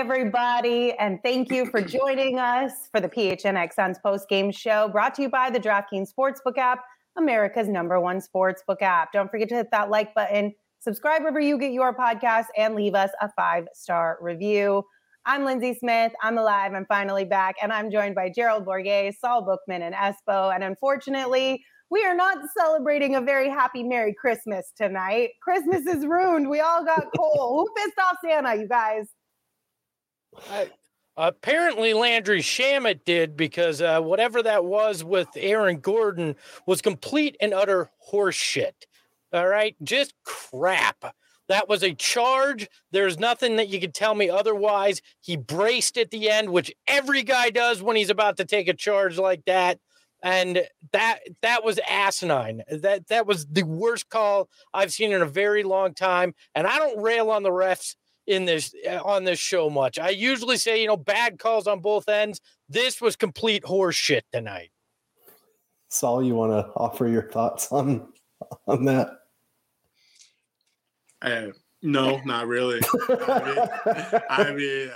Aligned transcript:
Everybody, 0.00 0.94
and 0.94 1.18
thank 1.22 1.52
you 1.52 1.66
for 1.66 1.82
joining 1.82 2.38
us 2.38 2.72
for 2.90 3.02
the 3.02 3.08
PHNX 3.08 3.74
Suns 3.74 3.98
post 4.02 4.30
game 4.30 4.50
show 4.50 4.88
brought 4.88 5.14
to 5.16 5.20
you 5.20 5.28
by 5.28 5.50
the 5.50 5.60
DraftKings 5.60 6.08
Sportsbook 6.10 6.56
app, 6.56 6.82
America's 7.18 7.68
number 7.68 8.00
one 8.00 8.18
sportsbook 8.18 8.80
app. 8.80 9.12
Don't 9.12 9.30
forget 9.30 9.50
to 9.50 9.56
hit 9.56 9.70
that 9.72 9.90
like 9.90 10.14
button, 10.14 10.54
subscribe 10.78 11.20
wherever 11.20 11.38
you 11.38 11.58
get 11.58 11.72
your 11.72 11.94
podcast, 11.94 12.46
and 12.56 12.74
leave 12.74 12.94
us 12.94 13.10
a 13.20 13.30
five 13.36 13.66
star 13.74 14.16
review. 14.22 14.82
I'm 15.26 15.44
Lindsay 15.44 15.74
Smith. 15.78 16.12
I'm 16.22 16.38
alive. 16.38 16.72
I'm 16.72 16.86
finally 16.86 17.26
back, 17.26 17.56
and 17.62 17.70
I'm 17.70 17.90
joined 17.90 18.14
by 18.14 18.32
Gerald 18.34 18.64
Bourguet, 18.64 19.12
Saul 19.20 19.42
Bookman, 19.42 19.82
and 19.82 19.94
Espo. 19.94 20.54
And 20.54 20.64
unfortunately, 20.64 21.62
we 21.90 22.06
are 22.06 22.14
not 22.14 22.38
celebrating 22.56 23.16
a 23.16 23.20
very 23.20 23.50
happy 23.50 23.82
Merry 23.82 24.16
Christmas 24.18 24.72
tonight. 24.74 25.32
Christmas 25.42 25.84
is 25.84 26.06
ruined. 26.06 26.48
We 26.48 26.60
all 26.60 26.86
got 26.86 27.04
coal. 27.14 27.58
Who 27.58 27.82
pissed 27.82 27.98
off 27.98 28.16
Santa, 28.24 28.54
you 28.54 28.66
guys? 28.66 29.04
I, 30.50 30.70
apparently, 31.16 31.94
Landry 31.94 32.40
Shamet 32.40 33.04
did 33.04 33.36
because 33.36 33.82
uh, 33.82 34.00
whatever 34.00 34.42
that 34.42 34.64
was 34.64 35.04
with 35.04 35.28
Aaron 35.36 35.80
Gordon 35.80 36.36
was 36.66 36.82
complete 36.82 37.36
and 37.40 37.52
utter 37.52 37.90
horseshit. 38.12 38.86
All 39.32 39.46
right, 39.46 39.76
just 39.82 40.14
crap. 40.24 41.14
That 41.48 41.68
was 41.68 41.82
a 41.82 41.94
charge. 41.94 42.68
There's 42.92 43.18
nothing 43.18 43.56
that 43.56 43.68
you 43.68 43.80
could 43.80 43.94
tell 43.94 44.14
me 44.14 44.30
otherwise. 44.30 45.02
He 45.20 45.36
braced 45.36 45.98
at 45.98 46.10
the 46.10 46.30
end, 46.30 46.50
which 46.50 46.72
every 46.86 47.24
guy 47.24 47.50
does 47.50 47.82
when 47.82 47.96
he's 47.96 48.10
about 48.10 48.36
to 48.36 48.44
take 48.44 48.68
a 48.68 48.74
charge 48.74 49.18
like 49.18 49.44
that. 49.46 49.80
And 50.22 50.64
that 50.92 51.20
that 51.42 51.64
was 51.64 51.80
asinine. 51.88 52.62
That 52.70 53.08
that 53.08 53.26
was 53.26 53.46
the 53.46 53.64
worst 53.64 54.10
call 54.10 54.48
I've 54.72 54.92
seen 54.92 55.12
in 55.12 55.22
a 55.22 55.26
very 55.26 55.64
long 55.64 55.94
time. 55.94 56.34
And 56.54 56.66
I 56.66 56.78
don't 56.78 57.02
rail 57.02 57.30
on 57.30 57.42
the 57.42 57.50
refs 57.50 57.96
in 58.26 58.44
this 58.44 58.74
uh, 58.88 59.00
on 59.04 59.24
this 59.24 59.38
show 59.38 59.70
much. 59.70 59.98
I 59.98 60.10
usually 60.10 60.56
say, 60.56 60.80
you 60.80 60.86
know, 60.86 60.96
bad 60.96 61.38
calls 61.38 61.66
on 61.66 61.80
both 61.80 62.08
ends. 62.08 62.40
This 62.68 63.00
was 63.00 63.16
complete 63.16 63.64
horseshit 63.64 64.22
tonight. 64.32 64.70
Saul, 65.88 66.22
you 66.22 66.34
want 66.34 66.52
to 66.52 66.72
offer 66.76 67.08
your 67.08 67.30
thoughts 67.30 67.72
on 67.72 68.08
on 68.66 68.84
that? 68.84 69.10
Uh, 71.22 71.48
no, 71.82 72.20
not 72.24 72.46
really. 72.46 72.80
I 73.08 73.74
mean, 73.84 74.20
I 74.30 74.52
mean 74.52 74.90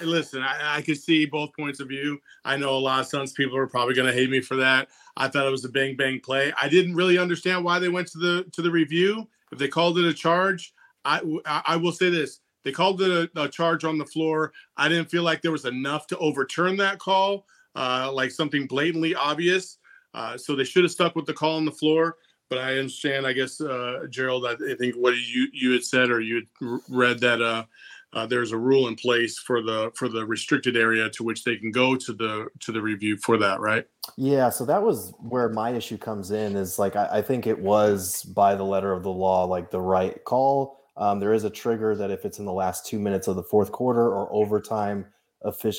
listen, 0.00 0.42
I, 0.42 0.78
I 0.78 0.82
could 0.82 0.98
see 0.98 1.26
both 1.26 1.54
points 1.56 1.80
of 1.80 1.88
view. 1.88 2.18
I 2.44 2.56
know 2.56 2.70
a 2.70 2.78
lot 2.78 3.00
of 3.00 3.06
Suns 3.06 3.32
people 3.32 3.56
are 3.56 3.66
probably 3.66 3.94
going 3.94 4.06
to 4.06 4.18
hate 4.18 4.30
me 4.30 4.40
for 4.40 4.56
that. 4.56 4.88
I 5.16 5.28
thought 5.28 5.46
it 5.46 5.50
was 5.50 5.64
a 5.64 5.68
bang 5.68 5.96
bang 5.96 6.20
play. 6.20 6.52
I 6.60 6.68
didn't 6.68 6.94
really 6.94 7.18
understand 7.18 7.64
why 7.64 7.78
they 7.78 7.88
went 7.88 8.08
to 8.08 8.18
the 8.18 8.44
to 8.52 8.62
the 8.62 8.70
review. 8.70 9.28
If 9.50 9.58
they 9.58 9.68
called 9.68 9.98
it 9.98 10.06
a 10.06 10.14
charge, 10.14 10.72
I 11.04 11.20
I 11.46 11.76
will 11.76 11.92
say 11.92 12.10
this: 12.10 12.40
they 12.64 12.72
called 12.72 13.02
it 13.02 13.30
a, 13.34 13.42
a, 13.42 13.48
charge 13.48 13.84
on 13.84 13.98
the 13.98 14.04
floor. 14.04 14.52
I 14.76 14.88
didn't 14.88 15.10
feel 15.10 15.22
like 15.22 15.42
there 15.42 15.52
was 15.52 15.64
enough 15.64 16.06
to 16.08 16.18
overturn 16.18 16.76
that 16.78 16.98
call, 16.98 17.46
uh, 17.74 18.10
like 18.12 18.30
something 18.30 18.66
blatantly 18.66 19.14
obvious. 19.14 19.78
Uh, 20.14 20.36
so 20.36 20.54
they 20.54 20.64
should 20.64 20.84
have 20.84 20.92
stuck 20.92 21.16
with 21.16 21.26
the 21.26 21.32
call 21.32 21.56
on 21.56 21.64
the 21.64 21.72
floor. 21.72 22.16
But 22.50 22.58
I 22.58 22.76
understand, 22.76 23.26
I 23.26 23.32
guess, 23.32 23.60
uh, 23.62 24.06
Gerald, 24.10 24.44
I, 24.44 24.74
think 24.74 24.94
what 24.96 25.14
you 25.16 25.48
you 25.54 25.72
had 25.72 25.84
said 25.84 26.10
or 26.10 26.20
you 26.20 26.42
had 26.60 26.80
read 26.90 27.18
that 27.20 27.40
uh, 27.40 27.64
uh, 28.12 28.26
there's 28.26 28.52
a 28.52 28.58
rule 28.58 28.88
in 28.88 28.94
place 28.94 29.38
for 29.38 29.62
the 29.62 29.90
for 29.94 30.06
the 30.06 30.24
restricted 30.26 30.76
area 30.76 31.08
to 31.08 31.24
which 31.24 31.44
they 31.44 31.56
can 31.56 31.70
go 31.70 31.96
to 31.96 32.12
the 32.12 32.48
to 32.60 32.70
the 32.70 32.82
review 32.82 33.16
for 33.16 33.38
that, 33.38 33.60
right? 33.60 33.86
Yeah. 34.18 34.50
So 34.50 34.66
that 34.66 34.82
was 34.82 35.14
where 35.18 35.48
my 35.48 35.70
issue 35.70 35.96
comes 35.96 36.30
in. 36.30 36.54
Is 36.54 36.78
like 36.78 36.94
I, 36.94 37.08
I 37.10 37.22
think 37.22 37.46
it 37.46 37.58
was 37.58 38.22
by 38.22 38.54
the 38.54 38.64
letter 38.64 38.92
of 38.92 39.02
the 39.02 39.10
law, 39.10 39.44
like 39.44 39.70
the 39.70 39.80
right 39.80 40.22
call 40.24 40.81
um, 40.96 41.20
there 41.20 41.32
is 41.32 41.44
a 41.44 41.50
trigger 41.50 41.94
that 41.96 42.10
if 42.10 42.24
it's 42.24 42.38
in 42.38 42.44
the 42.44 42.52
last 42.52 42.86
two 42.86 42.98
minutes 42.98 43.28
of 43.28 43.36
the 43.36 43.42
fourth 43.42 43.72
quarter 43.72 44.08
or 44.08 44.32
overtime, 44.32 45.06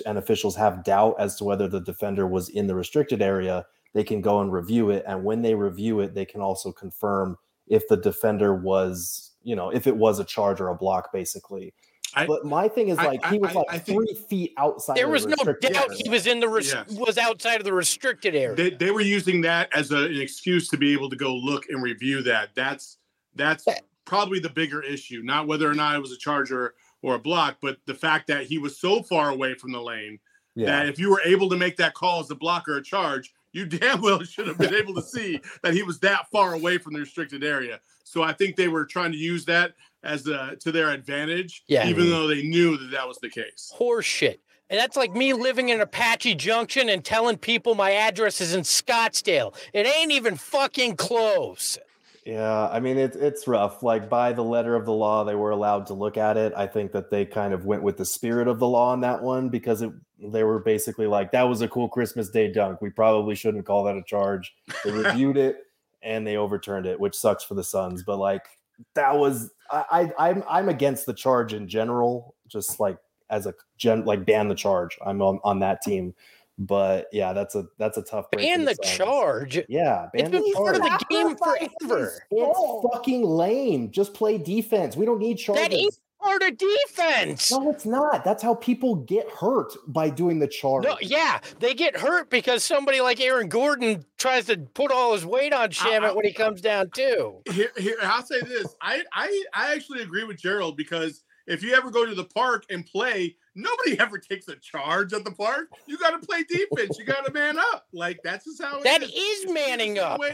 and 0.05 0.17
officials 0.17 0.55
have 0.55 0.83
doubt 0.83 1.15
as 1.19 1.35
to 1.37 1.43
whether 1.43 1.67
the 1.67 1.81
defender 1.81 2.27
was 2.27 2.49
in 2.49 2.67
the 2.67 2.75
restricted 2.75 3.21
area, 3.21 3.65
they 3.93 4.03
can 4.03 4.21
go 4.21 4.41
and 4.41 4.51
review 4.51 4.89
it. 4.89 5.03
And 5.07 5.23
when 5.23 5.41
they 5.41 5.55
review 5.55 5.99
it, 6.01 6.13
they 6.13 6.25
can 6.25 6.41
also 6.41 6.71
confirm 6.71 7.37
if 7.67 7.87
the 7.87 7.97
defender 7.97 8.55
was, 8.55 9.31
you 9.41 9.55
know, 9.55 9.69
if 9.69 9.87
it 9.87 9.95
was 9.95 10.19
a 10.19 10.25
charge 10.25 10.59
or 10.59 10.69
a 10.69 10.75
block, 10.75 11.13
basically. 11.13 11.73
I, 12.15 12.27
but 12.27 12.45
my 12.45 12.67
thing 12.67 12.89
is 12.89 12.97
like 12.97 13.25
I, 13.25 13.31
he 13.31 13.37
was 13.39 13.55
I, 13.55 13.63
like 13.71 13.85
three 13.85 14.15
feet 14.29 14.53
outside. 14.57 14.97
There 14.97 15.07
was 15.07 15.23
the 15.23 15.29
no 15.29 15.53
doubt 15.53 15.89
area. 15.89 15.97
he 16.03 16.09
was 16.09 16.27
in 16.27 16.39
the 16.39 16.47
res- 16.47 16.71
yes. 16.71 16.91
was 16.91 17.17
outside 17.17 17.55
of 17.55 17.63
the 17.63 17.73
restricted 17.73 18.35
area. 18.35 18.55
They, 18.55 18.69
they 18.69 18.91
were 18.91 19.01
using 19.01 19.41
that 19.41 19.73
as 19.75 19.91
a, 19.91 20.05
an 20.05 20.19
excuse 20.19 20.67
to 20.69 20.77
be 20.77 20.93
able 20.93 21.09
to 21.09 21.15
go 21.15 21.33
look 21.33 21.69
and 21.69 21.81
review 21.81 22.21
that. 22.23 22.49
That's 22.53 22.97
that's 23.35 23.65
probably 24.05 24.39
the 24.39 24.49
bigger 24.49 24.81
issue, 24.81 25.21
not 25.23 25.47
whether 25.47 25.69
or 25.69 25.73
not 25.73 25.95
it 25.95 26.01
was 26.01 26.11
a 26.11 26.17
charger 26.17 26.75
or 27.01 27.15
a 27.15 27.19
block, 27.19 27.57
but 27.61 27.77
the 27.85 27.93
fact 27.93 28.27
that 28.27 28.45
he 28.45 28.57
was 28.57 28.77
so 28.77 29.03
far 29.03 29.29
away 29.29 29.53
from 29.55 29.71
the 29.71 29.81
lane 29.81 30.19
yeah. 30.55 30.67
that 30.67 30.87
if 30.87 30.99
you 30.99 31.09
were 31.09 31.21
able 31.25 31.49
to 31.49 31.57
make 31.57 31.77
that 31.77 31.93
call 31.93 32.21
as 32.21 32.31
a 32.31 32.35
block 32.35 32.67
or 32.67 32.77
a 32.77 32.83
charge, 32.83 33.33
you 33.51 33.65
damn 33.67 34.01
well 34.01 34.23
should 34.23 34.47
have 34.47 34.57
been 34.57 34.73
able 34.73 34.93
to 34.95 35.01
see 35.01 35.39
that 35.61 35.73
he 35.73 35.83
was 35.83 35.99
that 35.99 36.29
far 36.31 36.53
away 36.53 36.77
from 36.77 36.93
the 36.93 36.99
restricted 36.99 37.43
area. 37.43 37.79
So 38.03 38.23
I 38.23 38.33
think 38.33 38.55
they 38.55 38.67
were 38.67 38.85
trying 38.85 39.11
to 39.11 39.17
use 39.17 39.45
that 39.45 39.73
as 40.03 40.23
to 40.23 40.71
their 40.71 40.91
advantage, 40.91 41.63
yeah. 41.67 41.87
even 41.87 42.09
though 42.09 42.27
they 42.27 42.43
knew 42.43 42.77
that 42.77 42.91
that 42.91 43.07
was 43.07 43.17
the 43.19 43.29
case. 43.29 43.73
Horseshit. 43.77 44.39
And 44.69 44.79
that's 44.79 44.97
like 44.97 45.13
me 45.13 45.33
living 45.33 45.69
in 45.69 45.81
Apache 45.81 46.35
Junction 46.35 46.89
and 46.89 47.03
telling 47.03 47.37
people 47.37 47.75
my 47.75 47.91
address 47.91 48.41
is 48.41 48.55
in 48.55 48.61
Scottsdale. 48.61 49.55
It 49.71 49.85
ain't 49.85 50.11
even 50.11 50.35
fucking 50.35 50.95
close. 50.95 51.77
Yeah, 52.25 52.69
I 52.69 52.79
mean 52.79 52.97
it's 52.97 53.17
it's 53.17 53.47
rough. 53.47 53.83
Like 53.83 54.09
by 54.09 54.31
the 54.31 54.43
letter 54.43 54.75
of 54.75 54.85
the 54.85 54.93
law, 54.93 55.25
they 55.25 55.35
were 55.35 55.51
allowed 55.51 55.87
to 55.87 55.93
look 55.93 56.15
at 56.15 56.37
it. 56.37 56.53
I 56.55 56.67
think 56.67 56.93
that 56.93 57.09
they 57.09 57.25
kind 57.25 57.53
of 57.53 57.65
went 57.65 57.83
with 57.83 57.97
the 57.97 58.05
spirit 58.05 58.47
of 58.47 58.59
the 58.59 58.67
law 58.67 58.91
on 58.91 59.01
that 59.01 59.21
one 59.21 59.49
because 59.49 59.81
it 59.81 59.91
they 60.19 60.43
were 60.43 60.59
basically 60.59 61.05
like 61.07 61.31
that 61.33 61.43
was 61.43 61.61
a 61.61 61.67
cool 61.67 61.89
Christmas 61.89 62.29
Day 62.29 62.49
dunk. 62.51 62.81
We 62.81 62.89
probably 62.89 63.35
shouldn't 63.35 63.65
call 63.65 63.83
that 63.83 63.97
a 63.97 64.03
charge. 64.03 64.55
They 64.85 64.91
reviewed 65.03 65.35
it 65.35 65.67
and 66.01 66.25
they 66.25 66.37
overturned 66.37 66.85
it, 66.85 66.97
which 66.99 67.15
sucks 67.15 67.43
for 67.43 67.55
the 67.55 67.63
Suns. 67.63 68.03
But 68.03 68.17
like 68.17 68.45
that 68.93 69.17
was 69.17 69.51
I, 69.69 70.11
I 70.17 70.29
I'm 70.29 70.43
I'm 70.47 70.69
against 70.69 71.05
the 71.05 71.13
charge 71.13 71.53
in 71.53 71.67
general, 71.67 72.35
just 72.47 72.79
like 72.79 72.97
as 73.29 73.47
a 73.47 73.53
gen 73.77 74.05
like 74.05 74.25
ban 74.25 74.47
the 74.47 74.55
charge. 74.55 74.97
I'm 75.05 75.21
on, 75.21 75.39
on 75.43 75.59
that 75.59 75.81
team. 75.81 76.13
But 76.59 77.07
yeah, 77.11 77.33
that's 77.33 77.55
a 77.55 77.65
that's 77.79 77.97
a 77.97 78.03
tough. 78.03 78.29
Ban 78.31 78.65
the 78.65 78.75
charge. 78.83 79.59
Yeah, 79.67 80.07
ban 80.13 80.21
it's 80.21 80.29
been 80.29 80.43
the 80.43 80.53
part 80.55 80.75
of 80.75 80.81
the 80.83 81.05
game 81.09 81.35
forever. 81.35 82.21
It's 82.29 82.93
fucking 82.93 83.23
lame. 83.23 83.91
Just 83.91 84.13
play 84.13 84.37
defense. 84.37 84.95
We 84.95 85.05
don't 85.05 85.19
need 85.19 85.37
charges. 85.37 85.63
That 85.63 85.73
ain't 85.73 85.97
part 86.21 86.43
of 86.43 86.57
defense. 86.57 87.51
No, 87.51 87.69
it's 87.69 87.85
not. 87.85 88.23
That's 88.23 88.41
how 88.41 88.55
people 88.55 88.95
get 88.95 89.29
hurt 89.29 89.73
by 89.87 90.09
doing 90.09 90.39
the 90.39 90.47
charge. 90.47 90.83
No, 90.83 90.95
yeah, 91.01 91.39
they 91.59 91.73
get 91.73 91.97
hurt 91.97 92.29
because 92.29 92.63
somebody 92.63 93.01
like 93.01 93.19
Aaron 93.19 93.49
Gordon 93.49 94.05
tries 94.17 94.45
to 94.45 94.57
put 94.57 94.91
all 94.91 95.13
his 95.13 95.25
weight 95.25 95.53
on 95.53 95.69
Shamet 95.69 96.15
when 96.15 96.25
he 96.25 96.33
comes 96.33 96.61
down 96.61 96.91
too. 96.91 97.41
Here, 97.51 97.71
here, 97.77 97.97
I'll 98.03 98.25
say 98.25 98.41
this. 98.41 98.75
I, 98.81 99.03
I, 99.11 99.43
I 99.53 99.73
actually 99.73 100.01
agree 100.01 100.23
with 100.23 100.37
Gerald 100.37 100.77
because 100.77 101.23
if 101.47 101.61
you 101.63 101.73
ever 101.73 101.91
go 101.91 102.05
to 102.05 102.15
the 102.15 102.25
park 102.25 102.65
and 102.69 102.85
play, 102.85 103.35
nobody 103.55 103.99
ever 103.99 104.17
takes 104.17 104.47
a 104.47 104.55
charge 104.55 105.13
at 105.13 105.23
the 105.23 105.31
park. 105.31 105.69
You 105.87 105.97
got 105.97 106.19
to 106.19 106.25
play 106.25 106.43
defense. 106.43 106.97
You 106.97 107.05
got 107.05 107.25
to 107.25 107.31
man 107.33 107.57
up. 107.57 107.87
Like 107.93 108.19
that's 108.23 108.45
just 108.45 108.61
how 108.61 108.79
it 108.79 108.83
That 108.83 109.03
is. 109.03 109.11
is 109.11 109.51
manning 109.51 109.99
up. 109.99 110.21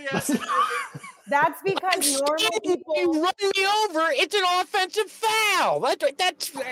That's 1.29 1.61
because 1.61 2.21
normal 2.21 2.39
You 2.63 2.75
people 2.75 3.21
run 3.21 3.33
me 3.39 3.65
over, 3.85 4.07
it's 4.13 4.33
an 4.33 4.41
offensive 4.59 5.11
foul. 5.11 5.79
That, 5.81 6.15
that's 6.17 6.55
uh, 6.55 6.63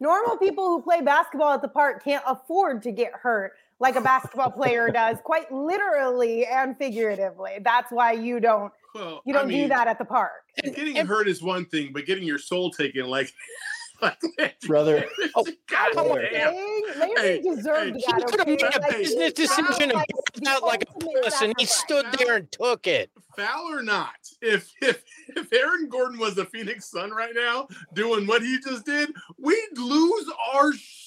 normal 0.00 0.38
people 0.38 0.66
who 0.68 0.80
play 0.80 1.02
basketball 1.02 1.52
at 1.52 1.60
the 1.60 1.68
park 1.68 2.02
can't 2.02 2.24
afford 2.26 2.82
to 2.84 2.90
get 2.90 3.12
hurt 3.12 3.52
like 3.78 3.96
a 3.96 4.00
basketball 4.00 4.50
player 4.50 4.90
does, 4.94 5.18
quite 5.24 5.52
literally 5.52 6.46
and 6.46 6.76
figuratively. 6.78 7.58
That's 7.62 7.90
why 7.90 8.12
you 8.12 8.40
don't 8.40 8.72
well, 8.94 9.22
you 9.24 9.32
don't 9.32 9.48
do 9.48 9.54
mean, 9.54 9.68
that 9.68 9.88
at 9.88 9.98
the 9.98 10.04
park. 10.04 10.32
Getting 10.62 10.96
hurt 11.06 11.28
is 11.28 11.42
one 11.42 11.64
thing, 11.64 11.90
but 11.92 12.06
getting 12.06 12.24
your 12.24 12.38
soul 12.38 12.70
taken, 12.70 13.06
like, 13.06 13.26
like 13.26 13.32
Brother. 14.66 15.04
Oh, 15.34 15.44
God 15.68 15.92
come 15.92 16.06
on. 16.08 16.20
damn. 16.32 16.52
Saying, 16.52 16.82
Larry 16.98 17.10
Hey, 17.16 17.42
deserved 17.42 17.96
hey, 17.96 18.02
that. 18.06 18.16
he 18.16 18.24
could 18.24 18.38
have 18.40 18.46
made 18.48 18.62
a 18.62 18.98
business 18.98 19.32
decision 19.32 19.82
and 19.82 19.92
like 19.94 20.08
out 20.46 20.62
like 20.62 20.82
a 20.82 20.86
ultimate 20.94 21.22
puss, 21.24 21.42
and 21.42 21.54
he 21.58 21.66
sacrifice. 21.66 22.10
stood 22.10 22.26
there 22.26 22.36
and 22.36 22.52
took 22.52 22.86
it. 22.86 23.10
foul 23.36 23.66
or 23.72 23.82
not, 23.82 24.14
if 24.42 24.72
if 24.82 25.02
if 25.36 25.52
Aaron 25.52 25.88
Gordon 25.88 26.18
was 26.18 26.36
a 26.38 26.44
Phoenix 26.44 26.90
Sun 26.90 27.10
right 27.10 27.34
now 27.34 27.68
doing 27.94 28.26
what 28.26 28.42
he 28.42 28.58
just 28.60 28.84
did, 28.84 29.10
we'd 29.38 29.78
lose 29.78 30.26
our 30.54 30.72
shit. 30.72 30.99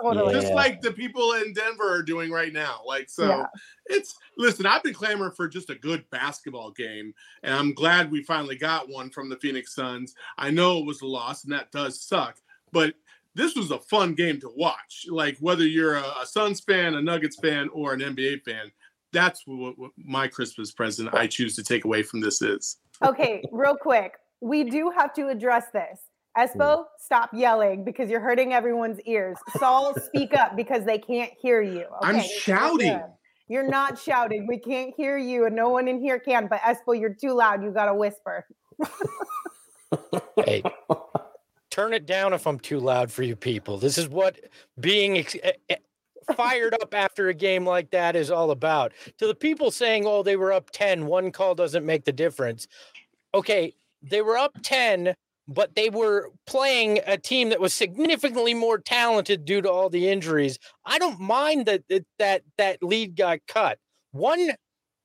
Totally. 0.00 0.32
Just 0.34 0.48
Yeah. 0.48 0.54
like 0.54 0.80
the 0.80 0.92
people 0.92 1.32
in 1.34 1.52
Denver 1.52 1.92
are 1.92 2.02
doing 2.02 2.30
right 2.30 2.52
now. 2.52 2.80
Like 2.86 3.08
so 3.08 3.28
Yeah. 3.28 3.46
it's 3.86 4.16
listen, 4.36 4.66
I've 4.66 4.82
been 4.82 4.94
clamoring 4.94 5.32
for 5.32 5.48
just 5.48 5.70
a 5.70 5.74
good 5.74 6.08
basketball 6.10 6.70
game, 6.70 7.14
and 7.42 7.54
I'm 7.54 7.72
glad 7.74 8.10
we 8.10 8.22
finally 8.22 8.56
got 8.56 8.88
one 8.88 9.10
from 9.10 9.28
the 9.28 9.36
Phoenix 9.36 9.74
Suns. 9.74 10.14
I 10.38 10.50
know 10.50 10.78
it 10.78 10.86
was 10.86 11.00
a 11.02 11.06
loss, 11.06 11.44
and 11.44 11.52
that 11.52 11.70
does 11.72 12.00
suck, 12.00 12.36
but 12.72 12.94
this 13.34 13.56
was 13.56 13.70
a 13.72 13.78
fun 13.80 14.14
game 14.14 14.40
to 14.40 14.50
watch. 14.56 15.06
Like 15.08 15.36
whether 15.38 15.64
you're 15.66 15.96
a, 15.96 16.04
a 16.22 16.26
Suns 16.26 16.60
fan, 16.60 16.94
a 16.94 17.02
Nuggets 17.02 17.36
fan, 17.40 17.68
or 17.72 17.92
an 17.92 18.00
NBA 18.00 18.44
fan, 18.44 18.70
that's 19.12 19.42
what, 19.46 19.78
what 19.78 19.90
my 19.96 20.28
Christmas 20.28 20.72
present 20.72 21.12
I 21.14 21.26
choose 21.26 21.56
to 21.56 21.62
take 21.64 21.84
away 21.84 22.02
from 22.02 22.20
this 22.20 22.42
is. 22.42 22.78
Okay, 23.04 23.42
real 23.52 23.76
quick. 23.76 24.14
We 24.40 24.64
do 24.64 24.90
have 24.96 25.12
to 25.14 25.28
address 25.28 25.66
this. 25.72 26.00
Espo, 26.36 26.84
stop 26.98 27.30
yelling 27.32 27.84
because 27.84 28.10
you're 28.10 28.20
hurting 28.20 28.52
everyone's 28.52 29.00
ears. 29.02 29.36
Saul, 29.58 29.94
speak 29.94 30.34
up 30.34 30.56
because 30.56 30.84
they 30.84 30.98
can't 30.98 31.32
hear 31.40 31.62
you. 31.62 31.86
I'm 32.02 32.20
shouting. 32.20 33.00
You're 33.48 33.68
not 33.68 33.98
shouting. 33.98 34.46
We 34.46 34.58
can't 34.58 34.92
hear 34.96 35.16
you, 35.18 35.46
and 35.46 35.54
no 35.54 35.68
one 35.68 35.86
in 35.86 36.00
here 36.00 36.18
can. 36.18 36.48
But 36.48 36.60
Espo, 36.60 36.98
you're 36.98 37.14
too 37.14 37.34
loud. 37.34 37.62
You 37.62 37.70
got 37.70 37.86
to 37.86 37.94
whisper. 37.94 38.46
Hey, 40.44 40.62
turn 41.70 41.92
it 41.92 42.06
down 42.06 42.32
if 42.32 42.46
I'm 42.46 42.58
too 42.58 42.80
loud 42.80 43.12
for 43.12 43.22
you 43.22 43.36
people. 43.36 43.78
This 43.78 43.98
is 43.98 44.08
what 44.08 44.40
being 44.80 45.18
ex- 45.18 45.36
eh, 45.42 45.52
eh, 45.70 45.76
fired 46.34 46.74
up 46.74 46.94
after 46.94 47.28
a 47.28 47.34
game 47.34 47.66
like 47.66 47.90
that 47.90 48.16
is 48.16 48.30
all 48.30 48.50
about. 48.50 48.92
To 49.18 49.26
the 49.26 49.34
people 49.34 49.70
saying, 49.70 50.04
oh, 50.06 50.22
they 50.22 50.36
were 50.36 50.52
up 50.52 50.70
10, 50.72 51.06
one 51.06 51.30
call 51.30 51.54
doesn't 51.54 51.86
make 51.86 52.04
the 52.04 52.12
difference. 52.12 52.66
Okay, 53.34 53.74
they 54.02 54.22
were 54.22 54.36
up 54.36 54.56
10, 54.62 55.14
but 55.46 55.74
they 55.74 55.90
were 55.90 56.30
playing 56.46 57.00
a 57.06 57.18
team 57.18 57.50
that 57.50 57.60
was 57.60 57.74
significantly 57.74 58.54
more 58.54 58.78
talented 58.78 59.44
due 59.44 59.60
to 59.60 59.70
all 59.70 59.90
the 59.90 60.08
injuries. 60.08 60.58
I 60.84 60.98
don't 60.98 61.20
mind 61.20 61.66
that 61.66 61.82
that 62.18 62.42
that, 62.56 62.82
lead 62.82 63.16
got 63.16 63.40
cut. 63.46 63.78
One 64.12 64.52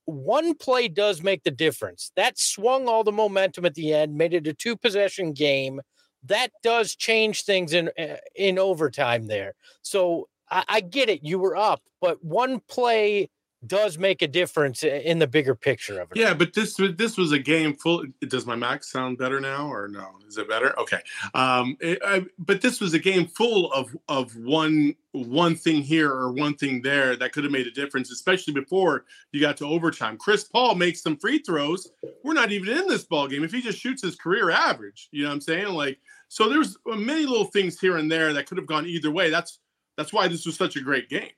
one 0.06 0.54
play 0.54 0.88
does 0.88 1.22
make 1.22 1.44
the 1.44 1.50
difference. 1.50 2.10
That 2.16 2.38
swung 2.38 2.88
all 2.88 3.04
the 3.04 3.12
momentum 3.12 3.64
at 3.64 3.74
the 3.74 3.92
end, 3.92 4.16
made 4.16 4.34
it 4.34 4.46
a 4.46 4.54
two 4.54 4.76
possession 4.76 5.32
game. 5.32 5.80
That 6.24 6.50
does 6.62 6.96
change 6.96 7.44
things 7.44 7.72
in 7.72 7.90
uh, 7.98 8.16
in 8.34 8.58
overtime 8.58 9.26
there. 9.26 9.54
So 9.82 10.28
I, 10.50 10.64
I 10.68 10.80
get 10.80 11.08
it. 11.08 11.22
You 11.22 11.38
were 11.38 11.56
up, 11.56 11.82
but 12.00 12.22
one 12.24 12.60
play 12.68 13.28
does 13.66 13.98
make 13.98 14.22
a 14.22 14.26
difference 14.28 14.82
in 14.82 15.18
the 15.18 15.26
bigger 15.26 15.54
picture 15.54 16.00
of 16.00 16.10
it. 16.10 16.16
Yeah, 16.16 16.32
but 16.32 16.54
this 16.54 16.76
this 16.96 17.16
was 17.18 17.32
a 17.32 17.38
game 17.38 17.74
full. 17.74 18.04
Does 18.26 18.46
my 18.46 18.56
Mac 18.56 18.82
sound 18.82 19.18
better 19.18 19.40
now, 19.40 19.70
or 19.70 19.86
no? 19.88 20.16
Is 20.26 20.38
it 20.38 20.48
better? 20.48 20.78
Okay. 20.78 21.00
Um, 21.34 21.76
it- 21.80 21.98
I, 22.04 22.24
but 22.38 22.60
this 22.62 22.80
was 22.80 22.94
a 22.94 22.98
game 22.98 23.26
full 23.26 23.70
of 23.72 23.94
of 24.08 24.34
one 24.36 24.94
one 25.12 25.54
thing 25.56 25.82
here 25.82 26.10
or 26.10 26.32
one 26.32 26.54
thing 26.54 26.80
there 26.80 27.16
that 27.16 27.32
could 27.32 27.44
have 27.44 27.52
made 27.52 27.66
a 27.66 27.70
difference, 27.70 28.10
especially 28.10 28.54
before 28.54 29.04
you 29.32 29.40
got 29.40 29.56
to 29.58 29.66
overtime. 29.66 30.16
Chris 30.16 30.44
Paul 30.44 30.74
makes 30.74 31.02
some 31.02 31.16
free 31.16 31.38
throws. 31.38 31.90
We're 32.24 32.32
not 32.32 32.52
even 32.52 32.76
in 32.76 32.86
this 32.86 33.04
ball 33.04 33.28
game 33.28 33.44
if 33.44 33.52
he 33.52 33.60
just 33.60 33.78
shoots 33.78 34.02
his 34.02 34.16
career 34.16 34.50
average. 34.50 35.08
You 35.12 35.24
know 35.24 35.28
what 35.30 35.34
I'm 35.34 35.40
saying? 35.40 35.68
Like, 35.74 35.98
so 36.28 36.48
there's 36.48 36.76
many 36.86 37.26
little 37.26 37.46
things 37.46 37.78
here 37.78 37.96
and 37.98 38.10
there 38.10 38.32
that 38.32 38.46
could 38.46 38.56
have 38.56 38.66
gone 38.66 38.86
either 38.86 39.10
way. 39.10 39.30
That's 39.30 39.58
that's 39.96 40.12
why 40.12 40.28
this 40.28 40.46
was 40.46 40.56
such 40.56 40.76
a 40.76 40.80
great 40.80 41.08
game. 41.10 41.28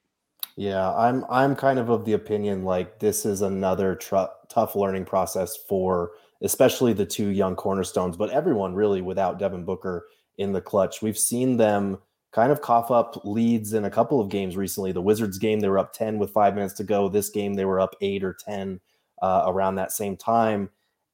Yeah, 0.56 0.92
I'm 0.94 1.24
I'm 1.30 1.56
kind 1.56 1.78
of 1.78 1.88
of 1.88 2.04
the 2.04 2.12
opinion 2.12 2.64
like 2.64 2.98
this 2.98 3.24
is 3.24 3.40
another 3.40 3.94
tr- 3.96 4.30
tough 4.48 4.76
learning 4.76 5.06
process 5.06 5.56
for 5.56 6.12
especially 6.42 6.92
the 6.92 7.06
two 7.06 7.28
young 7.28 7.56
cornerstones, 7.56 8.16
but 8.16 8.30
everyone 8.30 8.74
really 8.74 9.00
without 9.00 9.38
Devin 9.38 9.64
Booker 9.64 10.06
in 10.38 10.52
the 10.52 10.60
clutch. 10.60 11.00
We've 11.00 11.18
seen 11.18 11.56
them 11.56 11.98
kind 12.32 12.50
of 12.50 12.60
cough 12.60 12.90
up 12.90 13.20
leads 13.24 13.72
in 13.74 13.84
a 13.84 13.90
couple 13.90 14.20
of 14.20 14.28
games 14.28 14.56
recently. 14.56 14.92
The 14.92 15.02
Wizards 15.02 15.38
game 15.38 15.60
they 15.60 15.68
were 15.68 15.78
up 15.78 15.92
10 15.92 16.18
with 16.18 16.30
5 16.32 16.54
minutes 16.54 16.74
to 16.74 16.84
go. 16.84 17.08
This 17.08 17.30
game 17.30 17.54
they 17.54 17.64
were 17.64 17.80
up 17.80 17.94
8 18.00 18.24
or 18.24 18.36
10 18.46 18.80
uh, 19.22 19.44
around 19.46 19.76
that 19.76 19.92
same 19.92 20.16
time. 20.16 20.70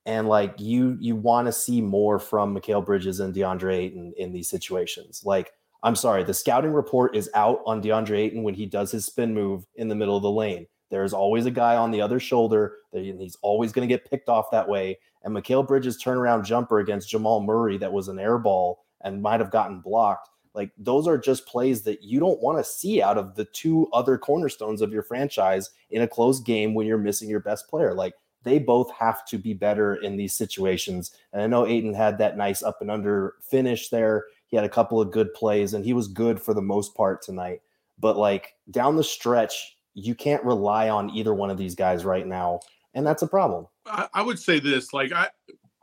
And 0.07 0.29
like 0.29 0.55
you 0.59 0.97
you 1.01 1.15
want 1.17 1.47
to 1.47 1.53
see 1.53 1.81
more 1.83 2.19
from 2.19 2.57
Mikal 2.57 2.85
Bridges 2.85 3.21
and 3.21 3.35
DeAndre 3.35 3.75
Ayton 3.75 4.15
in 4.17 4.33
these 4.33 4.49
situations. 4.49 5.23
Like 5.25 5.53
I'm 5.83 5.97
sorry, 5.97 6.25
the 6.25 6.35
scouting 6.35 6.73
report 6.73 7.15
is 7.15 7.31
out 7.35 7.61
on 7.65 7.83
DeAndre 7.83 8.19
Ayton 8.19 8.43
when 8.43 8.55
he 8.55 8.67
does 8.67 8.91
his 8.91 9.07
spin 9.07 9.33
move 9.33 9.65
in 9.77 9.89
the 9.89 9.95
middle 9.95 10.17
of 10.17 10.23
the 10.23 10.31
lane. 10.31 10.67
There's 10.91 11.13
always 11.13 11.47
a 11.47 11.51
guy 11.51 11.77
on 11.77 11.91
the 11.91 12.01
other 12.01 12.19
shoulder, 12.19 12.77
and 12.93 13.21
he's 13.21 13.37
always 13.43 13.73
going 13.73 13.87
to 13.87 13.95
get 13.95 14.09
picked 14.09 14.29
off 14.29 14.51
that 14.51 14.69
way. 14.69 14.99
And 15.23 15.35
Mikal 15.35 15.67
Bridges' 15.67 16.03
turnaround 16.03 16.45
jumper 16.45 16.79
against 16.79 17.11
Jamal 17.11 17.43
Murray 17.43 17.79
that 17.79 17.93
was 17.93 18.09
an 18.09 18.19
air 18.19 18.39
ball 18.39 18.85
and 19.03 19.23
might 19.23 19.41
have 19.41 19.51
gotten 19.51 19.81
blocked. 19.81 20.31
Like 20.55 20.73
those 20.77 21.07
are 21.07 21.19
just 21.19 21.47
plays 21.47 21.83
that 21.83 22.03
you 22.03 22.19
don't 22.19 22.43
want 22.43 22.59
to 22.59 22.65
see 22.65 23.01
out 23.03 23.19
of 23.19 23.37
the 23.37 23.45
two 23.45 23.89
other 23.93 24.19
cornerstones 24.19 24.81
of 24.81 24.93
your 24.93 25.03
franchise 25.03 25.71
in 25.91 26.03
a 26.03 26.09
close 26.09 26.41
game 26.41 26.75
when 26.75 26.87
you're 26.87 26.99
missing 26.99 27.29
your 27.29 27.41
best 27.41 27.69
player. 27.69 27.95
Like 27.95 28.15
they 28.43 28.59
both 28.59 28.91
have 28.93 29.25
to 29.27 29.39
be 29.39 29.53
better 29.53 29.97
in 29.97 30.17
these 30.17 30.33
situations. 30.33 31.13
And 31.33 31.43
I 31.43 31.47
know 31.47 31.67
Ayton 31.67 31.95
had 31.95 32.19
that 32.19 32.37
nice 32.37 32.63
up 32.63 32.79
and 32.81 32.91
under 32.91 33.35
finish 33.41 33.89
there. 33.89 34.25
He 34.49 34.57
had 34.57 34.65
a 34.65 34.69
couple 34.69 35.01
of 35.01 35.11
good 35.13 35.33
plays 35.35 35.75
and 35.75 35.85
he 35.85 35.93
was 35.93 36.09
good 36.09 36.41
for 36.41 36.55
the 36.55 36.63
most 36.63 36.95
part 36.95 37.23
tonight. 37.23 37.61
But 37.99 38.17
like 38.17 38.55
down 38.71 38.97
the 38.97 39.05
stretch, 39.05 39.77
you 39.95 40.15
can't 40.15 40.43
rely 40.45 40.89
on 40.89 41.11
either 41.11 41.35
one 41.35 41.51
of 41.51 41.59
these 41.59 41.75
guys 41.75 42.05
right 42.05 42.27
now. 42.27 42.61
And 42.95 43.07
that's 43.07 43.23
a 43.23 43.29
problem. 43.29 43.67
I, 43.87 44.09
I 44.15 44.23
would 44.23 44.39
say 44.39 44.59
this 44.59 44.93
like 44.93 45.13
I, 45.13 45.29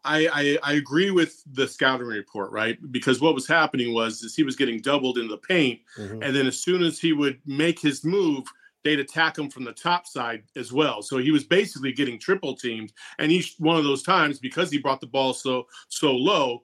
I 0.03 0.27
I 0.27 0.57
I 0.63 0.73
agree 0.73 1.11
with 1.11 1.41
the 1.53 1.67
scouting 1.67 2.07
report 2.07 2.51
right 2.51 2.77
because 2.91 3.21
what 3.21 3.35
was 3.35 3.47
happening 3.47 3.93
was 3.93 4.21
is 4.23 4.35
he 4.35 4.43
was 4.43 4.55
getting 4.55 4.79
doubled 4.79 5.17
in 5.17 5.27
the 5.27 5.37
paint 5.37 5.79
Mhm. 5.97 6.23
and 6.25 6.35
then 6.35 6.47
as 6.47 6.59
soon 6.59 6.83
as 6.83 6.99
he 6.99 7.13
would 7.13 7.39
make 7.45 7.79
his 7.79 8.03
move 8.05 8.45
they'd 8.83 8.99
attack 8.99 9.35
him 9.37 9.49
from 9.49 9.63
the 9.63 9.73
top 9.73 10.05
side 10.05 10.43
as 10.55 10.71
well 10.71 11.01
so 11.01 11.17
he 11.17 11.31
was 11.31 11.43
basically 11.43 11.91
getting 11.91 12.19
triple 12.19 12.55
teamed 12.55 12.93
and 13.17 13.31
each 13.31 13.55
one 13.57 13.77
of 13.77 13.83
those 13.83 14.03
times 14.03 14.37
because 14.37 14.69
he 14.69 14.77
brought 14.77 15.01
the 15.01 15.07
ball 15.07 15.33
so 15.33 15.65
so 15.89 16.11
low 16.11 16.61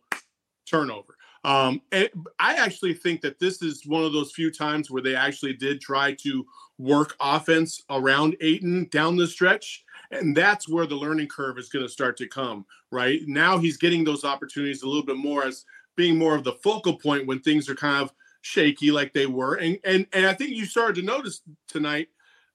turnover 0.67 1.15
um 1.43 1.81
i 1.91 2.53
actually 2.55 2.93
think 2.93 3.19
that 3.19 3.39
this 3.39 3.63
is 3.63 3.86
one 3.88 4.03
of 4.03 4.13
those 4.13 4.31
few 4.31 4.51
times 4.51 4.91
where 4.91 5.01
they 5.01 5.15
actually 5.15 5.53
did 5.53 5.81
try 5.81 6.13
to 6.13 6.45
work 6.77 7.15
offense 7.19 7.81
around 7.89 8.36
Ayton 8.41 8.88
down 8.91 9.15
the 9.15 9.27
stretch 9.27 9.83
and 10.12 10.36
that's 10.36 10.69
where 10.69 10.86
the 10.86 10.95
learning 10.95 11.27
curve 11.27 11.57
is 11.57 11.69
going 11.69 11.86
to 11.86 11.91
start 11.91 12.17
to 12.17 12.27
come 12.27 12.65
right? 12.91 13.21
Now 13.25 13.57
he's 13.57 13.77
getting 13.77 14.03
those 14.03 14.24
opportunities 14.24 14.83
a 14.83 14.88
little 14.88 15.03
bit 15.03 15.17
more 15.17 15.45
as 15.45 15.65
being 15.95 16.17
more 16.17 16.36
of 16.36 16.43
the 16.43 16.53
focal 16.53 16.98
point 16.98 17.27
when 17.27 17.39
things 17.39 17.69
are 17.69 17.75
kind 17.75 18.01
of 18.03 18.13
shaky 18.41 18.91
like 18.91 19.13
they 19.13 19.25
were. 19.25 19.55
And 19.55 19.79
and 19.83 20.05
and 20.13 20.25
i 20.25 20.33
think 20.33 20.51
you 20.51 20.65
started 20.65 20.95
to 20.95 21.05
notice 21.05 21.41
tonight 21.67 22.10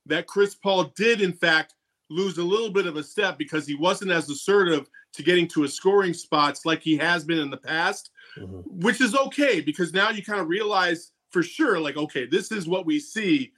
that 0.06 0.26
chris 0.26 0.54
paul 0.54 0.92
did 0.96 1.20
in 1.20 1.32
fact 1.32 1.74
lose 2.10 2.38
a 2.38 2.42
little 2.42 2.70
bit 2.70 2.86
of 2.86 2.96
a 2.96 3.02
step 3.02 3.38
because 3.38 3.66
he 3.66 3.74
wasn't 3.74 4.10
as 4.10 4.28
assertive 4.30 4.88
to 5.12 5.22
getting 5.22 5.48
to 5.48 5.62
his 5.62 5.74
scoring 5.74 6.12
spots 6.12 6.64
like 6.64 6.80
he 6.80 6.96
has 6.96 7.24
been 7.24 7.38
in 7.38 7.50
the 7.50 7.56
past 7.56 8.10
Mhm. 8.36 8.64
which 8.82 9.00
is 9.00 9.14
okay 9.14 9.60
because 9.60 9.92
now 9.92 10.10
you 10.10 10.22
kind 10.22 10.40
of 10.40 10.48
realize 10.48 11.12
for 11.30 11.42
sure 11.42 11.80
like 11.80 11.96
okay 11.96 12.26
this 12.26 12.52
is 12.52 12.68
what 12.68 12.84
we 12.84 13.00
see 13.00 13.52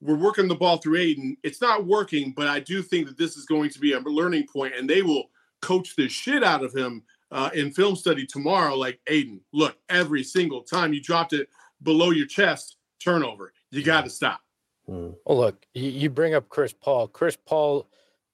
we're 0.00 0.16
working 0.16 0.48
the 0.48 0.54
ball 0.54 0.78
through 0.78 0.96
Ayton. 0.96 1.36
It's 1.42 1.60
not 1.60 1.86
working, 1.86 2.32
but 2.34 2.48
I 2.48 2.60
do 2.60 2.82
think 2.82 3.06
that 3.06 3.18
this 3.18 3.36
is 3.36 3.44
going 3.44 3.70
to 3.70 3.78
be 3.78 3.92
a 3.92 4.00
learning 4.00 4.46
point, 4.46 4.74
and 4.74 4.88
they 4.88 5.02
will 5.02 5.24
coach 5.60 5.94
the 5.94 6.08
shit 6.08 6.42
out 6.42 6.64
of 6.64 6.74
him 6.74 7.02
uh, 7.30 7.50
in 7.54 7.70
film 7.70 7.96
study 7.96 8.26
tomorrow. 8.26 8.74
Like 8.74 8.98
Ayton, 9.06 9.40
look, 9.52 9.76
every 9.88 10.22
single 10.24 10.62
time 10.62 10.92
you 10.92 11.02
dropped 11.02 11.32
it 11.32 11.48
below 11.82 12.10
your 12.10 12.26
chest, 12.26 12.76
turnover. 12.98 13.52
You 13.70 13.82
got 13.82 14.04
to 14.04 14.10
stop. 14.10 14.40
Well, 14.86 15.38
look, 15.38 15.66
you, 15.74 15.90
you 15.90 16.10
bring 16.10 16.34
up 16.34 16.48
Chris 16.48 16.72
Paul. 16.72 17.06
Chris 17.06 17.36
Paul, 17.36 17.86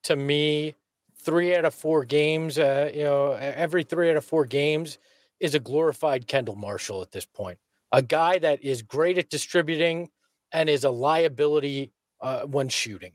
to 0.04 0.16
me, 0.16 0.74
three 1.18 1.54
out 1.54 1.64
of 1.64 1.74
four 1.74 2.04
games, 2.04 2.58
uh, 2.58 2.90
you 2.94 3.04
know, 3.04 3.32
every 3.32 3.82
three 3.82 4.08
out 4.10 4.16
of 4.16 4.24
four 4.24 4.46
games 4.46 4.98
is 5.40 5.54
a 5.54 5.60
glorified 5.60 6.26
Kendall 6.26 6.56
Marshall 6.56 7.02
at 7.02 7.12
this 7.12 7.26
point. 7.26 7.58
a 7.92 8.02
guy 8.02 8.38
that 8.38 8.62
is 8.64 8.82
great 8.82 9.18
at 9.18 9.30
distributing 9.30 10.10
and 10.52 10.68
is 10.68 10.84
a 10.84 10.90
liability 10.90 11.92
uh, 12.20 12.42
when 12.42 12.68
shooting 12.68 13.12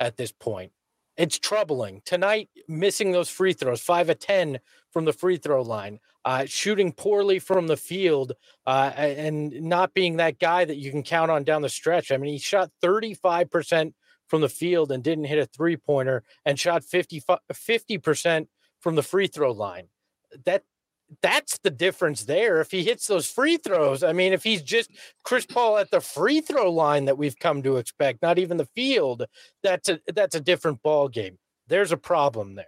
at 0.00 0.16
this 0.16 0.32
point. 0.32 0.72
It's 1.16 1.38
troubling. 1.38 2.02
Tonight, 2.04 2.50
missing 2.68 3.12
those 3.12 3.30
free 3.30 3.52
throws, 3.54 3.80
five 3.80 4.10
of 4.10 4.18
10 4.18 4.60
from 4.92 5.04
the 5.06 5.12
free 5.12 5.36
throw 5.38 5.62
line, 5.62 6.00
uh, 6.24 6.44
shooting 6.46 6.92
poorly 6.92 7.38
from 7.38 7.68
the 7.68 7.76
field, 7.76 8.32
uh, 8.66 8.92
and 8.96 9.52
not 9.62 9.94
being 9.94 10.16
that 10.18 10.38
guy 10.40 10.64
that 10.64 10.76
you 10.76 10.90
can 10.90 11.02
count 11.04 11.30
on 11.30 11.44
down 11.44 11.62
the 11.62 11.68
stretch. 11.68 12.12
I 12.12 12.16
mean, 12.18 12.32
he 12.32 12.38
shot 12.38 12.70
35% 12.82 13.94
from 14.28 14.40
the 14.40 14.48
field 14.48 14.92
and 14.92 15.04
didn't 15.04 15.24
hit 15.24 15.38
a 15.38 15.46
three 15.46 15.76
pointer 15.76 16.24
and 16.44 16.58
shot 16.58 16.84
50, 16.84 17.22
50% 17.52 18.48
from 18.80 18.96
the 18.96 19.02
free 19.02 19.28
throw 19.28 19.52
line. 19.52 19.88
That 20.46 20.64
that's 21.22 21.58
the 21.58 21.70
difference 21.70 22.24
there. 22.24 22.60
If 22.60 22.70
he 22.70 22.84
hits 22.84 23.06
those 23.06 23.30
free 23.30 23.56
throws, 23.56 24.02
I 24.02 24.12
mean, 24.12 24.32
if 24.32 24.42
he's 24.42 24.62
just 24.62 24.90
Chris 25.24 25.46
Paul 25.46 25.78
at 25.78 25.90
the 25.90 26.00
free 26.00 26.40
throw 26.40 26.70
line 26.70 27.04
that 27.06 27.18
we've 27.18 27.38
come 27.38 27.62
to 27.62 27.76
expect, 27.76 28.22
not 28.22 28.38
even 28.38 28.56
the 28.56 28.68
field, 28.74 29.26
that's 29.62 29.88
a 29.88 30.00
that's 30.14 30.34
a 30.34 30.40
different 30.40 30.82
ball 30.82 31.08
game. 31.08 31.38
There's 31.68 31.92
a 31.92 31.96
problem 31.96 32.54
there. 32.54 32.66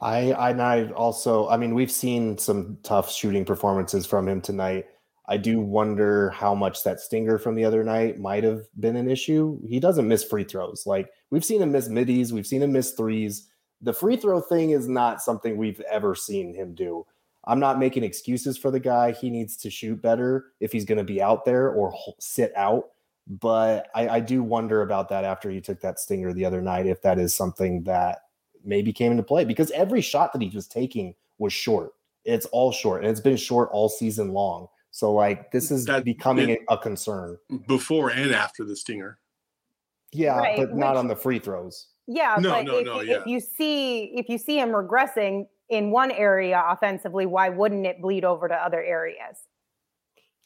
I 0.00 0.32
I 0.32 0.90
also 0.92 1.48
I 1.48 1.56
mean 1.56 1.74
we've 1.74 1.90
seen 1.90 2.38
some 2.38 2.78
tough 2.82 3.10
shooting 3.10 3.44
performances 3.44 4.06
from 4.06 4.28
him 4.28 4.40
tonight. 4.40 4.86
I 5.28 5.36
do 5.36 5.60
wonder 5.60 6.30
how 6.30 6.54
much 6.54 6.84
that 6.84 7.00
stinger 7.00 7.38
from 7.38 7.56
the 7.56 7.64
other 7.64 7.82
night 7.82 8.20
might 8.20 8.44
have 8.44 8.62
been 8.78 8.96
an 8.96 9.10
issue. 9.10 9.58
He 9.66 9.80
doesn't 9.80 10.06
miss 10.06 10.22
free 10.22 10.44
throws. 10.44 10.84
Like 10.86 11.10
we've 11.30 11.44
seen 11.44 11.62
him 11.62 11.72
miss 11.72 11.88
middies, 11.88 12.32
we've 12.32 12.46
seen 12.46 12.62
him 12.62 12.72
miss 12.72 12.92
threes. 12.92 13.48
The 13.82 13.92
free 13.92 14.16
throw 14.16 14.40
thing 14.40 14.70
is 14.70 14.88
not 14.88 15.22
something 15.22 15.56
we've 15.56 15.80
ever 15.80 16.14
seen 16.14 16.54
him 16.54 16.74
do. 16.74 17.06
I'm 17.46 17.60
not 17.60 17.78
making 17.78 18.02
excuses 18.02 18.58
for 18.58 18.70
the 18.70 18.80
guy. 18.80 19.12
He 19.12 19.30
needs 19.30 19.56
to 19.58 19.70
shoot 19.70 20.02
better 20.02 20.46
if 20.60 20.72
he's 20.72 20.84
going 20.84 20.98
to 20.98 21.04
be 21.04 21.22
out 21.22 21.44
there 21.44 21.70
or 21.70 21.94
sit 22.18 22.52
out. 22.56 22.88
But 23.28 23.88
I, 23.94 24.08
I, 24.08 24.20
do 24.20 24.42
wonder 24.42 24.82
about 24.82 25.08
that 25.08 25.24
after 25.24 25.50
he 25.50 25.60
took 25.60 25.80
that 25.80 25.98
stinger 25.98 26.32
the 26.32 26.44
other 26.44 26.62
night, 26.62 26.86
if 26.86 27.02
that 27.02 27.18
is 27.18 27.34
something 27.34 27.82
that 27.82 28.20
maybe 28.64 28.92
came 28.92 29.10
into 29.10 29.24
play 29.24 29.44
because 29.44 29.70
every 29.72 30.00
shot 30.00 30.32
that 30.32 30.42
he 30.42 30.50
was 30.54 30.68
taking 30.68 31.14
was 31.38 31.52
short. 31.52 31.90
It's 32.24 32.46
all 32.46 32.72
short 32.72 33.02
and 33.02 33.10
it's 33.10 33.20
been 33.20 33.36
short 33.36 33.68
all 33.72 33.88
season 33.88 34.32
long. 34.32 34.68
So, 34.90 35.12
like, 35.12 35.50
this 35.50 35.70
is 35.70 35.84
that, 35.86 36.04
becoming 36.04 36.50
it, 36.50 36.60
a 36.68 36.78
concern 36.78 37.36
before 37.68 38.10
and 38.10 38.32
after 38.32 38.64
the 38.64 38.74
stinger. 38.74 39.18
Yeah, 40.12 40.38
right, 40.38 40.56
but 40.56 40.74
not 40.74 40.96
on 40.96 41.08
the 41.08 41.16
free 41.16 41.38
throws. 41.38 41.88
Yeah, 42.06 42.36
no, 42.40 42.50
but 42.50 42.64
no, 42.64 42.78
if, 42.78 42.86
no, 42.86 43.00
yeah. 43.00 43.20
if 43.20 43.26
you 43.26 43.40
see 43.40 44.04
if 44.16 44.28
you 44.28 44.38
see 44.38 44.58
him 44.58 44.70
regressing, 44.70 45.46
in 45.68 45.90
one 45.90 46.10
area 46.10 46.62
offensively, 46.66 47.26
why 47.26 47.48
wouldn't 47.48 47.86
it 47.86 48.00
bleed 48.00 48.24
over 48.24 48.48
to 48.48 48.54
other 48.54 48.82
areas? 48.82 49.36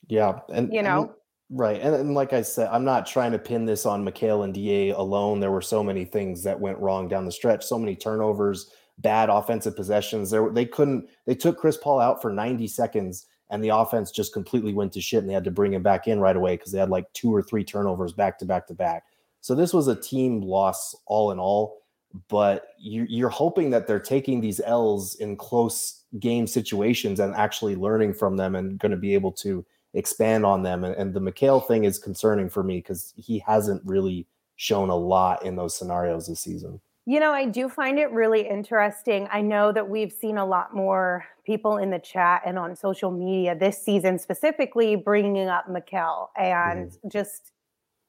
Yeah, 0.08 0.40
and 0.48 0.72
you 0.72 0.82
know, 0.82 1.02
and, 1.02 1.10
right, 1.50 1.80
and, 1.80 1.94
and, 1.94 2.14
like 2.14 2.32
I 2.32 2.42
said, 2.42 2.68
I'm 2.72 2.84
not 2.84 3.06
trying 3.06 3.32
to 3.32 3.38
pin 3.38 3.64
this 3.64 3.86
on 3.86 4.04
Mikal 4.04 4.44
and 4.44 4.54
Da 4.54 4.90
alone. 4.90 5.40
There 5.40 5.50
were 5.50 5.62
so 5.62 5.84
many 5.84 6.04
things 6.04 6.42
that 6.44 6.58
went 6.58 6.78
wrong 6.78 7.08
down 7.08 7.26
the 7.26 7.32
stretch, 7.32 7.64
so 7.64 7.78
many 7.78 7.94
turnovers, 7.94 8.70
bad 8.98 9.28
offensive 9.28 9.76
possessions. 9.76 10.30
There, 10.30 10.50
they 10.50 10.64
couldn't. 10.64 11.08
They 11.26 11.34
took 11.34 11.58
Chris 11.58 11.76
Paul 11.76 12.00
out 12.00 12.20
for 12.20 12.32
90 12.32 12.66
seconds, 12.66 13.26
and 13.50 13.62
the 13.62 13.68
offense 13.68 14.10
just 14.10 14.32
completely 14.32 14.72
went 14.72 14.92
to 14.94 15.00
shit, 15.00 15.20
and 15.20 15.28
they 15.28 15.34
had 15.34 15.44
to 15.44 15.50
bring 15.50 15.72
him 15.72 15.82
back 15.82 16.08
in 16.08 16.18
right 16.18 16.36
away 16.36 16.56
because 16.56 16.72
they 16.72 16.78
had 16.78 16.90
like 16.90 17.12
two 17.12 17.32
or 17.32 17.42
three 17.42 17.64
turnovers 17.64 18.12
back 18.12 18.38
to 18.38 18.44
back 18.44 18.66
to 18.66 18.74
back. 18.74 19.04
So 19.42 19.54
this 19.54 19.72
was 19.72 19.88
a 19.88 20.00
team 20.00 20.40
loss 20.42 20.94
all 21.06 21.30
in 21.30 21.38
all 21.38 21.79
but 22.28 22.74
you, 22.78 23.26
are 23.26 23.30
hoping 23.30 23.70
that 23.70 23.86
they're 23.86 24.00
taking 24.00 24.40
these 24.40 24.60
L's 24.60 25.14
in 25.16 25.36
close 25.36 26.04
game 26.18 26.46
situations 26.46 27.20
and 27.20 27.34
actually 27.34 27.76
learning 27.76 28.14
from 28.14 28.36
them 28.36 28.54
and 28.54 28.78
going 28.78 28.90
to 28.90 28.96
be 28.96 29.14
able 29.14 29.32
to 29.32 29.64
expand 29.94 30.44
on 30.44 30.62
them. 30.62 30.84
And, 30.84 30.94
and 30.96 31.14
the 31.14 31.20
Mikal 31.20 31.66
thing 31.66 31.84
is 31.84 31.98
concerning 31.98 32.48
for 32.48 32.62
me 32.62 32.78
because 32.78 33.12
he 33.16 33.38
hasn't 33.40 33.82
really 33.84 34.26
shown 34.56 34.90
a 34.90 34.96
lot 34.96 35.44
in 35.44 35.56
those 35.56 35.76
scenarios 35.76 36.26
this 36.26 36.40
season. 36.40 36.80
You 37.06 37.18
know, 37.18 37.32
I 37.32 37.46
do 37.46 37.68
find 37.68 37.98
it 37.98 38.10
really 38.12 38.46
interesting. 38.46 39.26
I 39.32 39.40
know 39.40 39.72
that 39.72 39.88
we've 39.88 40.12
seen 40.12 40.36
a 40.36 40.44
lot 40.44 40.74
more 40.74 41.24
people 41.44 41.78
in 41.78 41.90
the 41.90 41.98
chat 41.98 42.42
and 42.44 42.58
on 42.58 42.76
social 42.76 43.10
media 43.10 43.56
this 43.56 43.82
season, 43.82 44.18
specifically 44.18 44.96
bringing 44.96 45.48
up 45.48 45.66
Mikal 45.66 46.28
and 46.36 46.90
mm-hmm. 46.90 47.08
just 47.08 47.52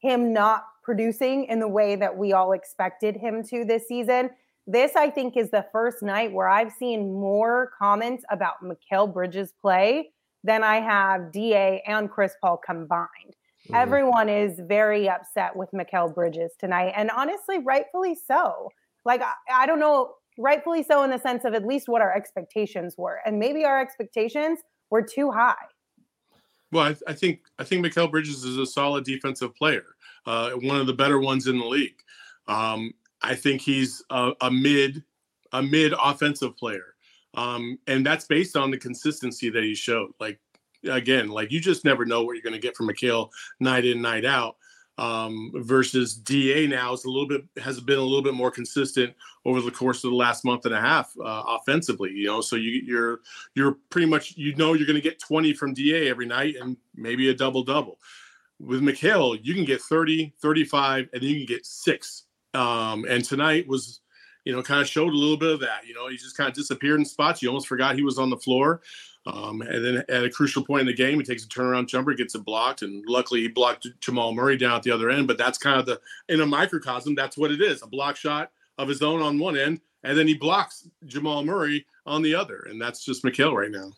him 0.02 0.34
not 0.34 0.66
producing 0.84 1.46
in 1.46 1.60
the 1.60 1.68
way 1.68 1.96
that 1.96 2.18
we 2.18 2.34
all 2.34 2.54
expected 2.54 3.16
him 3.16 3.44
to 3.44 3.64
this 3.64 3.88
season. 3.88 4.32
This, 4.68 4.96
I 4.96 5.10
think, 5.10 5.38
is 5.38 5.52
the 5.52 5.66
first 5.72 6.02
night 6.02 6.32
where 6.32 6.50
I've 6.50 6.72
seen 6.72 7.14
more 7.14 7.72
comments 7.78 8.24
about 8.30 8.56
Mikal 8.64 9.12
Bridges' 9.12 9.54
play 9.62 10.10
than 10.44 10.64
I 10.64 10.82
have 10.82 11.32
DA 11.32 11.84
and 11.88 12.10
Chris 12.10 12.34
Paul 12.42 12.58
combined. 12.58 13.08
Mm-hmm. 13.66 13.76
Everyone 13.76 14.30
is 14.30 14.60
very 14.68 15.08
upset 15.08 15.56
with 15.56 15.70
Mikal 15.72 16.14
Bridges 16.14 16.52
tonight, 16.60 16.94
and 16.96 17.12
honestly, 17.12 17.60
rightfully 17.60 18.16
so. 18.16 18.70
Like, 19.06 19.22
I, 19.22 19.34
I 19.52 19.66
don't 19.66 19.80
know, 19.80 20.16
rightfully 20.38 20.84
so 20.84 21.04
in 21.04 21.12
the 21.12 21.20
sense 21.20 21.46
of 21.46 21.54
at 21.54 21.66
least 21.66 21.88
what 21.88 22.02
our 22.02 22.16
expectations 22.16 22.96
were. 22.98 23.20
And 23.26 23.40
maybe 23.40 23.66
our 23.66 23.80
expectations 23.80 24.60
were 24.90 25.02
too 25.02 25.32
high. 25.32 25.56
Well, 26.72 26.86
I, 26.86 26.96
I, 27.12 27.14
think 27.14 27.42
I 27.60 27.64
think 27.64 27.86
Mikal 27.86 28.10
Bridges 28.10 28.44
is 28.44 28.58
a 28.58 28.66
solid 28.66 29.04
defensive 29.04 29.56
player, 29.56 29.86
uh, 30.26 30.52
one 30.52 30.80
of 30.80 30.88
the 30.88 30.94
better 30.94 31.20
ones 31.20 31.48
in 31.48 31.60
the 31.60 31.66
league. 31.66 32.02
Um, 32.48 32.94
I 33.22 33.36
think 33.36 33.62
he's 33.62 34.04
a, 34.10 34.34
a, 34.42 34.50
mid 34.50 35.04
a 35.52 35.62
mid 35.62 35.94
offensive 36.02 36.56
player, 36.58 36.96
um, 37.34 37.78
and 37.88 38.06
that's 38.06 38.26
based 38.26 38.56
on 38.56 38.72
the 38.72 38.78
consistency 38.78 39.50
that 39.50 39.64
he 39.64 39.76
showed. 39.76 40.12
Like 40.20 40.40
again, 40.90 41.28
like 41.28 41.52
you 41.52 41.60
just 41.60 41.86
never 41.86 42.06
know 42.06 42.24
what 42.24 42.34
you're 42.34 42.44
going 42.44 42.54
to 42.54 42.60
get 42.60 42.76
from 42.76 42.88
Mikal 42.88 43.30
night 43.60 43.86
in 43.86 44.02
night 44.02 44.26
out 44.26 44.56
um, 44.98 45.52
versus 45.56 46.14
Da 46.14 46.68
now 46.68 46.94
is 46.94 47.06
a 47.06 47.10
little 47.10 47.28
bit 47.28 47.44
has 47.62 47.80
been 47.80 47.98
a 47.98 48.04
little 48.04 48.22
bit 48.22 48.34
more 48.34 48.52
consistent 48.52 49.14
over 49.46 49.62
the 49.62 49.72
course 49.72 50.04
of 50.04 50.12
the 50.12 50.16
last 50.16 50.46
month 50.46 50.66
and 50.66 50.76
a 50.76 50.82
half 50.82 51.12
uh, 51.20 51.44
offensively. 51.48 52.12
You 52.12 52.28
know, 52.28 52.42
so 52.42 52.56
you, 52.56 52.82
you're 52.86 53.20
you're 53.56 53.78
pretty 53.90 54.08
much 54.08 54.36
you 54.38 54.56
know 54.56 54.74
you're 54.74 54.88
going 54.88 54.96
to 54.96 55.02
get 55.02 55.20
20 55.20 55.54
from 55.54 55.74
Da 55.74 56.10
every 56.10 56.26
night 56.26 56.56
and 56.60 56.78
maybe 56.96 57.30
a 57.30 57.34
double 57.34 57.64
double. 57.64 58.00
With 58.60 58.82
Mikal, 58.82 59.40
you 59.42 59.56
can 59.56 59.66
get 59.66 59.82
30, 59.82 60.36
35, 60.40 61.10
and 61.14 61.22
then 61.22 61.30
you 61.30 61.38
can 61.38 61.48
get 61.48 61.66
six. 61.66 62.26
Um, 62.54 63.06
and 63.10 63.24
tonight 63.24 63.68
was 63.68 64.02
you 64.46 64.54
know, 64.54 64.64
kind 64.64 64.82
of 64.82 64.88
showed 64.88 65.14
a 65.14 65.18
little 65.18 65.38
bit 65.38 65.52
of 65.52 65.60
that. 65.60 65.86
You 65.86 65.94
know, 65.94 66.08
he 66.08 66.18
just 66.18 66.36
kind 66.36 66.50
of 66.50 66.56
disappeared 66.56 67.00
in 67.00 67.06
spots. 67.06 67.42
You 67.42 67.50
almost 67.50 67.68
forgot 67.68 67.96
he 67.96 68.04
was 68.04 68.18
on 68.18 68.30
the 68.30 68.38
floor. 68.38 68.82
Um, 69.28 69.62
and 69.62 69.86
then 69.86 70.04
at 70.10 70.24
a 70.24 70.30
crucial 70.30 70.66
point 70.66 70.82
in 70.82 70.88
the 70.88 70.94
game, 70.94 71.20
he 71.20 71.24
takes 71.24 71.46
a 71.46 71.48
turnaround 71.48 71.88
jumper, 71.88 72.14
gets 72.14 72.34
it 72.34 72.44
blocked, 72.44 72.82
and 72.82 73.04
luckily 73.08 73.42
he 73.42 73.48
blocked 73.48 73.88
Jamal 74.00 74.34
Murray 74.34 74.58
down 74.58 74.76
at 74.76 74.84
the 74.84 74.92
other 74.92 75.10
end. 75.12 75.28
But 75.28 75.38
that's 75.38 75.58
kind 75.58 75.80
of 75.80 75.86
the 75.86 76.02
in 76.30 76.42
a 76.42 76.46
microcosm, 76.46 77.14
that's 77.14 77.38
what 77.38 77.52
it 77.52 77.62
is: 77.62 77.84
a 77.84 77.88
block 77.88 78.16
shot 78.16 78.52
of 78.78 78.88
his 78.88 79.04
own 79.04 79.22
on 79.22 79.38
one 79.38 79.58
end, 79.58 79.80
and 80.04 80.18
then 80.18 80.28
he 80.28 80.34
blocks 80.34 80.88
Jamal 81.06 81.44
Murray 81.46 81.86
on 82.06 82.24
the 82.24 82.34
other, 82.34 82.66
and 82.70 82.82
that's 82.82 83.06
just 83.06 83.24
Mikal 83.24 83.54
right 83.54 83.72
now. 83.72 83.92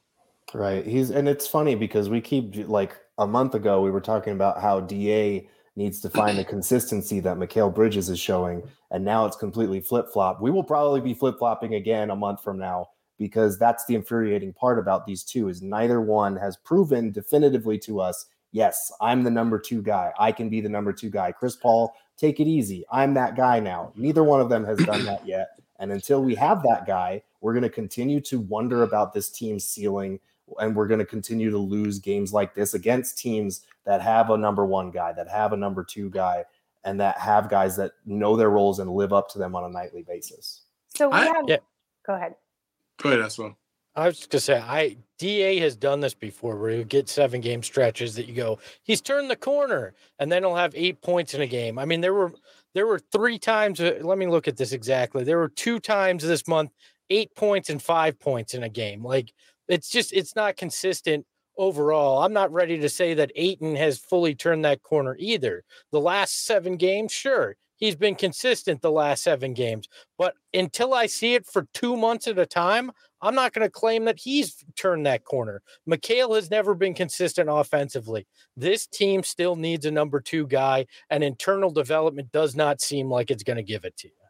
Right. 0.54 0.86
He's 0.86 1.10
and 1.10 1.28
it's 1.28 1.48
funny 1.48 1.76
because 1.76 2.10
we 2.10 2.20
keep 2.20 2.56
like 2.68 2.98
a 3.18 3.26
month 3.26 3.56
ago 3.56 3.82
we 3.82 3.92
were 3.92 4.02
talking 4.02 4.34
about 4.34 4.62
how 4.62 4.82
Da 4.82 5.48
needs 5.76 6.00
to 6.02 6.10
find 6.10 6.38
the 6.38 6.46
consistency 6.46 7.20
that 7.22 7.38
Mikal 7.38 7.74
Bridges 7.74 8.10
is 8.10 8.20
showing, 8.20 8.62
and 8.92 9.06
now 9.06 9.26
it's 9.26 9.38
completely 9.38 9.80
flip 9.80 10.08
flop. 10.12 10.42
We 10.42 10.52
will 10.52 10.64
probably 10.64 11.02
be 11.02 11.14
flip 11.14 11.40
flopping 11.40 11.76
again 11.76 12.12
a 12.12 12.16
month 12.16 12.44
from 12.44 12.60
now 12.60 12.90
because 13.24 13.58
that's 13.58 13.86
the 13.86 13.96
infuriating 13.96 14.52
part 14.52 14.78
about 14.78 15.06
these 15.06 15.24
two 15.24 15.48
is 15.48 15.62
neither 15.62 16.02
one 16.02 16.36
has 16.36 16.58
proven 16.58 17.10
definitively 17.10 17.80
to 17.80 18.02
us 18.02 18.26
yes 18.52 18.92
i'm 19.00 19.24
the 19.24 19.32
number 19.32 19.58
two 19.58 19.82
guy. 19.82 20.12
I 20.20 20.34
can 20.34 20.50
be 20.50 20.60
the 20.60 20.68
number 20.68 20.92
two 20.92 21.10
guy. 21.10 21.32
Chris 21.32 21.56
paul 21.56 21.96
take 22.18 22.42
it 22.42 22.48
easy. 22.48 22.84
I'm 22.92 23.14
that 23.14 23.38
guy 23.38 23.62
now. 23.62 23.94
Neither 23.96 24.26
one 24.26 24.42
of 24.42 24.50
them 24.50 24.66
has 24.66 24.78
done 24.80 25.06
that 25.06 25.26
yet. 25.26 25.52
And 25.80 25.92
until 25.94 26.22
we 26.22 26.36
have 26.36 26.64
that 26.64 26.86
guy 26.86 27.24
we're 27.40 27.54
going 27.54 27.64
to 27.64 27.70
continue 27.70 28.20
to 28.20 28.42
wonder 28.42 28.84
about 28.84 29.14
this 29.14 29.30
team's 29.30 29.64
ceiling 29.64 30.20
and 30.60 30.76
we're 30.76 30.88
going 30.88 31.00
to 31.00 31.06
continue 31.06 31.50
to 31.50 31.58
lose 31.58 31.98
games 31.98 32.34
like 32.34 32.54
this 32.54 32.74
against 32.74 33.18
teams 33.18 33.62
that 33.86 34.02
have 34.02 34.30
a 34.32 34.38
number 34.38 34.66
one 34.66 34.92
guy 34.92 35.14
that 35.14 35.30
have 35.30 35.54
a 35.54 35.58
number 35.58 35.82
two 35.82 36.10
guy 36.10 36.44
and 36.84 37.00
that 37.00 37.18
have 37.18 37.50
guys 37.50 37.78
that 37.78 37.92
know 38.06 38.36
their 38.36 38.50
roles 38.50 38.80
and 38.80 38.92
live 38.92 39.14
up 39.14 39.30
to 39.30 39.40
them 39.40 39.56
on 39.56 39.64
a 39.64 39.70
nightly 39.70 40.04
basis. 40.04 40.64
So 40.90 41.08
we 41.08 41.16
I, 41.16 41.26
have 41.26 41.46
yeah. 41.48 41.58
go 42.06 42.16
ahead 42.16 42.36
Go 43.04 43.10
ahead. 43.10 43.22
I 43.96 44.08
was 44.08 44.26
gonna 44.26 44.40
say, 44.42 44.58
I 44.58 44.98
Da 45.20 45.60
has 45.60 45.76
done 45.76 46.00
this 46.00 46.16
before, 46.16 46.58
where 46.58 46.72
you 46.72 46.84
get 46.84 47.10
seven 47.10 47.42
game 47.42 47.62
stretches 47.62 48.16
that 48.16 48.28
you 48.28 48.34
go, 48.34 48.60
he's 48.82 49.02
turned 49.02 49.30
the 49.30 49.36
corner, 49.36 49.94
and 50.18 50.32
then 50.32 50.44
he'll 50.44 50.56
have 50.56 50.74
eight 50.76 51.02
points 51.02 51.34
in 51.34 51.42
a 51.42 51.48
game. 51.48 51.78
I 51.78 51.86
mean, 51.86 52.02
there 52.02 52.14
were 52.14 52.34
there 52.74 52.88
were 52.88 53.00
three 53.00 53.38
times. 53.38 53.80
Uh, 53.80 54.00
let 54.02 54.18
me 54.18 54.28
look 54.28 54.48
at 54.48 54.58
this 54.58 54.72
exactly. 54.72 55.24
There 55.24 55.38
were 55.38 55.50
two 55.50 55.80
times 55.80 56.24
this 56.24 56.48
month, 56.48 56.72
eight 57.10 57.36
points 57.36 57.70
and 57.70 57.82
five 57.82 58.20
points 58.20 58.56
in 58.56 58.64
a 58.64 58.70
game. 58.70 59.04
Like 59.04 59.32
it's 59.68 59.90
just 59.90 60.12
it's 60.14 60.36
not 60.36 60.58
consistent 60.58 61.26
overall. 61.58 62.24
I'm 62.24 62.34
not 62.34 62.52
ready 62.52 62.80
to 62.80 62.90
say 62.90 63.14
that 63.14 63.32
Ayton 63.36 63.76
has 63.76 64.00
fully 64.00 64.34
turned 64.34 64.66
that 64.66 64.82
corner 64.82 65.16
either. 65.20 65.64
The 65.92 66.02
last 66.02 66.46
seven 66.46 66.78
games, 66.78 67.12
sure, 67.12 67.58
he's 67.84 67.98
been 67.98 68.16
consistent 68.16 68.82
the 68.82 68.90
last 68.90 69.24
seven 69.24 69.54
games. 69.54 69.90
But 70.18 70.36
until 70.54 70.94
I 70.94 71.06
see 71.06 71.34
it 71.34 71.46
for 71.46 71.68
two 71.74 71.98
months 71.98 72.30
at 72.30 72.40
a 72.40 72.46
time, 72.46 72.94
I'm 73.22 73.36
not 73.36 73.52
going 73.52 73.68
to 73.68 73.70
claim 73.70 74.06
that 74.06 74.18
he's 74.18 74.64
turned 74.78 75.06
that 75.06 75.26
corner. 75.26 75.62
Mikal 75.86 76.34
has 76.36 76.50
never 76.50 76.76
been 76.76 76.94
consistent 76.94 77.50
offensively. 77.52 78.26
This 78.56 78.88
team 78.88 79.22
still 79.22 79.58
needs 79.58 79.86
a 79.86 79.92
number 79.92 80.22
two 80.22 80.48
guy, 80.48 80.86
and 81.10 81.26
internal 81.26 81.72
development 81.72 82.32
does 82.32 82.56
not 82.56 82.80
seem 82.80 83.10
like 83.10 83.30
it's 83.30 83.44
going 83.44 83.58
to 83.58 83.64
give 83.64 83.84
it 83.84 83.98
to 83.98 84.08
you. 84.08 84.23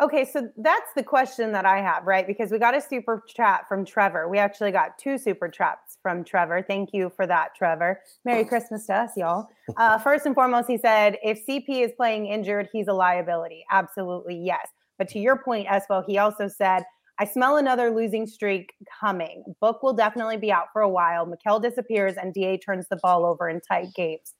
Okay, 0.00 0.24
so 0.24 0.48
that's 0.56 0.92
the 0.94 1.02
question 1.02 1.50
that 1.52 1.66
I 1.66 1.80
have, 1.80 2.06
right? 2.06 2.24
Because 2.24 2.52
we 2.52 2.58
got 2.58 2.76
a 2.76 2.80
super 2.80 3.24
chat 3.26 3.66
from 3.68 3.84
Trevor. 3.84 4.28
We 4.28 4.38
actually 4.38 4.70
got 4.70 4.96
two 4.96 5.18
super 5.18 5.48
chats 5.48 5.98
from 6.02 6.22
Trevor. 6.22 6.62
Thank 6.62 6.90
you 6.92 7.10
for 7.16 7.26
that, 7.26 7.56
Trevor. 7.56 8.00
Merry 8.24 8.44
Christmas 8.44 8.86
to 8.86 8.94
us, 8.94 9.10
y'all. 9.16 9.48
Uh, 9.76 9.98
first 9.98 10.24
and 10.24 10.34
foremost, 10.34 10.66
he 10.66 10.78
said, 10.78 11.18
if 11.22 11.46
CP 11.46 11.84
is 11.84 11.92
playing 11.94 12.26
injured, 12.26 12.68
he's 12.72 12.88
a 12.88 12.92
liability. 12.92 13.64
Absolutely, 13.70 14.34
yes. 14.34 14.66
But 14.96 15.08
to 15.10 15.18
your 15.18 15.36
point, 15.36 15.68
Espo, 15.68 16.02
he 16.06 16.16
also 16.16 16.48
said, 16.48 16.84
I 17.20 17.26
smell 17.26 17.58
another 17.58 17.90
losing 17.90 18.26
streak 18.26 18.72
coming. 18.98 19.44
Book 19.60 19.82
will 19.82 19.92
definitely 19.92 20.38
be 20.38 20.50
out 20.50 20.68
for 20.72 20.80
a 20.80 20.88
while. 20.88 21.26
Mikal 21.26 21.60
disappears 21.60 22.14
and 22.16 22.32
DA 22.32 22.56
turns 22.56 22.86
the 22.88 22.98
ball 23.02 23.26
over 23.26 23.48
in 23.48 23.60
tight 23.60 23.88
games. 23.94 24.34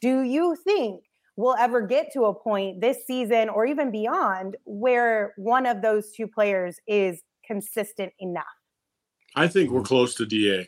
Do 0.00 0.22
you 0.22 0.56
think 0.64 1.04
we'll 1.36 1.56
ever 1.56 1.80
get 1.80 2.12
to 2.12 2.24
a 2.24 2.34
point 2.34 2.80
this 2.80 3.06
season 3.06 3.48
or 3.48 3.66
even 3.66 3.90
beyond 3.90 4.56
where 4.64 5.34
one 5.36 5.66
of 5.66 5.82
those 5.82 6.12
two 6.12 6.26
players 6.26 6.76
is 6.86 7.22
consistent 7.46 8.12
enough? 8.18 8.44
I 9.34 9.48
think 9.48 9.70
we're 9.70 9.82
close 9.82 10.14
to 10.16 10.26
DA. 10.26 10.60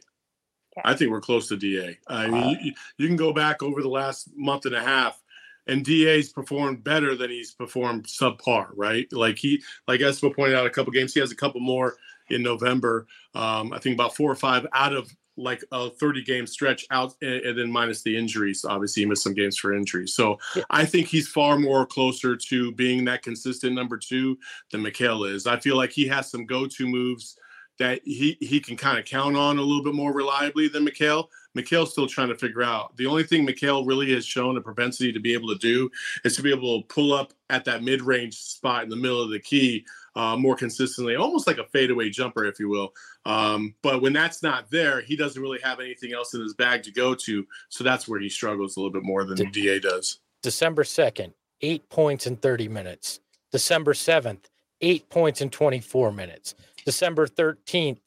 Okay. 0.77 0.83
I 0.85 0.95
think 0.95 1.11
we're 1.11 1.21
close 1.21 1.49
to 1.49 1.57
DA. 1.57 1.99
I 2.09 2.27
mean, 2.27 2.43
uh, 2.43 2.61
you, 2.61 2.73
you, 2.99 3.07
can 3.07 3.17
go 3.17 3.33
back 3.33 3.63
over 3.63 3.81
the 3.81 3.89
last 3.89 4.31
month 4.35 4.65
and 4.67 4.75
a 4.75 4.83
half, 4.83 5.21
and 5.67 5.85
DA's 5.85 6.31
performed 6.31 6.83
better 6.83 7.15
than 7.15 7.31
he's 7.31 7.53
performed 7.53 8.07
subpar, 8.07 8.69
right? 8.75 9.07
Like 9.13 9.39
he, 9.39 9.63
like 9.87 10.01
Espo 10.01 10.35
pointed 10.35 10.57
out, 10.57 10.67
a 10.67 10.71
couple 10.71 10.93
games. 10.93 11.15
He 11.15 11.21
has 11.21 11.31
a 11.31 11.37
couple 11.37 11.61
more 11.61 11.97
in 12.31 12.43
November. 12.43 13.07
Um, 13.35 13.73
I 13.73 13.79
think 13.79 13.95
about 13.95 14.17
four 14.17 14.31
or 14.31 14.37
five 14.37 14.67
out 14.73 14.95
of 14.95 15.11
like 15.37 15.65
a 15.73 15.91
30 15.91 16.23
game 16.23 16.47
stretch 16.47 16.87
out 16.91 17.15
and, 17.21 17.59
then 17.59 17.71
minus 17.71 18.03
the 18.03 18.17
injuries. 18.17 18.65
Obviously, 18.65 19.03
he 19.03 19.09
missed 19.09 19.23
some 19.23 19.35
games 19.35 19.59
for 19.59 19.75
injuries. 19.75 20.15
So 20.15 20.39
yeah. 20.55 20.63
I 20.71 20.85
think 20.85 21.09
he's 21.09 21.29
far 21.29 21.59
more 21.59 21.87
closer 21.87 22.37
to 22.37 22.73
being 22.73 23.05
that 23.07 23.23
consistent 23.23 23.75
number 23.75 23.97
two 23.97 24.39
than 24.71 24.83
Mikal 24.83 25.29
is. 25.29 25.47
I 25.47 25.59
feel 25.59 25.77
like 25.77 25.91
he 25.91 26.07
has 26.09 26.31
some 26.31 26.47
go 26.47 26.67
to 26.67 26.87
moves 26.87 27.37
that 27.79 28.01
he, 28.05 28.37
he 28.41 28.61
can 28.61 28.77
kind 28.77 28.99
of 28.99 29.05
count 29.05 29.37
on 29.37 29.59
a 29.59 29.63
little 29.63 29.83
bit 29.83 29.95
more 29.95 30.13
reliably 30.13 30.69
than 30.69 30.87
Mikal. 30.87 31.27
Mikal's 31.57 31.93
still 31.93 32.07
trying 32.07 32.29
to 32.29 32.37
figure 32.37 32.63
out. 32.63 32.97
The 32.97 33.07
only 33.07 33.25
thing 33.25 33.47
Mikal 33.47 33.87
really 33.87 34.13
has 34.15 34.25
shown 34.25 34.57
a 34.57 34.61
propensity 34.61 35.13
to 35.13 35.21
be 35.21 35.35
able 35.35 35.49
to 35.49 35.59
do 35.59 35.91
is 36.25 36.37
to 36.37 36.43
be 36.43 36.53
able 36.53 36.83
to 36.83 36.87
pull 36.87 37.13
up 37.13 37.33
at 37.51 37.65
that 37.65 37.83
mid 37.83 38.03
range 38.03 38.37
spot 38.37 38.85
in 38.85 38.91
the 38.91 38.97
middle 38.97 39.23
of 39.23 39.31
the 39.31 39.41
key 39.41 39.85
uh, 40.17 40.37
more 40.37 40.57
consistently, 40.57 41.17
almost 41.17 41.47
like 41.47 41.59
a 41.59 41.67
fadeaway 41.67 42.11
jumper, 42.11 42.45
if 42.45 42.59
you 42.59 42.69
will. 42.69 42.93
Um, 43.25 43.75
but 43.83 44.01
when 44.01 44.13
that's 44.13 44.43
not 44.43 44.71
there, 44.71 45.01
he 45.01 45.17
doesn't 45.17 45.41
really 45.41 45.61
have 45.63 45.81
anything 45.81 46.13
else 46.13 46.35
in 46.35 46.41
his 46.41 46.55
bag 46.55 46.83
to 46.85 46.93
go 46.93 47.15
to. 47.15 47.47
So 47.69 47.85
that's 47.85 48.07
where 48.07 48.21
he 48.21 48.29
struggles 48.29 48.77
a 48.77 48.81
little 48.81 48.93
bit 48.93 49.03
more 49.03 49.25
than 49.25 49.37
De- 49.37 49.47
DA 49.47 49.81
does. 49.81 50.21
December 50.43 50.85
2nd, 50.85 51.33
eight 51.63 51.89
points 51.89 52.27
in 52.27 52.37
30 52.37 52.69
minutes. 52.69 53.21
December 53.51 53.93
7th, 53.93 54.45
eight 54.81 55.09
points 55.09 55.41
in 55.41 55.51
24 55.51 56.13
minutes. 56.13 56.55
December 56.85 57.27
13th, 57.27 58.01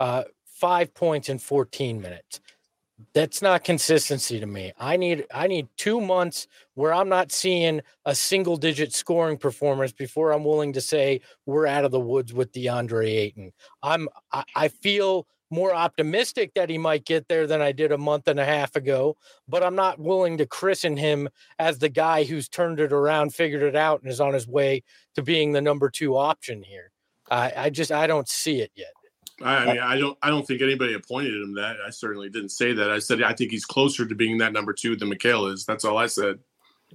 uh, 0.00 0.24
five 0.44 0.94
points 0.94 1.28
in 1.28 1.38
14 1.38 2.00
minutes 2.00 2.40
that's 3.14 3.42
not 3.42 3.64
consistency 3.64 4.40
to 4.40 4.46
me. 4.46 4.72
I 4.78 4.96
need 4.96 5.26
I 5.32 5.46
need 5.46 5.68
2 5.76 6.00
months 6.00 6.46
where 6.74 6.92
I'm 6.92 7.08
not 7.08 7.32
seeing 7.32 7.80
a 8.04 8.14
single 8.14 8.56
digit 8.56 8.92
scoring 8.92 9.38
performance 9.38 9.92
before 9.92 10.32
I'm 10.32 10.44
willing 10.44 10.72
to 10.74 10.80
say 10.80 11.20
we're 11.46 11.66
out 11.66 11.84
of 11.84 11.90
the 11.90 12.00
woods 12.00 12.32
with 12.32 12.52
DeAndre 12.52 13.08
Ayton. 13.08 13.52
I'm 13.82 14.08
I, 14.32 14.44
I 14.54 14.68
feel 14.68 15.26
more 15.50 15.74
optimistic 15.74 16.54
that 16.54 16.70
he 16.70 16.78
might 16.78 17.04
get 17.04 17.28
there 17.28 17.46
than 17.46 17.60
I 17.60 17.72
did 17.72 17.92
a 17.92 17.98
month 17.98 18.26
and 18.26 18.40
a 18.40 18.44
half 18.44 18.74
ago, 18.74 19.16
but 19.46 19.62
I'm 19.62 19.74
not 19.74 19.98
willing 19.98 20.38
to 20.38 20.46
christen 20.46 20.96
him 20.96 21.28
as 21.58 21.78
the 21.78 21.90
guy 21.90 22.24
who's 22.24 22.48
turned 22.48 22.80
it 22.80 22.90
around, 22.92 23.34
figured 23.34 23.62
it 23.62 23.76
out, 23.76 24.00
and 24.02 24.10
is 24.10 24.20
on 24.20 24.32
his 24.32 24.48
way 24.48 24.82
to 25.14 25.22
being 25.22 25.52
the 25.52 25.60
number 25.60 25.90
two 25.90 26.16
option 26.16 26.62
here. 26.62 26.90
I, 27.30 27.52
I 27.56 27.70
just 27.70 27.92
I 27.92 28.06
don't 28.06 28.28
see 28.28 28.60
it 28.60 28.72
yet. 28.74 28.92
I 29.40 29.66
mean, 29.66 29.78
I 29.78 29.98
don't, 29.98 30.18
I 30.22 30.28
don't 30.28 30.46
think 30.46 30.62
anybody 30.62 30.94
appointed 30.94 31.34
him 31.34 31.54
that. 31.54 31.76
I 31.86 31.90
certainly 31.90 32.28
didn't 32.28 32.50
say 32.50 32.72
that. 32.74 32.90
I 32.90 32.98
said 32.98 33.22
I 33.22 33.32
think 33.32 33.50
he's 33.50 33.64
closer 33.64 34.06
to 34.06 34.14
being 34.14 34.38
that 34.38 34.52
number 34.52 34.72
two 34.72 34.96
than 34.96 35.10
Mikal 35.10 35.52
is. 35.52 35.64
That's 35.64 35.84
all 35.84 35.96
I 35.96 36.06
said. 36.06 36.38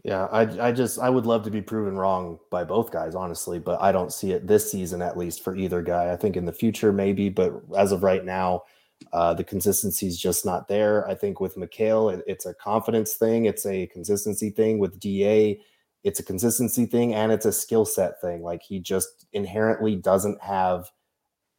Yeah, 0.04 0.26
I, 0.26 0.68
I 0.68 0.72
just, 0.72 1.00
I 1.00 1.10
would 1.10 1.26
love 1.26 1.44
to 1.44 1.52
be 1.52 1.62
proven 1.62 1.98
wrong 1.98 2.40
by 2.52 2.64
both 2.64 2.92
guys, 2.92 3.16
honestly, 3.16 3.60
but 3.60 3.82
I 3.82 3.92
don't 3.92 4.14
see 4.14 4.32
it 4.32 4.46
this 4.46 4.72
season 4.72 5.02
at 5.02 5.18
least 5.18 5.44
for 5.44 5.56
either 5.56 5.82
guy. 5.82 6.12
I 6.12 6.16
think 6.16 6.38
in 6.38 6.46
the 6.46 6.54
future 6.54 6.94
maybe, 6.94 7.30
but 7.30 7.54
as 7.76 7.92
of 7.92 8.04
right 8.04 8.24
now, 8.24 8.64
uh, 9.12 9.34
the 9.34 9.44
consistency 9.44 10.08
is 10.08 10.20
just 10.20 10.46
not 10.46 10.68
there. 10.68 11.08
I 11.08 11.16
think 11.16 11.40
with 11.40 11.56
Mikal, 11.56 12.14
it, 12.14 12.24
it's 12.28 12.46
a 12.46 12.54
confidence 12.54 13.16
thing, 13.16 13.46
it's 13.46 13.66
a 13.66 13.88
consistency 13.88 14.52
thing. 14.52 14.78
With 14.80 15.00
Da, 15.00 15.60
it's 16.04 16.20
a 16.20 16.24
consistency 16.24 16.86
thing 16.86 17.14
and 17.14 17.32
it's 17.32 17.46
a 17.46 17.52
skill 17.52 17.86
set 17.86 18.22
thing. 18.22 18.42
Like 18.42 18.62
he 18.62 18.80
just 18.80 19.26
inherently 19.34 19.96
doesn't 19.96 20.42
have 20.42 20.92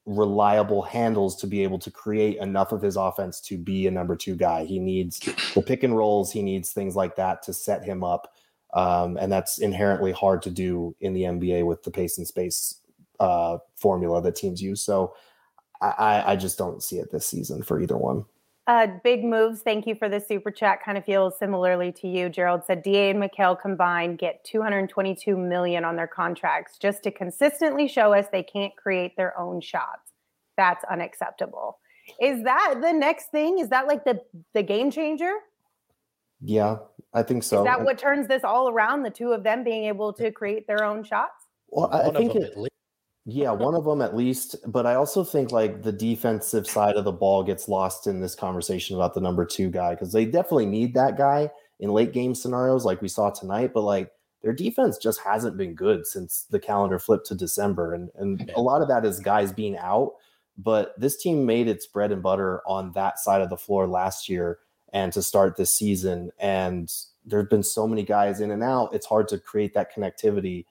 reliable 0.08 0.82
handles 0.82 1.36
to 1.36 1.46
be 1.46 1.62
able 1.62 1.78
to 1.78 1.90
create 1.90 2.38
enough 2.38 2.72
of 2.72 2.80
his 2.80 2.96
offense 2.96 3.40
to 3.42 3.58
be 3.58 3.86
a 3.86 3.90
number 3.90 4.16
two 4.16 4.34
guy. 4.34 4.64
He 4.64 4.78
needs 4.78 5.20
the 5.54 5.62
pick 5.62 5.82
and 5.82 5.94
rolls, 5.96 6.32
he 6.32 6.42
needs 6.42 6.72
things 6.72 6.96
like 6.96 7.16
that 7.16 7.42
to 7.42 7.52
set 7.52 7.84
him 7.84 8.02
up. 8.02 8.32
Um, 8.72 9.16
and 9.18 9.30
that's 9.30 9.58
inherently 9.58 10.12
hard 10.12 10.42
to 10.42 10.50
do 10.50 10.96
in 11.00 11.12
the 11.12 11.22
NBA 11.22 11.66
with 11.66 11.82
the 11.82 11.90
pace 11.90 12.16
and 12.18 12.26
space 12.26 12.80
uh, 13.20 13.58
formula 13.76 14.22
that 14.22 14.36
teams 14.36 14.62
use. 14.62 14.82
So 14.82 15.14
I, 15.80 16.24
I 16.26 16.36
just 16.36 16.58
don't 16.58 16.82
see 16.82 16.98
it 16.98 17.10
this 17.10 17.26
season 17.26 17.62
for 17.62 17.80
either 17.80 17.96
one. 17.96 18.24
Uh, 18.68 18.86
big 19.02 19.24
moves. 19.24 19.62
Thank 19.62 19.86
you 19.86 19.94
for 19.94 20.10
the 20.10 20.20
super 20.20 20.50
chat. 20.50 20.84
Kind 20.84 20.98
of 20.98 21.04
feels 21.06 21.38
similarly 21.38 21.90
to 21.92 22.06
you. 22.06 22.28
Gerald 22.28 22.64
said 22.66 22.82
Da 22.82 23.10
and 23.10 23.18
Mikal 23.18 23.58
combined 23.58 24.18
get 24.18 24.44
222 24.44 25.38
million 25.38 25.86
on 25.86 25.96
their 25.96 26.06
contracts 26.06 26.76
just 26.76 27.02
to 27.04 27.10
consistently 27.10 27.88
show 27.88 28.12
us 28.12 28.26
they 28.30 28.42
can't 28.42 28.76
create 28.76 29.16
their 29.16 29.36
own 29.40 29.62
shots. 29.62 30.12
That's 30.58 30.84
unacceptable. 30.84 31.78
Is 32.20 32.44
that 32.44 32.74
the 32.82 32.92
next 32.92 33.30
thing? 33.30 33.58
Is 33.58 33.70
that 33.70 33.86
like 33.86 34.04
the 34.04 34.20
the 34.52 34.62
game 34.62 34.90
changer? 34.90 35.32
Yeah, 36.42 36.76
I 37.14 37.22
think 37.22 37.44
so. 37.44 37.60
Is 37.60 37.64
that 37.64 37.82
what 37.82 37.96
turns 37.96 38.28
this 38.28 38.44
all 38.44 38.68
around? 38.68 39.02
The 39.02 39.10
two 39.10 39.32
of 39.32 39.44
them 39.44 39.64
being 39.64 39.84
able 39.84 40.12
to 40.12 40.30
create 40.30 40.66
their 40.66 40.84
own 40.84 41.04
shots. 41.04 41.46
Well, 41.70 41.88
I, 41.90 42.08
I 42.08 42.12
think 42.12 42.34
it, 42.34 42.52
yeah, 43.30 43.50
one 43.50 43.74
of 43.74 43.84
them 43.84 44.00
at 44.00 44.16
least. 44.16 44.56
But 44.66 44.86
I 44.86 44.94
also 44.94 45.22
think 45.22 45.52
like 45.52 45.82
the 45.82 45.92
defensive 45.92 46.66
side 46.66 46.96
of 46.96 47.04
the 47.04 47.12
ball 47.12 47.44
gets 47.44 47.68
lost 47.68 48.06
in 48.06 48.20
this 48.20 48.34
conversation 48.34 48.96
about 48.96 49.12
the 49.12 49.20
number 49.20 49.44
two 49.44 49.68
guy 49.68 49.90
because 49.90 50.12
they 50.12 50.24
definitely 50.24 50.64
need 50.64 50.94
that 50.94 51.18
guy 51.18 51.50
in 51.78 51.90
late 51.90 52.14
game 52.14 52.34
scenarios 52.34 52.86
like 52.86 53.02
we 53.02 53.08
saw 53.08 53.28
tonight. 53.28 53.72
But 53.74 53.82
like 53.82 54.10
their 54.42 54.54
defense 54.54 54.96
just 54.96 55.20
hasn't 55.20 55.58
been 55.58 55.74
good 55.74 56.06
since 56.06 56.46
the 56.48 56.58
calendar 56.58 56.98
flipped 56.98 57.26
to 57.26 57.34
December. 57.34 57.92
And, 57.92 58.08
and 58.14 58.50
a 58.56 58.62
lot 58.62 58.80
of 58.80 58.88
that 58.88 59.04
is 59.04 59.20
guys 59.20 59.52
being 59.52 59.76
out. 59.76 60.14
But 60.56 60.98
this 60.98 61.18
team 61.18 61.44
made 61.44 61.68
its 61.68 61.86
bread 61.86 62.12
and 62.12 62.22
butter 62.22 62.62
on 62.66 62.92
that 62.92 63.18
side 63.18 63.42
of 63.42 63.50
the 63.50 63.58
floor 63.58 63.86
last 63.86 64.30
year 64.30 64.58
and 64.94 65.12
to 65.12 65.20
start 65.20 65.58
this 65.58 65.74
season. 65.74 66.30
And 66.38 66.90
there 67.26 67.40
have 67.40 67.50
been 67.50 67.62
so 67.62 67.86
many 67.86 68.04
guys 68.04 68.40
in 68.40 68.50
and 68.50 68.62
out, 68.62 68.94
it's 68.94 69.06
hard 69.06 69.28
to 69.28 69.38
create 69.38 69.74
that 69.74 69.94
connectivity 69.94 70.64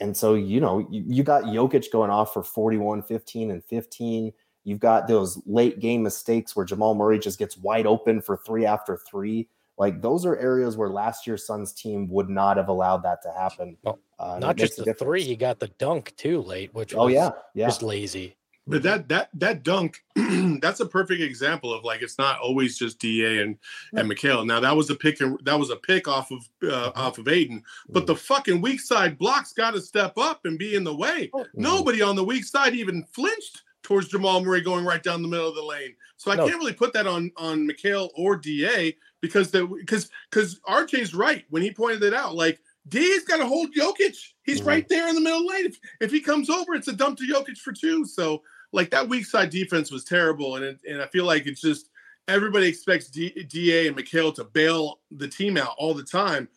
and 0.00 0.16
so, 0.16 0.34
you 0.34 0.60
know, 0.60 0.86
you, 0.90 1.04
you 1.06 1.22
got 1.22 1.44
Jokic 1.44 1.90
going 1.90 2.10
off 2.10 2.32
for 2.32 2.42
41, 2.42 3.02
15, 3.02 3.50
and 3.50 3.64
15. 3.64 4.32
You've 4.64 4.80
got 4.80 5.06
those 5.06 5.40
late 5.46 5.80
game 5.80 6.02
mistakes 6.02 6.54
where 6.54 6.66
Jamal 6.66 6.94
Murray 6.94 7.18
just 7.18 7.38
gets 7.38 7.56
wide 7.56 7.86
open 7.86 8.20
for 8.20 8.36
three 8.36 8.66
after 8.66 8.98
three. 9.08 9.48
Like 9.78 10.00
those 10.00 10.24
are 10.24 10.36
areas 10.38 10.76
where 10.76 10.88
last 10.88 11.26
year's 11.26 11.46
Suns 11.46 11.72
team 11.72 12.08
would 12.08 12.28
not 12.28 12.56
have 12.56 12.68
allowed 12.68 13.02
that 13.04 13.22
to 13.22 13.30
happen. 13.30 13.76
Well, 13.82 13.98
uh, 14.18 14.38
not 14.38 14.56
just 14.56 14.82
the 14.82 14.94
three, 14.94 15.22
you 15.22 15.36
got 15.36 15.60
the 15.60 15.68
dunk 15.78 16.14
too 16.16 16.40
late, 16.40 16.72
which 16.74 16.94
oh 16.94 17.08
yeah, 17.08 17.30
yeah, 17.54 17.66
just 17.66 17.82
lazy. 17.82 18.36
But 18.66 18.82
that 18.82 19.08
that 19.08 19.30
that 19.34 19.62
dunk, 19.62 20.02
that's 20.60 20.80
a 20.80 20.86
perfect 20.86 21.22
example 21.22 21.72
of 21.72 21.84
like 21.84 22.02
it's 22.02 22.18
not 22.18 22.40
always 22.40 22.76
just 22.76 22.98
Da 22.98 23.40
and 23.40 23.56
and 23.92 24.10
Mikal. 24.10 24.44
Now 24.44 24.58
that 24.60 24.76
was 24.76 24.90
a 24.90 24.96
pick 24.96 25.20
and 25.20 25.38
that 25.44 25.58
was 25.58 25.70
a 25.70 25.76
pick 25.76 26.08
off 26.08 26.32
of 26.32 26.38
uh, 26.62 26.66
mm-hmm. 26.66 27.00
off 27.00 27.18
of 27.18 27.28
Ayton, 27.28 27.62
but 27.88 28.06
the 28.06 28.16
fucking 28.16 28.60
weak 28.60 28.80
side 28.80 29.18
blocks 29.18 29.52
got 29.52 29.74
to 29.74 29.80
step 29.80 30.18
up 30.18 30.40
and 30.44 30.58
be 30.58 30.74
in 30.74 30.82
the 30.82 30.94
way. 30.94 31.30
Oh, 31.32 31.40
mm-hmm. 31.40 31.62
Nobody 31.62 32.02
on 32.02 32.16
the 32.16 32.24
weak 32.24 32.44
side 32.44 32.74
even 32.74 33.04
flinched 33.12 33.62
towards 33.84 34.08
Jamal 34.08 34.42
Murray 34.42 34.62
going 34.62 34.84
right 34.84 35.02
down 35.02 35.22
the 35.22 35.28
middle 35.28 35.48
of 35.48 35.54
the 35.54 35.62
lane. 35.62 35.94
So 36.16 36.32
I 36.32 36.34
no. 36.34 36.48
can't 36.48 36.58
really 36.58 36.72
put 36.72 36.92
that 36.94 37.06
on 37.06 37.30
on 37.36 37.68
Mikal 37.68 38.10
or 38.16 38.36
Da 38.36 38.92
because 39.20 39.52
the 39.52 39.64
because 39.64 40.10
because 40.28 40.58
RJ's 40.68 41.14
right 41.14 41.44
when 41.50 41.62
he 41.62 41.70
pointed 41.70 42.02
it 42.02 42.14
out. 42.14 42.34
Like 42.34 42.58
Da's 42.88 43.24
got 43.24 43.38
to 43.38 43.46
hold 43.46 43.74
Jokic. 43.74 44.16
He's 44.42 44.58
mm-hmm. 44.58 44.68
right 44.68 44.88
there 44.88 45.08
in 45.08 45.14
the 45.14 45.20
middle 45.20 45.38
of 45.38 45.46
the 45.46 45.52
lane. 45.52 45.66
If, 45.66 45.78
if 46.00 46.10
he 46.10 46.20
comes 46.20 46.50
over, 46.50 46.74
it's 46.74 46.88
a 46.88 46.92
dump 46.92 47.18
to 47.18 47.24
Jokic 47.24 47.58
for 47.58 47.72
two. 47.72 48.04
So 48.04 48.42
like 48.72 48.90
that 48.90 49.08
weak 49.08 49.26
side 49.26 49.50
defense 49.50 49.90
was 49.90 50.04
terrible, 50.04 50.56
and 50.56 50.64
it, 50.64 50.80
and 50.88 51.02
I 51.02 51.06
feel 51.06 51.24
like 51.24 51.46
it's 51.46 51.60
just 51.60 51.90
everybody 52.28 52.66
expects 52.66 53.08
D, 53.08 53.30
Da 53.48 53.88
and 53.88 53.96
Mikal 53.96 54.34
to 54.34 54.44
bail 54.44 55.00
the 55.10 55.28
team 55.28 55.56
out 55.56 55.74
all 55.78 55.94
the 55.94 56.02
time. 56.02 56.48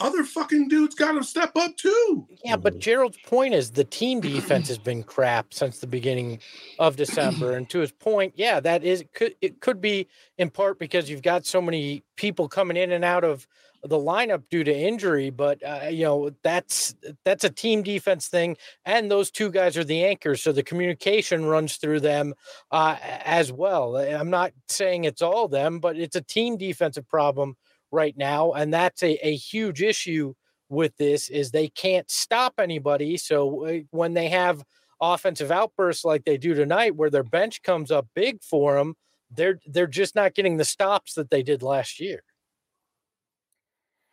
other 0.00 0.22
fucking 0.22 0.68
dudes 0.68 0.94
got 0.94 1.12
to 1.12 1.24
step 1.24 1.50
up 1.56 1.76
too. 1.76 2.26
Yeah, 2.44 2.56
but 2.56 2.74
mm-hmm. 2.74 2.80
Gerald's 2.80 3.18
point 3.26 3.54
is 3.54 3.72
the 3.72 3.84
team 3.84 4.20
defense 4.22 4.68
has 4.68 4.78
been 4.78 5.02
crap 5.02 5.52
since 5.52 5.78
the 5.78 5.86
beginning 5.86 6.38
of 6.78 6.96
December. 6.96 7.56
And 7.56 7.68
to 7.70 7.80
his 7.80 7.92
point, 7.92 8.34
yeah, 8.36 8.60
that 8.60 8.84
is 8.84 9.04
could 9.14 9.34
it 9.40 9.60
could 9.60 9.80
be 9.80 10.06
in 10.38 10.50
part 10.50 10.78
because 10.78 11.10
you've 11.10 11.22
got 11.22 11.46
so 11.46 11.60
many 11.60 12.04
people 12.16 12.48
coming 12.48 12.76
in 12.76 12.92
and 12.92 13.04
out 13.04 13.24
of 13.24 13.46
the 13.82 13.96
lineup 13.96 14.42
due 14.50 14.64
to 14.64 14.76
injury, 14.76 15.30
but 15.30 15.62
uh, 15.62 15.88
you 15.88 16.04
know 16.04 16.30
that's 16.42 16.94
that's 17.24 17.44
a 17.44 17.50
team 17.50 17.82
defense 17.82 18.28
thing, 18.28 18.56
and 18.84 19.10
those 19.10 19.30
two 19.30 19.50
guys 19.50 19.76
are 19.76 19.84
the 19.84 20.04
anchors, 20.04 20.42
so 20.42 20.52
the 20.52 20.62
communication 20.62 21.44
runs 21.44 21.76
through 21.76 22.00
them 22.00 22.34
uh, 22.70 22.96
as 23.02 23.52
well. 23.52 23.96
I'm 23.96 24.30
not 24.30 24.52
saying 24.68 25.04
it's 25.04 25.22
all 25.22 25.48
them, 25.48 25.78
but 25.78 25.96
it's 25.96 26.16
a 26.16 26.20
team 26.20 26.56
defensive 26.56 27.08
problem 27.08 27.56
right 27.90 28.16
now, 28.16 28.52
and 28.52 28.72
that's 28.72 29.02
a, 29.02 29.14
a 29.26 29.34
huge 29.34 29.82
issue 29.82 30.34
with 30.68 30.96
this 30.96 31.28
is 31.30 31.50
they 31.50 31.68
can't 31.68 32.10
stop 32.10 32.54
anybody. 32.58 33.16
So 33.16 33.66
uh, 33.66 33.78
when 33.90 34.14
they 34.14 34.28
have 34.28 34.62
offensive 35.00 35.50
outbursts 35.50 36.04
like 36.04 36.24
they 36.24 36.36
do 36.36 36.54
tonight, 36.54 36.96
where 36.96 37.10
their 37.10 37.22
bench 37.22 37.62
comes 37.62 37.90
up 37.90 38.06
big 38.14 38.42
for 38.42 38.76
them, 38.76 38.94
they're 39.30 39.58
they're 39.66 39.86
just 39.86 40.14
not 40.14 40.34
getting 40.34 40.56
the 40.56 40.64
stops 40.64 41.14
that 41.14 41.30
they 41.30 41.42
did 41.42 41.62
last 41.62 42.00
year. 42.00 42.22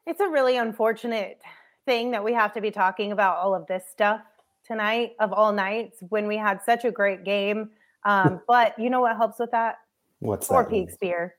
It's 0.07 0.19
a 0.19 0.27
really 0.27 0.57
unfortunate 0.57 1.41
thing 1.85 2.11
that 2.11 2.23
we 2.23 2.31
have 2.33 2.53
to 2.53 2.61
be 2.61 2.69
talking 2.69 3.11
about 3.11 3.37
all 3.37 3.55
of 3.55 3.65
this 3.65 3.83
stuff 3.91 4.21
tonight 4.63 5.13
of 5.19 5.33
all 5.33 5.51
nights 5.51 5.97
when 6.09 6.27
we 6.27 6.37
had 6.37 6.61
such 6.63 6.85
a 6.85 6.91
great 6.91 7.23
game. 7.23 7.71
Um, 8.05 8.41
but 8.47 8.77
you 8.77 8.91
know 8.91 9.01
what 9.01 9.17
helps 9.17 9.39
with 9.39 9.49
that? 9.51 9.77
What's 10.19 10.47
Four 10.47 10.63
that? 10.63 10.69
Peaks 10.69 10.95
beer. 11.01 11.35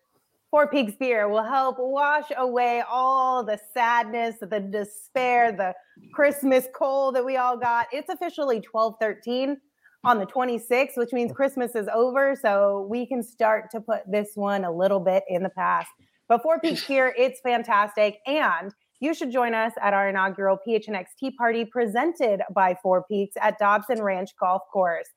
Four 0.50 0.68
Peaks 0.68 0.94
beer 0.98 1.28
will 1.28 1.44
help 1.44 1.76
wash 1.78 2.26
away 2.36 2.82
all 2.88 3.44
the 3.44 3.58
sadness, 3.72 4.36
the 4.40 4.60
despair, 4.60 5.52
the 5.52 5.74
Christmas 6.12 6.66
cold 6.74 7.14
that 7.14 7.24
we 7.24 7.36
all 7.36 7.56
got. 7.56 7.86
It's 7.92 8.08
officially 8.08 8.56
1213 8.70 9.58
on 10.04 10.18
the 10.18 10.26
26th, 10.26 10.96
which 10.96 11.12
means 11.12 11.32
Christmas 11.32 11.74
is 11.74 11.88
over. 11.92 12.36
So 12.40 12.86
we 12.88 13.06
can 13.06 13.22
start 13.22 13.70
to 13.72 13.80
put 13.80 14.10
this 14.10 14.30
one 14.34 14.64
a 14.64 14.72
little 14.72 15.00
bit 15.00 15.24
in 15.28 15.42
the 15.42 15.50
past. 15.50 15.90
But 16.28 16.42
Four 16.42 16.60
Peaks 16.60 16.84
beer, 16.86 17.14
it's 17.18 17.40
fantastic. 17.40 18.18
And 18.26 18.72
you 19.00 19.14
should 19.14 19.30
join 19.30 19.54
us 19.54 19.72
at 19.82 19.92
our 19.92 20.08
inaugural 20.08 20.58
PHNX 20.66 21.06
Tea 21.18 21.30
Party 21.32 21.64
presented 21.64 22.40
by 22.54 22.76
Four 22.82 23.04
Peaks 23.10 23.36
at 23.40 23.58
Dobson 23.58 24.02
Ranch 24.02 24.30
Golf 24.40 24.62
Course. 24.72 25.08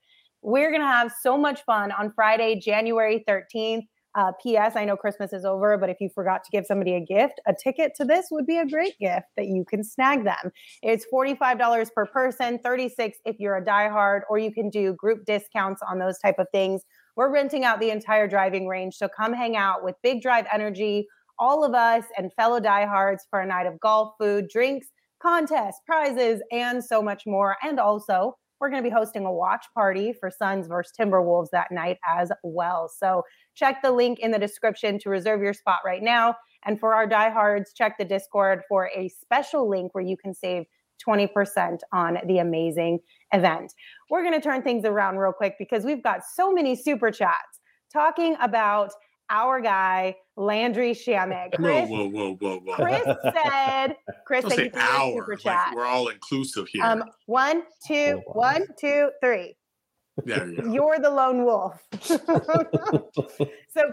We're 0.41 0.69
going 0.69 0.81
to 0.81 0.87
have 0.87 1.11
so 1.21 1.37
much 1.37 1.63
fun 1.63 1.91
on 1.91 2.11
Friday, 2.13 2.59
January 2.59 3.23
13th. 3.27 3.83
Uh, 4.15 4.31
P.S. 4.41 4.75
I 4.75 4.85
know 4.85 4.97
Christmas 4.97 5.33
is 5.33 5.45
over, 5.45 5.77
but 5.77 5.89
if 5.89 5.97
you 5.99 6.09
forgot 6.13 6.43
to 6.43 6.49
give 6.51 6.65
somebody 6.65 6.95
a 6.95 6.99
gift, 6.99 7.39
a 7.47 7.53
ticket 7.53 7.93
to 7.95 8.05
this 8.05 8.27
would 8.31 8.45
be 8.45 8.57
a 8.57 8.65
great 8.65 8.97
gift 8.99 9.27
that 9.37 9.45
you 9.45 9.63
can 9.69 9.83
snag 9.83 10.23
them. 10.23 10.51
It's 10.81 11.05
$45 11.13 11.93
per 11.93 12.05
person, 12.07 12.59
36 12.59 13.19
if 13.25 13.35
you're 13.39 13.57
a 13.57 13.63
diehard, 13.63 14.21
or 14.29 14.39
you 14.39 14.51
can 14.51 14.69
do 14.69 14.93
group 14.93 15.25
discounts 15.25 15.81
on 15.87 15.99
those 15.99 16.17
type 16.19 16.39
of 16.39 16.47
things. 16.51 16.81
We're 17.15 17.31
renting 17.31 17.65
out 17.65 17.79
the 17.79 17.91
entire 17.91 18.27
driving 18.27 18.67
range, 18.67 18.95
so 18.95 19.07
come 19.07 19.33
hang 19.33 19.55
out 19.55 19.83
with 19.83 19.95
Big 20.01 20.21
Drive 20.21 20.45
Energy, 20.51 21.07
all 21.37 21.63
of 21.63 21.73
us 21.73 22.03
and 22.17 22.33
fellow 22.33 22.59
diehards 22.59 23.25
for 23.29 23.39
a 23.39 23.45
night 23.45 23.67
of 23.67 23.79
golf, 23.79 24.13
food, 24.19 24.47
drinks, 24.51 24.87
contests, 25.21 25.81
prizes, 25.85 26.41
and 26.51 26.83
so 26.83 27.01
much 27.01 27.23
more. 27.25 27.57
And 27.63 27.79
also, 27.79 28.37
we're 28.59 28.69
going 28.69 28.83
to 28.83 28.89
be 28.89 28.93
hosting 28.93 29.25
a 29.25 29.31
watch 29.31 29.65
party 29.73 30.13
for 30.19 30.29
Suns 30.29 30.67
versus 30.67 30.93
Timberwolves 30.99 31.49
that 31.51 31.71
night 31.71 31.97
as 32.07 32.31
well. 32.43 32.89
So 32.93 33.23
check 33.55 33.81
the 33.81 33.91
link 33.91 34.19
in 34.19 34.31
the 34.31 34.39
description 34.39 34.99
to 34.99 35.09
reserve 35.09 35.41
your 35.41 35.53
spot 35.53 35.79
right 35.85 36.03
now. 36.03 36.35
And 36.65 36.79
for 36.79 36.93
our 36.93 37.07
diehards, 37.07 37.73
check 37.73 37.97
the 37.97 38.05
Discord 38.05 38.61
for 38.67 38.89
a 38.95 39.09
special 39.09 39.69
link 39.69 39.95
where 39.95 40.03
you 40.03 40.17
can 40.17 40.33
save 40.33 40.65
20% 41.07 41.77
on 41.93 42.17
the 42.27 42.39
amazing 42.39 42.99
event. 43.33 43.73
We're 44.09 44.23
going 44.23 44.33
to 44.33 44.41
turn 44.41 44.61
things 44.61 44.85
around 44.85 45.17
real 45.17 45.31
quick 45.31 45.55
because 45.57 45.85
we've 45.85 46.03
got 46.03 46.21
so 46.35 46.51
many 46.51 46.75
super 46.75 47.11
chats 47.11 47.59
talking 47.91 48.35
about 48.41 48.91
our 49.29 49.61
guy 49.61 50.15
Landry 50.37 50.91
Shamet. 50.93 51.53
Chris, 51.55 51.89
whoa, 51.89 52.07
whoa, 52.09 52.35
whoa, 52.35 52.59
whoa, 52.59 52.59
whoa! 52.59 52.75
Chris 52.75 53.03
said, 53.43 53.95
"Chris, 54.25 54.41
Don't 54.43 54.49
thank 54.51 54.59
say 54.59 54.63
you 54.65 54.69
for 54.71 54.77
your 54.79 54.87
our. 54.87 55.11
super 55.13 55.31
Like, 55.33 55.39
chat." 55.41 55.73
we're 55.75 55.85
all 55.85 56.07
inclusive 56.07 56.67
here. 56.69 56.83
Um, 56.83 57.03
one, 57.25 57.63
two, 57.85 58.21
one, 58.27 58.65
two, 58.79 59.09
three. 59.21 59.55
there 60.25 60.47
you 60.49 60.61
go. 60.61 60.71
You're 60.71 60.99
the 60.99 61.09
lone 61.09 61.43
wolf. 61.45 61.81
so, 62.01 62.19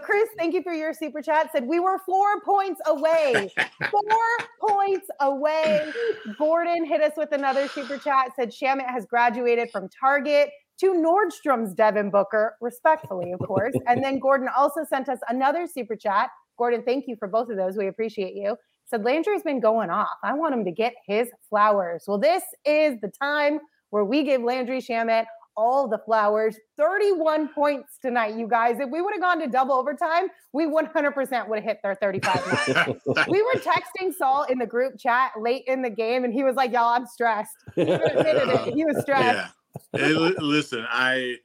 Chris, 0.01 0.29
thank 0.37 0.53
you 0.53 0.61
for 0.63 0.73
your 0.73 0.93
super 0.93 1.21
chat. 1.21 1.51
Said 1.51 1.65
we 1.67 1.79
were 1.79 1.99
four 2.05 2.41
points 2.41 2.81
away. 2.87 3.51
Four 3.91 4.69
points 4.69 5.07
away. 5.21 5.91
Gordon 6.37 6.85
hit 6.85 7.01
us 7.01 7.13
with 7.15 7.31
another 7.31 7.67
super 7.69 7.97
chat. 7.97 8.31
Said 8.35 8.51
Shamet 8.51 8.89
has 8.89 9.05
graduated 9.05 9.69
from 9.71 9.87
Target 9.89 10.49
to 10.79 10.93
Nordstrom's 10.93 11.73
Devin 11.73 12.09
Booker, 12.09 12.55
respectfully, 12.61 13.31
of 13.31 13.39
course. 13.39 13.73
And 13.87 14.03
then 14.03 14.19
Gordon 14.19 14.49
also 14.55 14.83
sent 14.83 15.09
us 15.09 15.19
another 15.29 15.67
super 15.67 15.95
chat. 15.95 16.29
Gordon, 16.57 16.83
thank 16.83 17.07
you 17.07 17.15
for 17.17 17.27
both 17.27 17.49
of 17.49 17.57
those. 17.57 17.77
We 17.77 17.87
appreciate 17.87 18.35
you. 18.35 18.55
Said 18.85 19.03
Landry's 19.03 19.43
been 19.43 19.59
going 19.59 19.89
off. 19.89 20.17
I 20.23 20.33
want 20.33 20.53
him 20.53 20.63
to 20.65 20.71
get 20.71 20.93
his 21.05 21.29
flowers. 21.49 22.05
Well, 22.07 22.17
this 22.17 22.43
is 22.65 22.95
the 23.01 23.11
time 23.21 23.59
where 23.89 24.05
we 24.05 24.23
give 24.23 24.41
Landry 24.41 24.81
Shamet 24.81 25.25
all 25.57 25.87
the 25.87 25.97
flowers. 25.97 26.55
31 26.77 27.49
points 27.53 27.97
tonight, 28.01 28.35
you 28.35 28.47
guys. 28.47 28.79
If 28.79 28.89
we 28.89 29.01
would 29.01 29.13
have 29.13 29.21
gone 29.21 29.39
to 29.39 29.47
double 29.47 29.73
overtime, 29.73 30.27
we 30.53 30.65
100% 30.65 31.49
would 31.49 31.55
have 31.57 31.63
hit 31.63 31.79
their 31.83 31.95
35 31.95 33.01
we 33.27 33.41
were 33.41 33.59
texting 33.59 34.13
Saul 34.13 34.43
in 34.43 34.59
the 34.59 34.67
group 34.67 34.97
chat 34.99 35.31
late 35.41 35.63
in 35.67 35.81
the 35.81 35.89
game, 35.89 36.23
and 36.23 36.33
he 36.33 36.43
was 36.43 36.55
like, 36.55 36.71
"Y'all, 36.71 36.89
I'm 36.89 37.07
stressed." 37.07 37.57
He 37.75 37.81
admitted 37.81 38.49
it. 38.49 38.73
He 38.75 38.85
was 38.85 39.01
stressed. 39.01 39.35
Yeah. 39.35 39.47
Listen, 39.93 40.85
I, 40.89 41.37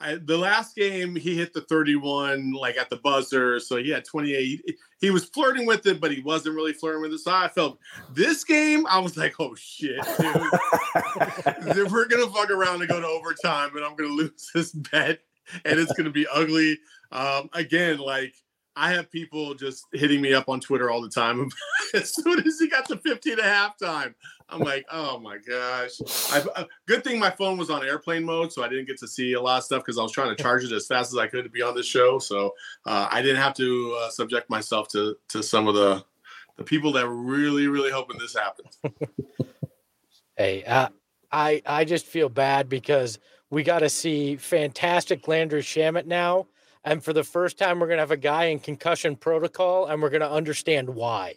I 0.00 0.16
the 0.16 0.36
last 0.36 0.74
game 0.74 1.14
he 1.14 1.36
hit 1.36 1.52
the 1.52 1.60
31 1.62 2.52
like 2.52 2.76
at 2.76 2.90
the 2.90 2.96
buzzer, 2.96 3.60
so 3.60 3.76
he 3.76 3.90
had 3.90 4.04
28. 4.04 4.44
He, 4.44 4.74
he 5.00 5.10
was 5.10 5.24
flirting 5.26 5.66
with 5.66 5.86
it, 5.86 6.00
but 6.00 6.12
he 6.12 6.20
wasn't 6.20 6.56
really 6.56 6.72
flirting 6.72 7.02
with 7.02 7.12
it. 7.12 7.18
So 7.18 7.32
I 7.32 7.48
felt 7.48 7.78
this 8.10 8.44
game, 8.44 8.86
I 8.88 8.98
was 8.98 9.16
like, 9.16 9.34
oh 9.38 9.54
shit, 9.54 10.00
dude. 10.18 10.36
We're 11.92 12.08
gonna 12.08 12.30
fuck 12.30 12.50
around 12.50 12.80
and 12.80 12.88
go 12.88 13.00
to 13.00 13.06
overtime, 13.06 13.76
and 13.76 13.84
I'm 13.84 13.96
gonna 13.96 14.10
lose 14.10 14.50
this 14.54 14.72
bet, 14.72 15.20
and 15.64 15.78
it's 15.78 15.92
gonna 15.92 16.10
be 16.10 16.26
ugly. 16.32 16.78
Um, 17.12 17.50
again, 17.52 17.98
like 17.98 18.34
I 18.74 18.92
have 18.92 19.10
people 19.10 19.54
just 19.54 19.86
hitting 19.92 20.20
me 20.20 20.32
up 20.32 20.48
on 20.48 20.60
Twitter 20.60 20.90
all 20.90 21.02
the 21.02 21.08
time. 21.08 21.50
as 21.94 22.14
soon 22.14 22.46
as 22.46 22.58
he 22.58 22.68
got 22.68 22.86
to 22.88 22.96
15 22.96 23.38
at 23.38 23.44
halftime, 23.44 24.14
I'm 24.48 24.60
like, 24.60 24.84
oh 24.90 25.18
my 25.18 25.38
gosh. 25.38 25.92
I, 26.32 26.42
uh, 26.56 26.64
good 26.86 27.04
thing 27.04 27.18
my 27.18 27.30
phone 27.30 27.58
was 27.58 27.70
on 27.70 27.84
airplane 27.84 28.24
mode, 28.24 28.52
so 28.52 28.62
I 28.62 28.68
didn't 28.68 28.86
get 28.86 28.98
to 28.98 29.08
see 29.08 29.34
a 29.34 29.40
lot 29.40 29.58
of 29.58 29.64
stuff 29.64 29.82
because 29.84 29.98
I 29.98 30.02
was 30.02 30.12
trying 30.12 30.34
to 30.34 30.42
charge 30.42 30.64
it 30.64 30.72
as 30.72 30.86
fast 30.86 31.12
as 31.12 31.18
I 31.18 31.26
could 31.26 31.44
to 31.44 31.50
be 31.50 31.62
on 31.62 31.74
this 31.74 31.86
show. 31.86 32.18
So 32.18 32.54
uh, 32.86 33.08
I 33.10 33.22
didn't 33.22 33.42
have 33.42 33.54
to 33.54 33.98
uh, 34.00 34.10
subject 34.10 34.48
myself 34.48 34.88
to 34.88 35.16
to 35.28 35.42
some 35.42 35.68
of 35.68 35.74
the 35.74 36.04
the 36.56 36.64
people 36.64 36.92
that 36.92 37.06
were 37.06 37.16
really, 37.16 37.66
really 37.66 37.90
hoping 37.90 38.18
this 38.18 38.36
happens. 38.36 38.78
Hey, 40.36 40.64
uh, 40.64 40.88
I 41.30 41.62
I 41.66 41.84
just 41.84 42.06
feel 42.06 42.30
bad 42.30 42.68
because 42.68 43.18
we 43.50 43.62
got 43.62 43.80
to 43.80 43.90
see 43.90 44.36
fantastic 44.36 45.28
Landry 45.28 45.60
Shamet 45.60 46.06
now, 46.06 46.46
and 46.84 47.02
for 47.02 47.12
the 47.12 47.24
first 47.24 47.58
time, 47.58 47.78
we're 47.78 47.88
gonna 47.88 48.00
have 48.00 48.10
a 48.10 48.16
guy 48.16 48.46
in 48.46 48.58
concussion 48.58 49.16
protocol, 49.16 49.86
and 49.86 50.02
we're 50.02 50.10
gonna 50.10 50.30
understand 50.30 50.88
why, 50.88 51.34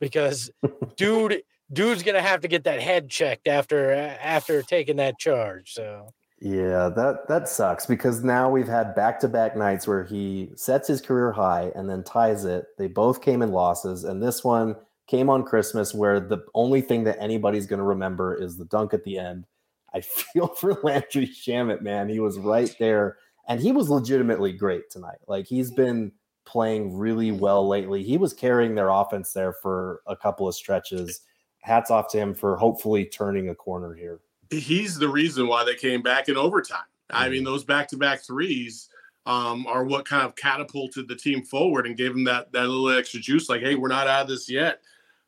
because 0.00 0.50
dude, 0.96 1.42
dude's 1.72 2.02
gonna 2.02 2.22
have 2.22 2.40
to 2.42 2.48
get 2.48 2.64
that 2.64 2.80
head 2.80 3.08
checked 3.08 3.48
after 3.48 3.92
after 3.92 4.62
taking 4.62 4.96
that 4.96 5.18
charge. 5.18 5.72
So 5.72 6.10
Yeah, 6.40 6.90
that 6.90 7.28
that 7.28 7.48
sucks 7.48 7.86
because 7.86 8.22
now 8.22 8.50
we've 8.50 8.68
had 8.68 8.94
back-to-back 8.94 9.56
nights 9.56 9.86
where 9.86 10.04
he 10.04 10.50
sets 10.56 10.88
his 10.88 11.00
career 11.00 11.32
high 11.32 11.72
and 11.74 11.88
then 11.88 12.02
ties 12.04 12.44
it. 12.44 12.66
They 12.78 12.88
both 12.88 13.22
came 13.22 13.42
in 13.42 13.52
losses, 13.52 14.04
and 14.04 14.22
this 14.22 14.44
one 14.44 14.76
came 15.06 15.28
on 15.28 15.44
Christmas 15.44 15.94
where 15.94 16.20
the 16.20 16.44
only 16.54 16.80
thing 16.80 17.04
that 17.04 17.20
anybody's 17.20 17.66
going 17.66 17.78
to 17.78 17.84
remember 17.84 18.34
is 18.34 18.56
the 18.56 18.64
dunk 18.64 18.94
at 18.94 19.04
the 19.04 19.18
end. 19.18 19.46
I 19.92 20.00
feel 20.32 20.48
for 20.48 20.74
Landry 20.82 21.26
Shamet, 21.26 21.82
man. 21.82 22.08
He 22.08 22.20
was 22.20 22.38
right 22.38 22.74
there, 22.78 23.18
and 23.48 23.60
he 23.60 23.72
was 23.72 23.88
legitimately 23.88 24.52
great 24.52 24.90
tonight. 24.90 25.18
Like 25.26 25.46
he's 25.46 25.70
been 25.70 26.12
playing 26.44 26.96
really 26.96 27.32
well 27.32 27.66
lately. 27.66 28.02
He 28.02 28.18
was 28.18 28.32
carrying 28.32 28.74
their 28.74 28.90
offense 28.90 29.32
there 29.32 29.52
for 29.52 30.00
a 30.06 30.16
couple 30.16 30.46
of 30.46 30.54
stretches. 30.54 31.20
Hats 31.60 31.90
off 31.90 32.08
to 32.08 32.18
him 32.18 32.34
for 32.34 32.56
hopefully 32.56 33.06
turning 33.06 33.48
a 33.48 33.54
corner 33.54 33.94
here. 33.94 34.20
He's 34.50 34.98
the 34.98 35.08
reason 35.08 35.48
why 35.48 35.64
they 35.64 35.74
came 35.74 36.02
back 36.02 36.28
in 36.28 36.36
overtime. 36.36 36.84
I 37.10 37.28
mean, 37.28 37.44
those 37.44 37.64
back 37.64 37.88
to 37.88 37.96
back 37.96 38.22
threes 38.22 38.88
um, 39.26 39.66
are 39.66 39.84
what 39.84 40.04
kind 40.04 40.22
of 40.26 40.36
catapulted 40.36 41.08
the 41.08 41.16
team 41.16 41.42
forward 41.44 41.86
and 41.86 41.96
gave 41.96 42.12
them 42.12 42.24
that 42.24 42.52
that 42.52 42.66
little 42.66 42.90
extra 42.90 43.20
juice. 43.20 43.48
Like, 43.48 43.62
hey, 43.62 43.74
we're 43.74 43.88
not 43.88 44.06
out 44.06 44.22
of 44.22 44.28
this 44.28 44.50
yet. 44.50 44.80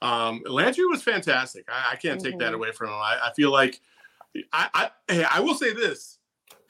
Um, 0.02 0.42
Landry 0.46 0.84
was 0.86 1.02
fantastic. 1.02 1.64
I, 1.70 1.92
I 1.92 1.96
can't 1.96 2.20
take 2.20 2.38
that 2.38 2.52
Mhm. 2.52 2.56
away 2.56 2.72
from 2.72 2.88
him. 2.88 2.96
I, 2.96 3.18
I 3.24 3.32
feel 3.32 3.50
like 3.50 3.80
I, 4.52 4.68
I 4.74 4.90
hey, 5.08 5.24
I 5.24 5.40
will 5.40 5.54
say 5.54 5.72
this. 5.72 6.18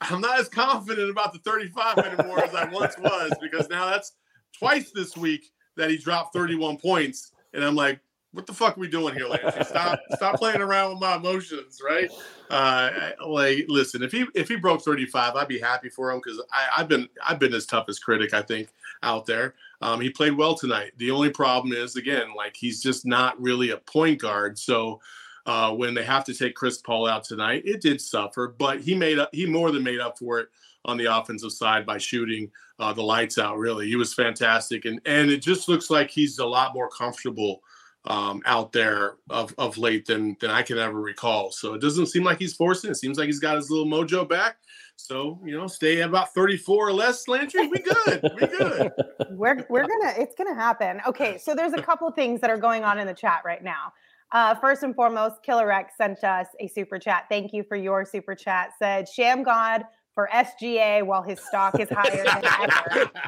I'm 0.01 0.21
not 0.21 0.39
as 0.39 0.47
confident 0.47 1.09
about 1.09 1.33
the 1.33 1.39
35 1.39 1.97
anymore 1.97 2.43
as 2.43 2.53
I 2.53 2.65
once 2.65 2.97
was 2.99 3.31
because 3.41 3.69
now 3.69 3.89
that's 3.89 4.13
twice 4.57 4.91
this 4.91 5.17
week 5.17 5.51
that 5.75 5.89
he 5.89 5.97
dropped 5.97 6.33
31 6.33 6.77
points. 6.77 7.31
And 7.53 7.63
I'm 7.63 7.75
like, 7.75 7.99
what 8.33 8.45
the 8.45 8.53
fuck 8.53 8.77
are 8.77 8.79
we 8.79 8.87
doing 8.87 9.15
here, 9.15 9.27
Landry? 9.27 9.63
Stop, 9.63 9.99
stop 10.15 10.35
playing 10.35 10.61
around 10.61 10.91
with 10.91 11.01
my 11.01 11.15
emotions, 11.15 11.81
right? 11.83 12.11
Uh, 12.49 12.89
like, 13.25 13.65
listen, 13.67 14.03
if 14.03 14.11
he 14.11 14.25
if 14.35 14.47
he 14.47 14.55
broke 14.55 14.81
35, 14.83 15.35
I'd 15.35 15.47
be 15.47 15.59
happy 15.59 15.89
for 15.89 16.11
him 16.11 16.21
because 16.23 16.41
I've 16.75 16.87
been 16.87 17.09
I've 17.25 17.39
been 17.39 17.51
his 17.51 17.65
toughest 17.65 18.03
critic, 18.03 18.33
I 18.33 18.41
think, 18.41 18.69
out 19.01 19.25
there. 19.25 19.55
Um, 19.81 20.01
he 20.01 20.09
played 20.09 20.33
well 20.33 20.55
tonight. 20.55 20.91
The 20.97 21.09
only 21.09 21.29
problem 21.29 21.73
is, 21.73 21.95
again, 21.95 22.33
like 22.35 22.55
he's 22.55 22.81
just 22.81 23.05
not 23.05 23.41
really 23.41 23.71
a 23.71 23.77
point 23.77 24.21
guard. 24.21 24.59
So 24.59 24.99
uh, 25.47 25.71
when 25.71 25.93
they 25.93 26.03
have 26.03 26.25
to 26.25 26.33
take 26.33 26.55
Chris 26.55 26.77
Paul 26.77 27.07
out 27.07 27.23
tonight, 27.23 27.63
it 27.65 27.81
did 27.81 28.01
suffer, 28.01 28.53
but 28.59 28.81
he 28.81 28.93
made 28.93 29.17
up. 29.17 29.29
He 29.31 29.45
more 29.45 29.71
than 29.71 29.81
made 29.81 30.01
up 30.01 30.19
for 30.19 30.39
it 30.39 30.49
on 30.83 30.97
the 30.97 31.05
offensive 31.05 31.53
side 31.53 31.85
by 31.85 31.97
shooting 31.97 32.51
uh, 32.79 32.91
the 32.91 33.01
lights 33.01 33.37
out. 33.37 33.57
Really, 33.57 33.87
he 33.87 33.95
was 33.95 34.13
fantastic, 34.13 34.83
and 34.83 34.99
and 35.05 35.31
it 35.31 35.41
just 35.41 35.69
looks 35.69 35.89
like 35.89 36.11
he's 36.11 36.39
a 36.39 36.45
lot 36.45 36.73
more 36.73 36.89
comfortable 36.89 37.61
um, 38.07 38.41
out 38.45 38.73
there 38.73 39.15
of, 39.29 39.55
of 39.57 39.77
late 39.77 40.05
than 40.05 40.35
than 40.41 40.51
I 40.51 40.63
can 40.63 40.77
ever 40.77 40.99
recall. 40.99 41.51
So 41.51 41.73
it 41.73 41.81
doesn't 41.81 42.07
seem 42.07 42.25
like 42.25 42.39
he's 42.39 42.53
forcing. 42.53 42.91
It 42.91 42.95
seems 42.95 43.17
like 43.17 43.27
he's 43.27 43.39
got 43.39 43.55
his 43.55 43.71
little 43.71 43.87
mojo 43.87 44.27
back. 44.27 44.57
So 44.97 45.39
you 45.45 45.57
know, 45.57 45.67
stay 45.67 46.01
about 46.01 46.33
thirty 46.33 46.57
four 46.57 46.89
or 46.89 46.93
less, 46.93 47.25
Landry. 47.29 47.67
We 47.67 47.79
good. 47.79 48.21
we 48.35 48.47
good. 48.47 48.91
We're 49.31 49.65
we're 49.69 49.87
gonna. 49.87 50.13
It's 50.17 50.35
gonna 50.35 50.55
happen. 50.55 50.99
Okay, 51.07 51.37
so 51.37 51.55
there's 51.55 51.73
a 51.73 51.81
couple 51.81 52.11
things 52.11 52.41
that 52.41 52.49
are 52.49 52.57
going 52.57 52.83
on 52.83 52.99
in 52.99 53.07
the 53.07 53.13
chat 53.13 53.43
right 53.45 53.63
now. 53.63 53.93
Uh, 54.33 54.53
first 54.55 54.83
and 54.83 54.93
foremost, 54.95 55.35
Killer 55.43 55.71
X 55.71 55.93
sent 55.97 56.23
us 56.23 56.47
a 56.59 56.67
super 56.67 56.99
chat. 56.99 57.25
Thank 57.29 57.53
you 57.53 57.63
for 57.63 57.75
your 57.77 58.05
super 58.05 58.35
chat. 58.35 58.71
Said 58.77 59.07
Sham 59.07 59.41
God 59.43 59.83
for 60.13 60.27
SGA 60.33 61.03
while 61.05 61.21
his 61.21 61.39
stock 61.39 61.79
is 61.79 61.87
higher 61.91 62.23
than 62.23 62.43
ever. 62.45 63.11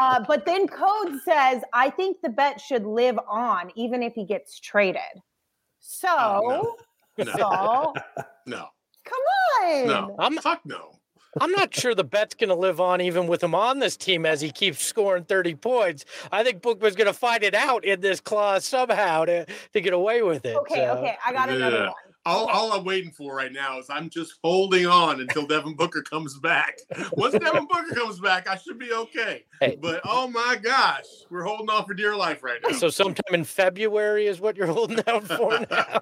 Uh, 0.00 0.22
but 0.26 0.44
then 0.44 0.66
Code 0.66 1.20
says, 1.24 1.62
I 1.72 1.88
think 1.88 2.16
the 2.20 2.28
bet 2.28 2.60
should 2.60 2.84
live 2.84 3.16
on 3.28 3.70
even 3.76 4.02
if 4.02 4.12
he 4.12 4.24
gets 4.26 4.58
traded. 4.58 5.00
So, 5.78 6.08
Oh, 6.10 6.76
no. 7.16 7.24
so 7.36 7.92
No, 8.46 8.66
come 9.04 9.20
on. 9.62 9.86
no, 9.86 10.16
I'm- 10.18 10.36
fuck 10.38 10.60
no. 10.66 10.98
I'm 11.40 11.50
not 11.52 11.74
sure 11.74 11.94
the 11.94 12.04
bet's 12.04 12.34
going 12.34 12.48
to 12.50 12.54
live 12.54 12.80
on 12.80 13.00
even 13.00 13.26
with 13.26 13.42
him 13.42 13.54
on 13.54 13.78
this 13.78 13.96
team 13.96 14.24
as 14.24 14.40
he 14.40 14.50
keeps 14.50 14.84
scoring 14.84 15.24
30 15.24 15.54
points. 15.56 16.04
I 16.30 16.44
think 16.44 16.62
Bookman's 16.62 16.96
going 16.96 17.06
to 17.08 17.12
find 17.12 17.42
it 17.42 17.54
out 17.54 17.84
in 17.84 18.00
this 18.00 18.20
clause 18.20 18.64
somehow 18.64 19.24
to, 19.24 19.46
to 19.72 19.80
get 19.80 19.92
away 19.92 20.22
with 20.22 20.44
it. 20.44 20.56
Okay, 20.56 20.76
so. 20.76 20.98
okay. 20.98 21.16
I 21.24 21.32
got 21.32 21.48
another 21.48 21.76
Yeah. 21.76 21.86
one. 21.86 21.94
All, 22.26 22.46
all 22.46 22.72
I'm 22.72 22.84
waiting 22.84 23.10
for 23.10 23.36
right 23.36 23.52
now 23.52 23.78
is 23.78 23.90
I'm 23.90 24.08
just 24.08 24.34
holding 24.42 24.86
on 24.86 25.20
until 25.20 25.46
Devin 25.46 25.74
Booker 25.74 26.00
comes 26.00 26.38
back. 26.38 26.78
Once 27.12 27.34
Devin 27.38 27.66
Booker 27.66 27.94
comes 27.94 28.18
back, 28.18 28.48
I 28.48 28.56
should 28.56 28.78
be 28.78 28.92
okay. 28.92 29.44
Hey. 29.60 29.76
But 29.80 30.00
oh 30.04 30.28
my 30.28 30.58
gosh, 30.62 31.04
we're 31.28 31.42
holding 31.42 31.68
on 31.68 31.84
for 31.84 31.92
dear 31.92 32.16
life 32.16 32.42
right 32.42 32.60
now. 32.66 32.74
So 32.76 32.88
sometime 32.88 33.34
in 33.34 33.44
February 33.44 34.26
is 34.26 34.40
what 34.40 34.56
you're 34.56 34.66
holding 34.66 35.00
out 35.06 35.24
for 35.24 35.66
now. 35.70 36.00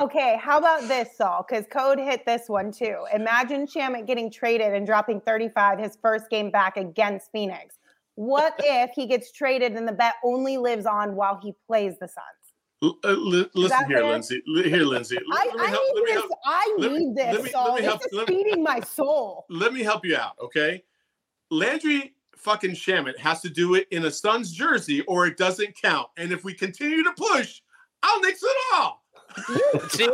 Okay, 0.00 0.38
how 0.40 0.56
about 0.56 0.88
this, 0.88 1.14
Saul? 1.16 1.44
Because 1.46 1.66
Code 1.70 1.98
hit 1.98 2.24
this 2.24 2.48
one 2.48 2.72
too. 2.72 3.04
Imagine 3.12 3.66
Shamet 3.66 4.06
getting 4.06 4.30
traded 4.30 4.72
and 4.72 4.86
dropping 4.86 5.20
35 5.20 5.78
his 5.78 5.98
first 6.00 6.30
game 6.30 6.50
back 6.50 6.78
against 6.78 7.30
Phoenix. 7.32 7.76
What 8.14 8.54
if 8.64 8.92
he 8.94 9.06
gets 9.06 9.30
traded 9.30 9.72
and 9.72 9.86
the 9.86 9.92
bet 9.92 10.14
only 10.24 10.56
lives 10.56 10.86
on 10.86 11.16
while 11.16 11.38
he 11.42 11.52
plays 11.66 11.98
the 12.00 12.08
Suns? 12.08 12.39
L- 12.82 12.98
uh, 13.04 13.08
li- 13.10 13.46
listen 13.54 13.86
here. 13.88 14.02
Lindsay. 14.04 14.42
Li- 14.46 14.68
Here, 14.70 14.82
Lindsay. 14.84 15.16
L- 15.16 15.22
I, 15.32 15.44
let 15.46 15.54
me 15.56 15.62
I 15.62 15.66
help- 15.68 15.82
let 15.84 15.94
need 15.94 16.00
me 16.02 16.06
this. 16.12 16.14
help- 16.14 16.30
I 16.46 16.74
let 16.78 16.92
me- 16.92 16.98
need 16.98 17.16
this, 17.16 17.34
let 17.34 17.44
me- 17.44 17.50
Saul. 17.50 17.74
let 17.74 17.82
me 17.82 17.88
this 17.88 18.12
is 18.12 18.22
feeding 18.26 18.62
my 18.62 18.80
soul. 18.80 19.44
let 19.50 19.72
me 19.74 19.82
help 19.82 20.04
you 20.06 20.16
out, 20.16 20.32
okay? 20.40 20.82
Landry 21.50 22.14
fucking 22.36 22.70
Shamet 22.70 23.18
has 23.18 23.42
to 23.42 23.50
do 23.50 23.74
it 23.74 23.86
in 23.90 24.06
a 24.06 24.10
Suns 24.10 24.50
jersey 24.52 25.02
or 25.02 25.26
it 25.26 25.36
doesn't 25.36 25.74
count. 25.80 26.08
And 26.16 26.32
if 26.32 26.42
we 26.42 26.54
continue 26.54 27.02
to 27.04 27.12
push, 27.12 27.60
I'll 28.02 28.20
nix 28.22 28.42
it 28.42 28.56
all. 28.74 29.04
See, 29.90 30.08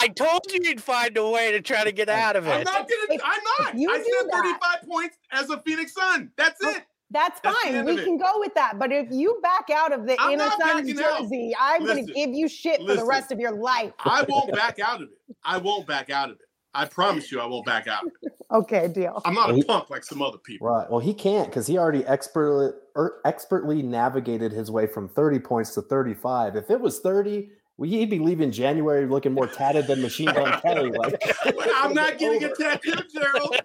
I 0.00 0.08
told 0.08 0.40
you 0.50 0.58
you'd 0.62 0.82
find 0.82 1.16
a 1.18 1.28
way 1.30 1.52
to 1.52 1.60
try 1.60 1.84
to 1.84 1.92
get 1.92 2.08
out 2.08 2.34
of 2.34 2.46
it. 2.46 2.50
I'm 2.50 2.64
not 2.64 2.88
gonna. 2.88 3.14
If 3.14 3.20
I'm 3.22 3.40
not. 3.60 3.74
I 3.74 3.98
do 3.98 4.04
said 4.04 4.28
that- 4.32 4.58
35 4.82 4.88
points 4.88 5.18
as 5.30 5.50
a 5.50 5.58
Phoenix 5.60 5.92
Sun. 5.92 6.32
That's 6.36 6.60
it. 6.64 6.82
That's 7.10 7.40
That's 7.40 7.56
fine. 7.62 7.74
end 7.74 7.86
We 7.86 7.96
can 7.96 8.18
go 8.18 8.32
with 8.36 8.54
that. 8.54 8.78
But 8.78 8.90
if 8.92 9.08
you 9.10 9.38
back 9.42 9.70
out 9.70 9.92
of 9.92 10.06
the 10.06 10.16
I'm 10.20 10.32
Inner 10.32 10.44
not 10.44 10.60
Suns 10.60 10.88
backing 10.88 11.00
out. 11.00 11.20
jersey, 11.20 11.54
I'm 11.58 11.84
going 11.84 12.06
to 12.06 12.12
give 12.12 12.30
you 12.30 12.48
shit 12.48 12.80
for 12.80 12.96
the 12.96 13.04
rest 13.04 13.30
of 13.30 13.38
your 13.38 13.52
life. 13.52 13.92
I 14.00 14.24
won't 14.28 14.52
back 14.52 14.78
out 14.80 14.96
of 14.96 15.08
it. 15.08 15.36
I 15.44 15.58
won't 15.58 15.86
back 15.86 16.10
out 16.10 16.30
of 16.30 16.36
it. 16.36 16.42
I 16.74 16.84
promise 16.84 17.32
you, 17.32 17.40
I 17.40 17.46
won't 17.46 17.64
back 17.64 17.86
out. 17.86 18.02
Of 18.04 18.12
it. 18.22 18.32
Okay, 18.48 18.86
deal. 18.86 19.20
I'm 19.24 19.34
not 19.34 19.50
a 19.50 19.60
punk 19.64 19.90
like 19.90 20.04
some 20.04 20.22
other 20.22 20.38
people. 20.38 20.68
Right. 20.68 20.88
Well, 20.88 21.00
he 21.00 21.12
can't 21.14 21.48
because 21.48 21.66
he 21.66 21.78
already 21.78 22.04
expertly 22.06 22.68
er, 22.96 23.20
expertly 23.24 23.82
navigated 23.82 24.52
his 24.52 24.70
way 24.70 24.86
from 24.86 25.08
30 25.08 25.40
points 25.40 25.74
to 25.74 25.82
35. 25.82 26.54
If 26.54 26.70
it 26.70 26.80
was 26.80 27.00
30, 27.00 27.48
well, 27.76 27.90
he'd 27.90 28.08
be 28.08 28.20
leaving 28.20 28.52
January 28.52 29.04
looking 29.06 29.32
more 29.32 29.48
tatted 29.48 29.88
than 29.88 30.00
Machine 30.00 30.32
Gun 30.32 30.60
Kelly. 30.60 30.92
Like 30.92 31.20
I'm 31.74 31.92
not 31.92 32.18
getting 32.18 32.44
a 32.44 32.54
tattoo, 32.54 32.92
Gerald. 33.12 33.56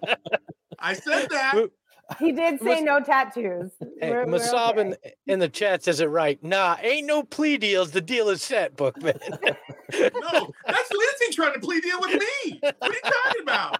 I 0.80 0.94
said 0.94 1.28
that. 1.30 1.70
He 2.18 2.32
did 2.32 2.60
say 2.60 2.76
Mas- 2.76 2.82
no 2.82 3.00
tattoos. 3.00 3.70
Hey, 4.00 4.10
We're- 4.10 4.24
we're 4.26 4.38
Masab 4.38 4.72
okay. 4.72 4.80
in, 4.80 4.96
in 5.26 5.38
the 5.38 5.48
chat 5.48 5.84
says 5.84 6.00
it 6.00 6.06
right. 6.06 6.42
Nah, 6.42 6.76
ain't 6.80 7.06
no 7.06 7.22
plea 7.22 7.58
deals. 7.58 7.90
The 7.90 8.00
deal 8.00 8.28
is 8.28 8.42
set, 8.42 8.76
Bookman. 8.76 9.18
No, 9.92 10.50
that's 10.66 10.90
Lindsay 10.90 11.32
trying 11.34 11.52
to 11.52 11.60
plea 11.60 11.78
deal 11.82 12.00
with 12.00 12.18
me. 12.18 12.58
What 12.62 12.76
are 12.80 12.94
you 12.94 13.00
talking 13.02 13.42
about? 13.42 13.78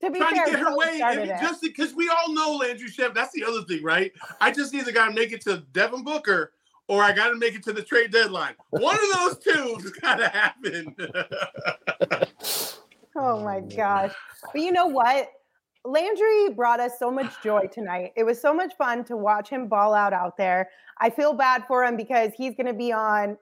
To 0.00 0.10
be 0.10 0.18
trying 0.18 0.34
fair, 0.34 0.46
to 0.46 0.50
get 0.50 0.58
her 0.58 0.76
way, 0.76 1.00
and 1.04 1.28
just 1.40 1.62
because 1.62 1.94
we 1.94 2.08
all 2.08 2.34
know 2.34 2.56
Landry 2.56 2.88
Chef. 2.88 3.14
That's 3.14 3.32
the 3.32 3.44
other 3.44 3.62
thing, 3.62 3.80
right? 3.84 4.10
I 4.40 4.50
just 4.50 4.74
either 4.74 4.90
got 4.90 5.10
to 5.10 5.14
make 5.14 5.30
it 5.30 5.40
to 5.42 5.58
Devin 5.70 6.02
Booker, 6.02 6.52
or 6.88 7.00
I 7.04 7.12
got 7.12 7.28
to 7.28 7.36
make 7.36 7.54
it 7.54 7.62
to 7.62 7.72
the 7.72 7.82
trade 7.82 8.10
deadline. 8.10 8.54
One 8.70 8.96
of 8.96 9.12
those 9.14 9.38
two 9.38 9.76
has 9.80 9.90
got 9.92 10.16
to 10.16 10.28
happen. 10.28 10.96
Oh 13.14 13.44
my 13.44 13.58
oh, 13.58 13.68
gosh. 13.76 14.12
But 14.52 14.62
you 14.62 14.72
know 14.72 14.86
what? 14.86 15.28
Landry 15.84 16.50
brought 16.50 16.80
us 16.80 16.98
so 16.98 17.10
much 17.10 17.32
joy 17.42 17.66
tonight. 17.72 18.12
It 18.16 18.24
was 18.24 18.40
so 18.40 18.54
much 18.54 18.74
fun 18.76 19.04
to 19.04 19.16
watch 19.16 19.48
him 19.48 19.68
ball 19.68 19.94
out 19.94 20.12
out 20.12 20.36
there. 20.36 20.70
I 21.00 21.10
feel 21.10 21.32
bad 21.32 21.64
for 21.66 21.84
him 21.84 21.96
because 21.96 22.32
he's 22.36 22.54
going 22.54 22.66
to 22.66 22.72
be 22.74 22.92
on 22.92 23.36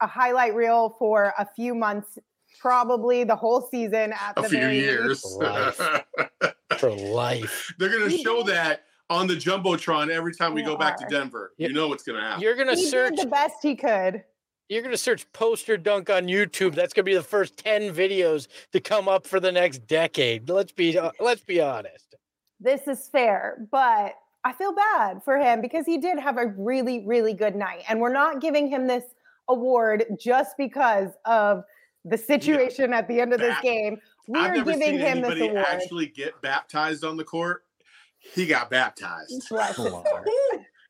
a 0.00 0.06
highlight 0.06 0.54
reel 0.54 0.96
for 0.98 1.32
a 1.38 1.46
few 1.56 1.74
months, 1.74 2.18
probably 2.60 3.24
the 3.24 3.36
whole 3.36 3.68
season 3.70 4.12
at 4.12 4.34
a 4.36 4.42
the 4.42 4.48
few 4.48 4.58
very 4.58 4.78
years. 4.78 5.24
least. 5.24 5.38
Life. 5.38 6.04
For 6.78 6.90
life. 6.90 7.72
They're 7.78 7.90
gonna 7.90 8.10
show 8.10 8.42
that 8.44 8.84
on 9.10 9.26
the 9.28 9.34
jumbotron 9.34 10.08
every 10.08 10.34
time 10.34 10.54
we 10.54 10.62
They 10.62 10.66
go 10.66 10.76
back 10.76 10.96
to. 10.96 11.06
Denver. 11.08 11.52
You 11.58 11.72
know 11.72 11.86
what's 11.86 12.02
gonna 12.02 12.20
happen. 12.20 12.42
You're 12.42 12.56
gonna 12.56 12.76
search 12.76 13.16
did 13.16 13.26
the 13.26 13.30
best 13.30 13.56
he 13.62 13.76
could. 13.76 14.24
You're 14.68 14.82
gonna 14.82 14.96
search 14.96 15.30
poster 15.32 15.76
dunk 15.76 16.10
on 16.10 16.26
YouTube. 16.26 16.74
That's 16.74 16.92
gonna 16.92 17.04
be 17.04 17.14
the 17.14 17.22
first 17.22 17.56
10 17.56 17.94
videos 17.94 18.48
to 18.72 18.80
come 18.80 19.08
up 19.08 19.26
for 19.26 19.40
the 19.40 19.52
next 19.52 19.86
decade. 19.86 20.48
Let's 20.48 20.72
be 20.72 20.98
uh, 20.98 21.10
let's 21.20 21.42
be 21.42 21.60
honest. 21.60 22.14
This 22.60 22.86
is 22.86 23.08
fair, 23.08 23.66
but 23.70 24.14
I 24.44 24.52
feel 24.52 24.72
bad 24.74 25.22
for 25.24 25.36
him 25.38 25.60
because 25.60 25.86
he 25.86 25.98
did 25.98 26.18
have 26.18 26.36
a 26.38 26.46
really, 26.56 27.04
really 27.06 27.32
good 27.34 27.54
night. 27.56 27.82
And 27.88 28.00
we're 28.00 28.12
not 28.12 28.40
giving 28.40 28.68
him 28.68 28.86
this 28.86 29.04
award 29.48 30.04
just 30.20 30.56
because 30.56 31.10
of 31.24 31.64
the 32.04 32.16
situation 32.18 32.92
at 32.92 33.06
the 33.08 33.20
end 33.20 33.32
of 33.32 33.40
this 33.40 33.54
That- 33.54 33.62
game. 33.62 33.98
We 34.28 34.38
I've 34.38 34.50
are 34.52 34.56
never 34.58 34.72
giving 34.72 34.86
seen 34.86 34.98
him 35.00 35.20
this 35.22 35.30
anybody 35.32 35.48
award. 35.48 35.66
actually 35.68 36.06
get 36.06 36.40
baptized 36.42 37.04
on 37.04 37.16
the 37.16 37.24
court. 37.24 37.64
He 38.20 38.46
got 38.46 38.70
baptized. 38.70 39.48
Bless 39.48 39.76
his 39.76 39.84
Come 39.86 39.94
on. 39.94 40.04
heart. 40.06 40.28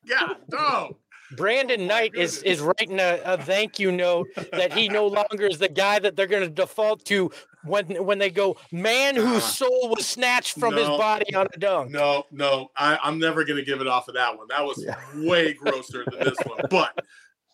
God, 0.07 0.37
dog. 0.49 0.95
Brandon 1.35 1.81
Oh 1.81 1.85
Knight 1.85 2.15
is 2.15 2.41
is 2.43 2.61
writing 2.61 2.99
a, 2.99 3.19
a 3.25 3.37
thank 3.37 3.79
you 3.79 3.91
note 3.91 4.27
that 4.51 4.71
he 4.73 4.89
no 4.89 5.07
longer 5.19 5.45
is 5.47 5.57
the 5.57 5.69
guy 5.69 5.99
that 5.99 6.15
they're 6.15 6.27
going 6.27 6.43
to 6.43 6.49
default 6.49 7.05
to 7.05 7.31
when 7.63 8.03
when 8.05 8.19
they 8.19 8.29
go 8.29 8.57
man 8.71 9.17
Uh, 9.17 9.21
whose 9.21 9.43
soul 9.43 9.89
was 9.89 10.05
snatched 10.07 10.59
from 10.59 10.75
his 10.75 10.87
body 10.87 11.33
on 11.35 11.47
a 11.53 11.57
dunk. 11.57 11.91
No, 11.91 12.23
no, 12.31 12.71
I, 12.75 12.99
I'm 13.03 13.19
never 13.19 13.43
gonna 13.45 13.61
give 13.63 13.81
it 13.81 13.87
off 13.87 14.07
of 14.07 14.15
that 14.15 14.37
one. 14.37 14.47
That 14.49 14.63
was 14.65 14.83
Yeah. 14.83 14.95
way 15.15 15.53
grosser 15.53 16.05
than 16.09 16.23
this 16.23 16.39
one, 16.45 16.61
but 16.69 16.93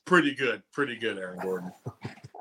pretty 0.05 0.33
good, 0.33 0.63
pretty 0.71 0.95
good, 0.95 1.17
Aaron 1.19 1.39
Gordon. 1.39 1.71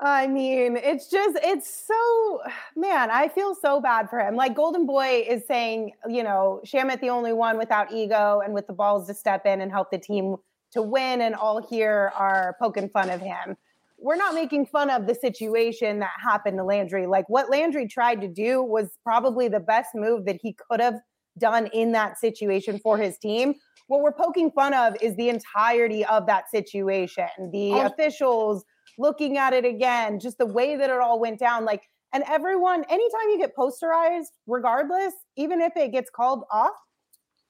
I 0.01 0.27
mean, 0.27 0.77
it's 0.77 1.09
just, 1.09 1.37
it's 1.43 1.69
so, 1.87 2.41
man, 2.75 3.11
I 3.11 3.27
feel 3.27 3.53
so 3.53 3.81
bad 3.81 4.09
for 4.09 4.19
him. 4.19 4.35
Like 4.35 4.55
Golden 4.55 4.85
Boy 4.85 5.25
is 5.27 5.45
saying, 5.45 5.91
you 6.07 6.23
know, 6.23 6.61
Shamet 6.65 7.01
the 7.01 7.09
only 7.09 7.33
one 7.33 7.57
without 7.57 7.91
ego 7.91 8.41
and 8.43 8.53
with 8.53 8.65
the 8.65 8.73
balls 8.73 9.07
to 9.07 9.13
step 9.13 9.45
in 9.45 9.59
and 9.59 9.69
help 9.71 9.91
the 9.91 9.97
team 9.97 10.37
to 10.71 10.81
win, 10.81 11.21
and 11.21 11.35
all 11.35 11.65
here 11.67 12.11
are 12.15 12.55
poking 12.61 12.89
fun 12.89 13.09
of 13.09 13.21
him. 13.21 13.57
We're 13.97 14.15
not 14.15 14.33
making 14.33 14.67
fun 14.67 14.89
of 14.89 15.07
the 15.07 15.15
situation 15.15 15.99
that 15.99 16.11
happened 16.23 16.57
to 16.57 16.63
Landry. 16.63 17.05
Like 17.05 17.27
what 17.27 17.49
Landry 17.49 17.87
tried 17.87 18.21
to 18.21 18.27
do 18.27 18.63
was 18.63 18.97
probably 19.03 19.49
the 19.49 19.59
best 19.59 19.89
move 19.93 20.25
that 20.25 20.39
he 20.41 20.55
could 20.69 20.79
have 20.79 20.99
done 21.37 21.67
in 21.67 21.91
that 21.93 22.17
situation 22.17 22.79
for 22.79 22.97
his 22.97 23.17
team. 23.17 23.55
What 23.87 24.01
we're 24.01 24.13
poking 24.13 24.51
fun 24.51 24.73
of 24.73 24.95
is 25.01 25.15
the 25.15 25.29
entirety 25.29 26.05
of 26.05 26.27
that 26.27 26.49
situation, 26.49 27.27
the 27.51 27.73
Also- 27.73 27.85
officials 27.87 28.63
looking 28.97 29.37
at 29.37 29.53
it 29.53 29.65
again, 29.65 30.19
just 30.19 30.37
the 30.37 30.45
way 30.45 30.75
that 30.75 30.89
it 30.89 30.99
all 30.99 31.19
went 31.19 31.39
down. 31.39 31.65
Like, 31.65 31.83
and 32.13 32.23
everyone, 32.27 32.83
anytime 32.89 33.29
you 33.29 33.37
get 33.37 33.55
posterized, 33.55 34.27
regardless, 34.47 35.13
even 35.35 35.61
if 35.61 35.75
it 35.77 35.91
gets 35.91 36.09
called 36.09 36.43
off, 36.51 36.75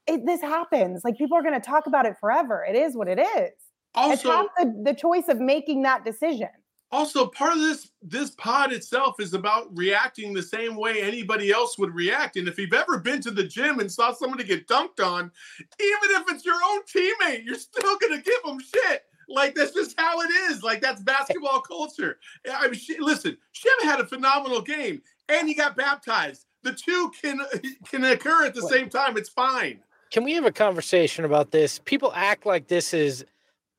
it, 0.10 0.26
this 0.26 0.42
happens. 0.42 1.02
Like, 1.04 1.18
people 1.18 1.38
are 1.38 1.44
going 1.44 1.60
to 1.60 1.66
talk 1.66 1.88
about 1.88 2.06
it 2.06 2.16
forever. 2.20 2.66
It 2.68 2.76
is 2.76 2.96
what 2.96 3.08
it 3.08 3.20
is. 3.20 3.52
It's 3.52 3.56
Also, 3.96 4.30
not 4.30 4.48
the, 4.58 4.82
the 4.86 4.94
choice 4.94 5.28
of 5.30 5.40
making 5.40 5.82
that 5.84 6.04
decision. 6.06 6.50
also 6.92 7.28
part 7.28 7.54
of 7.54 7.60
this 7.60 7.90
this 8.02 8.32
pod 8.32 8.74
itself 8.74 9.16
is 9.20 9.34
about 9.36 9.66
reacting 9.78 10.34
the 10.34 10.42
same 10.42 10.76
way 10.76 11.02
anybody 11.02 11.52
else 11.52 11.78
would 11.78 11.94
react 11.94 12.36
and 12.36 12.48
if 12.48 12.58
you've 12.58 12.74
ever 12.74 12.98
been 12.98 13.22
to 13.22 13.30
the 13.32 13.44
gym 13.44 13.80
and 13.80 13.92
saw 13.92 14.12
somebody 14.12 14.44
get 14.44 14.68
dunked 14.68 15.00
on 15.04 15.32
even 15.80 16.10
if 16.18 16.24
it's 16.30 16.44
your 16.46 16.60
own 16.70 16.82
teammate 16.84 17.46
you're 17.46 17.56
still 17.56 17.96
gonna 18.00 18.22
give 18.22 18.42
them 18.44 18.60
shit 18.60 19.04
like 19.28 19.54
that's 19.54 19.74
just 19.74 20.00
how 20.00 20.20
it 20.22 20.32
is 20.50 20.64
like 20.64 20.82
that's 20.82 21.02
basketball 21.04 21.62
culture 21.62 22.18
i 22.52 22.66
mean 22.66 22.74
she, 22.74 22.98
listen 23.00 23.38
Shem 23.52 23.80
had 23.84 24.00
a 24.00 24.08
phenomenal 24.08 24.62
game 24.62 25.02
and 25.30 25.48
he 25.48 25.54
got 25.54 25.78
baptized 25.78 26.46
the 26.64 26.74
two 26.74 27.12
can 27.22 27.40
can 27.88 28.04
occur 28.04 28.46
at 28.46 28.56
the 28.56 28.68
same 28.68 28.90
time 28.90 29.16
it's 29.16 29.30
fine 29.30 29.80
Can 30.12 30.24
we 30.24 30.34
have 30.34 30.46
a 30.46 30.52
conversation 30.52 31.26
about 31.26 31.52
this? 31.52 31.80
People 31.86 32.12
act 32.16 32.46
like 32.46 32.68
this 32.68 32.94
is 32.94 33.26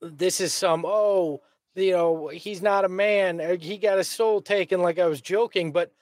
this 0.01 0.41
is 0.41 0.53
some 0.53 0.85
oh 0.87 1.41
you 1.75 1.93
know 1.93 2.29
he's 2.29 2.63
not 2.63 2.85
a 2.85 2.89
man 2.89 3.41
uh, 3.41 3.57
he 3.61 3.77
got 3.77 3.99
his 3.99 4.09
soul 4.09 4.41
taken 4.41 4.81
like 4.81 4.99
i 4.99 5.07
was 5.07 5.21
joking 5.21 5.73
but 5.73 5.93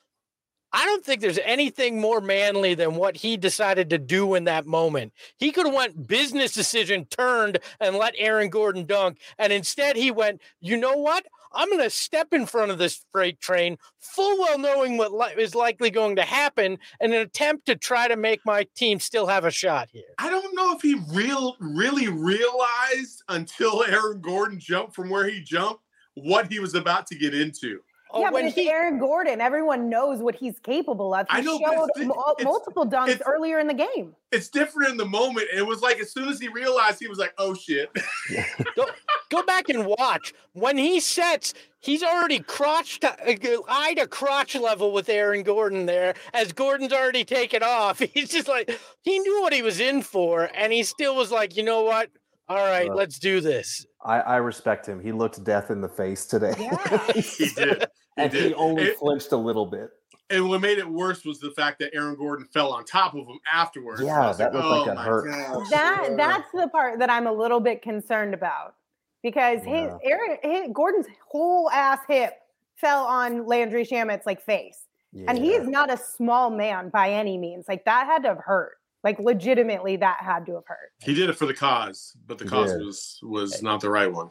i 0.72 0.84
don't 0.84 1.04
think 1.04 1.20
there's 1.20 1.38
anything 1.44 2.00
more 2.00 2.20
manly 2.20 2.74
than 2.74 2.94
what 2.94 3.16
he 3.16 3.36
decided 3.36 3.90
to 3.90 3.98
do 3.98 4.34
in 4.34 4.44
that 4.44 4.66
moment 4.66 5.12
he 5.36 5.50
could 5.50 5.66
have 5.66 5.74
went 5.74 6.06
business 6.06 6.52
decision 6.52 7.04
turned 7.06 7.58
and 7.80 7.96
let 7.96 8.14
aaron 8.18 8.48
gordon 8.48 8.86
dunk 8.86 9.18
and 9.38 9.52
instead 9.52 9.96
he 9.96 10.10
went 10.10 10.40
you 10.60 10.76
know 10.76 10.96
what 10.96 11.26
i'm 11.52 11.68
going 11.68 11.82
to 11.82 11.90
step 11.90 12.32
in 12.32 12.46
front 12.46 12.70
of 12.70 12.78
this 12.78 13.04
freight 13.12 13.40
train 13.40 13.76
full 14.00 14.38
well 14.38 14.58
knowing 14.58 14.96
what 14.96 15.12
li- 15.12 15.42
is 15.42 15.54
likely 15.54 15.90
going 15.90 16.16
to 16.16 16.22
happen 16.22 16.78
in 17.00 17.12
an 17.12 17.20
attempt 17.20 17.66
to 17.66 17.76
try 17.76 18.08
to 18.08 18.16
make 18.16 18.40
my 18.44 18.66
team 18.76 18.98
still 19.00 19.26
have 19.26 19.44
a 19.44 19.50
shot 19.50 19.88
here 19.92 20.02
I 20.18 20.30
don't 20.30 20.54
know 20.54 20.74
if 20.74 20.82
he 20.82 20.96
real 21.12 21.56
really 21.60 22.08
realized 22.08 23.22
until 23.28 23.84
Aaron 23.84 24.20
Gordon 24.20 24.58
jumped 24.58 24.94
from 24.94 25.08
where 25.10 25.28
he 25.28 25.40
jumped 25.40 25.82
what 26.14 26.50
he 26.50 26.58
was 26.58 26.74
about 26.74 27.06
to 27.08 27.14
get 27.16 27.34
into. 27.34 27.80
Oh, 28.10 28.20
yeah, 28.20 28.26
but 28.28 28.34
when 28.34 28.46
it's 28.46 28.54
he- 28.56 28.70
Aaron 28.70 28.98
Gordon. 28.98 29.40
Everyone 29.40 29.88
knows 29.88 30.20
what 30.22 30.34
he's 30.34 30.58
capable 30.60 31.12
of. 31.14 31.26
He 31.30 31.38
I 31.38 31.40
know, 31.42 31.58
showed 31.58 31.88
it's- 31.96 32.06
it's- 32.08 32.44
multiple 32.44 32.86
dunks 32.86 33.08
it's- 33.10 33.22
earlier 33.26 33.58
in 33.58 33.66
the 33.66 33.74
game. 33.74 34.14
It's 34.32 34.48
different 34.48 34.90
in 34.90 34.96
the 34.96 35.06
moment. 35.06 35.46
It 35.54 35.66
was 35.66 35.82
like 35.82 35.98
as 36.00 36.12
soon 36.12 36.28
as 36.28 36.38
he 36.40 36.48
realized, 36.48 37.00
he 37.00 37.06
was 37.08 37.18
like, 37.18 37.32
"Oh 37.38 37.54
shit!" 37.54 37.90
go, 38.76 38.86
go 39.30 39.42
back 39.42 39.68
and 39.68 39.86
watch 39.86 40.32
when 40.52 40.76
he 40.78 41.00
sets 41.00 41.54
he's 41.80 42.02
already 42.02 42.40
crotch 42.40 43.00
to, 43.00 43.10
uh, 43.10 43.62
eye 43.68 43.94
to 43.94 44.06
crotch 44.06 44.54
level 44.56 44.90
with 44.92 45.08
aaron 45.08 45.42
gordon 45.44 45.86
there 45.86 46.12
as 46.34 46.52
gordon's 46.52 46.92
already 46.92 47.24
taken 47.24 47.62
off 47.62 47.98
he's 48.14 48.30
just 48.30 48.48
like 48.48 48.78
he 49.02 49.18
knew 49.20 49.40
what 49.42 49.52
he 49.52 49.62
was 49.62 49.78
in 49.78 50.02
for 50.02 50.50
and 50.54 50.72
he 50.72 50.82
still 50.82 51.14
was 51.14 51.30
like 51.30 51.56
you 51.56 51.62
know 51.62 51.82
what 51.82 52.10
all 52.48 52.56
right 52.56 52.88
Right. 52.88 52.96
let's 52.96 53.18
do 53.20 53.40
this 53.40 53.86
I, 54.04 54.20
I 54.20 54.36
respect 54.36 54.86
him. 54.88 55.00
He 55.00 55.12
looked 55.12 55.42
death 55.44 55.70
in 55.70 55.80
the 55.80 55.88
face 55.88 56.26
today. 56.26 56.54
Yeah. 56.58 57.12
he 57.12 57.48
did. 57.48 57.80
He 58.16 58.22
and 58.22 58.30
did. 58.32 58.44
he 58.46 58.54
only 58.54 58.84
It- 58.84 58.98
flinched 58.98 59.32
a 59.32 59.36
little 59.36 59.66
bit. 59.66 59.90
and 60.30 60.48
what 60.48 60.60
made 60.60 60.78
it 60.78 60.88
worse 60.88 61.24
was 61.24 61.40
the 61.40 61.50
fact 61.52 61.78
that 61.80 61.94
Aaron 61.94 62.14
Gordon 62.16 62.46
fell 62.52 62.72
on 62.72 62.84
top 62.84 63.14
of 63.14 63.26
him 63.26 63.38
afterwards. 63.52 64.00
Yeah, 64.02 64.20
I 64.22 64.26
was 64.28 64.38
that 64.38 64.52
looked 64.52 64.66
like 64.66 64.86
"Oh 64.88 64.90
it 64.90 64.94
my 64.94 65.02
hurt." 65.04 65.30
gosh." 65.30 65.68
That 65.70 66.16
that's 66.16 66.50
the 66.52 66.68
part 66.68 66.98
that 67.00 67.10
I'm 67.10 67.26
a 67.26 67.32
little 67.32 67.60
bit 67.60 67.82
concerned 67.82 68.34
about 68.34 68.74
because 69.22 69.60
his 69.64 69.90
Aaron 70.04 70.36
his, 70.42 70.68
Gordon's 70.72 71.06
whole 71.28 71.70
ass 71.70 71.98
hip 72.08 72.34
fell 72.76 73.04
on 73.04 73.46
Landry 73.46 73.84
Shamet's 73.84 74.26
like 74.26 74.40
face, 74.40 74.84
and 75.26 75.36
he's 75.38 75.66
not 75.66 75.92
a 75.92 75.96
small 75.96 76.50
man 76.50 76.90
by 76.90 77.10
any 77.10 77.36
means. 77.38 77.66
Like 77.68 77.84
that 77.86 78.06
had 78.06 78.22
to 78.22 78.28
have 78.28 78.38
hurt. 78.44 78.77
Like 79.04 79.18
legitimately, 79.20 79.96
that 79.98 80.18
had 80.20 80.44
to 80.46 80.54
have 80.54 80.64
hurt. 80.66 80.90
He 81.00 81.14
did 81.14 81.30
it 81.30 81.36
for 81.36 81.46
the 81.46 81.54
cause, 81.54 82.16
but 82.26 82.38
the 82.38 82.44
He 82.44 82.50
cause 82.50 82.72
did. 82.72 82.84
was 82.84 83.18
was 83.22 83.62
not 83.62 83.80
the 83.80 83.90
right 83.90 84.12
one. 84.12 84.30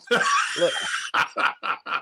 look 0.58 0.74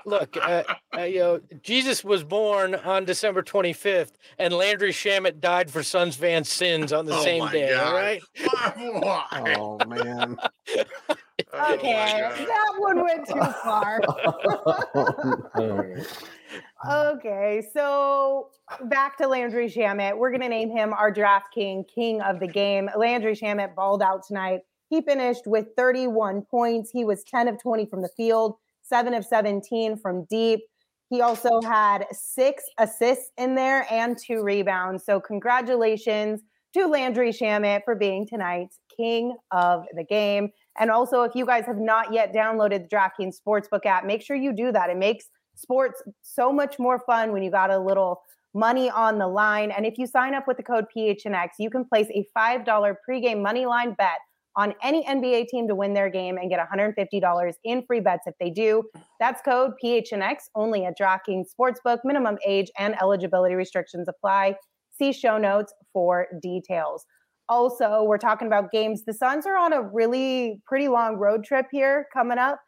look 0.04 0.36
uh, 0.36 0.62
uh, 0.96 1.02
you 1.02 1.18
know 1.18 1.40
jesus 1.62 2.04
was 2.04 2.22
born 2.22 2.74
on 2.74 3.04
december 3.04 3.42
25th 3.42 4.12
and 4.38 4.54
landry 4.54 4.92
shamet 4.92 5.40
died 5.40 5.70
for 5.70 5.82
sons 5.82 6.14
van's 6.16 6.48
sins 6.48 6.92
on 6.92 7.04
the 7.06 7.14
Oh 7.14 7.22
same 7.24 7.40
my 7.44 7.52
day 7.52 7.74
all 7.74 7.92
God. 7.92 7.94
right 7.94 8.22
Why? 8.76 9.26
Oh 9.32 9.78
man. 9.80 10.36
Oh 11.52 11.74
Okay, 11.74 12.20
God. 12.20 12.46
that 12.48 12.74
one 12.78 13.02
went 13.02 13.28
too 13.28 13.52
far. 13.62 14.02
Uh, 16.84 17.12
okay, 17.16 17.62
so 17.72 18.50
back 18.84 19.16
to 19.18 19.26
Landry 19.26 19.68
Shamet. 19.68 20.16
We're 20.16 20.30
going 20.30 20.42
to 20.42 20.48
name 20.48 20.70
him 20.70 20.92
our 20.92 21.10
draft 21.10 21.52
king, 21.52 21.84
king 21.92 22.20
of 22.20 22.40
the 22.40 22.46
game. 22.46 22.90
Landry 22.96 23.34
Shamet 23.34 23.74
balled 23.74 24.02
out 24.02 24.26
tonight. 24.26 24.60
He 24.88 25.00
finished 25.00 25.46
with 25.46 25.68
31 25.76 26.42
points. 26.42 26.90
He 26.90 27.04
was 27.04 27.24
10 27.24 27.48
of 27.48 27.60
20 27.60 27.86
from 27.86 28.02
the 28.02 28.10
field, 28.16 28.56
7 28.82 29.14
of 29.14 29.24
17 29.24 29.96
from 29.96 30.24
deep. 30.24 30.60
He 31.08 31.20
also 31.20 31.60
had 31.62 32.04
six 32.12 32.64
assists 32.78 33.30
in 33.38 33.54
there 33.54 33.86
and 33.92 34.16
two 34.18 34.42
rebounds. 34.42 35.04
So, 35.04 35.20
congratulations 35.20 36.42
to 36.74 36.86
Landry 36.86 37.30
Shamet 37.30 37.82
for 37.84 37.94
being 37.94 38.26
tonight's 38.26 38.80
king 38.96 39.36
of 39.50 39.84
the 39.94 40.04
game. 40.04 40.50
And 40.78 40.90
also, 40.90 41.22
if 41.22 41.34
you 41.34 41.46
guys 41.46 41.64
have 41.66 41.78
not 41.78 42.12
yet 42.12 42.34
downloaded 42.34 42.88
the 42.88 42.96
DraftKings 42.96 43.36
Sportsbook 43.40 43.86
app, 43.86 44.04
make 44.04 44.20
sure 44.20 44.36
you 44.36 44.52
do 44.52 44.72
that. 44.72 44.90
It 44.90 44.96
makes 44.96 45.26
sports 45.56 46.02
so 46.22 46.52
much 46.52 46.78
more 46.78 47.00
fun 47.06 47.32
when 47.32 47.42
you 47.42 47.50
got 47.50 47.70
a 47.70 47.78
little 47.78 48.22
money 48.54 48.88
on 48.88 49.18
the 49.18 49.28
line. 49.28 49.70
And 49.70 49.84
if 49.84 49.98
you 49.98 50.06
sign 50.06 50.34
up 50.34 50.46
with 50.46 50.56
the 50.56 50.62
code 50.62 50.86
PHNX, 50.96 51.48
you 51.58 51.70
can 51.70 51.84
place 51.84 52.08
a 52.10 52.26
$5 52.36 52.94
pregame 53.08 53.42
money 53.42 53.66
line 53.66 53.94
bet 53.94 54.18
on 54.56 54.74
any 54.82 55.04
NBA 55.04 55.48
team 55.48 55.68
to 55.68 55.74
win 55.74 55.92
their 55.92 56.08
game 56.08 56.38
and 56.38 56.48
get 56.48 56.58
$150 56.66 57.52
in 57.64 57.84
free 57.86 58.00
bets 58.00 58.22
if 58.26 58.34
they 58.40 58.48
do. 58.48 58.82
That's 59.20 59.42
code 59.42 59.72
PHNX 59.84 60.36
only 60.54 60.86
at 60.86 60.98
DraftKings 60.98 61.48
Sportsbook. 61.58 61.98
Minimum 62.04 62.38
age 62.46 62.70
and 62.78 62.94
eligibility 63.02 63.54
restrictions 63.54 64.08
apply. 64.08 64.56
See 64.98 65.12
show 65.12 65.36
notes 65.36 65.74
for 65.92 66.26
details. 66.42 67.04
Also, 67.48 68.02
we're 68.02 68.18
talking 68.18 68.46
about 68.46 68.72
games. 68.72 69.04
The 69.04 69.12
Suns 69.12 69.46
are 69.46 69.56
on 69.56 69.72
a 69.72 69.82
really 69.82 70.60
pretty 70.66 70.88
long 70.88 71.16
road 71.16 71.44
trip 71.44 71.66
here 71.70 72.06
coming 72.12 72.38
up. 72.38 72.58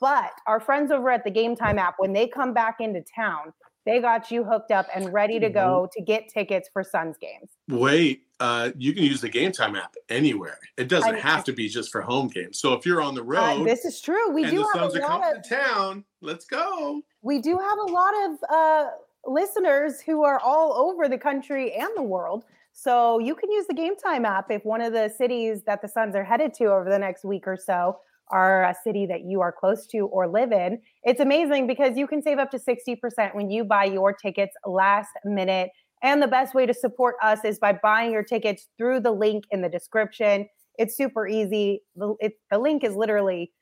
But 0.00 0.32
our 0.46 0.60
friends 0.60 0.90
over 0.90 1.10
at 1.10 1.24
the 1.24 1.30
Game 1.30 1.56
Time 1.56 1.78
app, 1.78 1.94
when 1.98 2.12
they 2.12 2.26
come 2.28 2.52
back 2.54 2.76
into 2.80 3.02
town, 3.14 3.52
they 3.84 4.00
got 4.00 4.30
you 4.30 4.44
hooked 4.44 4.70
up 4.70 4.86
and 4.94 5.12
ready 5.12 5.40
to 5.40 5.48
go 5.48 5.88
to 5.94 6.02
get 6.02 6.28
tickets 6.28 6.68
for 6.72 6.82
Suns 6.84 7.16
games. 7.18 7.50
Wait, 7.68 8.24
uh, 8.38 8.70
you 8.76 8.92
can 8.92 9.02
use 9.02 9.20
the 9.22 9.28
Game 9.30 9.50
Time 9.50 9.74
app 9.76 9.94
anywhere. 10.10 10.58
It 10.76 10.88
doesn't 10.88 11.14
I- 11.16 11.18
have 11.20 11.42
to 11.44 11.52
be 11.52 11.68
just 11.68 11.90
for 11.90 12.00
home 12.02 12.28
games. 12.28 12.60
So 12.60 12.74
if 12.74 12.84
you're 12.84 13.00
on 13.00 13.14
the 13.14 13.22
Uh, 13.22 13.24
road 13.24 13.64
this 13.66 13.84
is 13.84 14.00
true. 14.00 14.30
We 14.30 14.44
do 14.44 14.58
have 14.58 14.66
Suns 14.92 14.94
a 14.96 15.00
lot 15.00 15.36
of 15.36 15.42
to 15.42 15.48
town, 15.48 16.04
let's 16.20 16.44
go. 16.44 17.00
we 17.22 17.40
do 17.40 17.56
have 17.58 17.78
a 17.78 17.90
lot 17.92 18.14
of 18.26 18.38
uh, 18.50 18.86
listeners 19.26 20.00
who 20.00 20.22
are 20.22 20.38
all 20.40 20.72
over 20.74 21.08
the 21.08 21.18
country 21.18 21.72
and 21.74 21.88
the 21.96 22.02
world. 22.02 22.44
So 22.72 23.18
you 23.18 23.34
can 23.34 23.50
use 23.50 23.66
the 23.66 23.74
Game 23.74 23.96
Time 23.96 24.24
app 24.24 24.50
if 24.50 24.64
one 24.64 24.80
of 24.80 24.92
the 24.92 25.08
cities 25.08 25.62
that 25.64 25.82
the 25.82 25.88
Suns 25.88 26.14
are 26.14 26.22
headed 26.24 26.54
to 26.54 26.66
over 26.66 26.88
the 26.88 26.98
next 26.98 27.24
week 27.24 27.46
or 27.48 27.56
so 27.56 27.98
are 28.30 28.64
a 28.64 28.74
city 28.84 29.06
that 29.06 29.22
you 29.22 29.40
are 29.40 29.52
close 29.52 29.86
to 29.88 30.00
or 30.06 30.28
live 30.28 30.52
in. 30.52 30.80
It's 31.04 31.20
amazing 31.20 31.66
because 31.66 31.96
you 31.96 32.06
can 32.06 32.22
save 32.22 32.38
up 32.38 32.50
to 32.52 32.58
60% 32.58 33.34
when 33.34 33.50
you 33.50 33.64
buy 33.64 33.84
your 33.84 34.12
tickets 34.12 34.54
last 34.66 35.10
minute. 35.24 35.70
And 36.02 36.22
the 36.22 36.28
best 36.28 36.54
way 36.54 36.66
to 36.66 36.74
support 36.74 37.16
us 37.22 37.40
is 37.44 37.58
by 37.58 37.78
buying 37.82 38.12
your 38.12 38.22
tickets 38.22 38.68
through 38.78 39.00
the 39.00 39.10
link 39.10 39.44
in 39.50 39.62
the 39.62 39.68
description. 39.68 40.46
It's 40.78 40.96
super 40.96 41.26
easy. 41.26 41.82
The, 41.96 42.14
it, 42.20 42.34
the 42.50 42.58
link 42.58 42.84
is 42.84 42.94
literally 42.94 43.52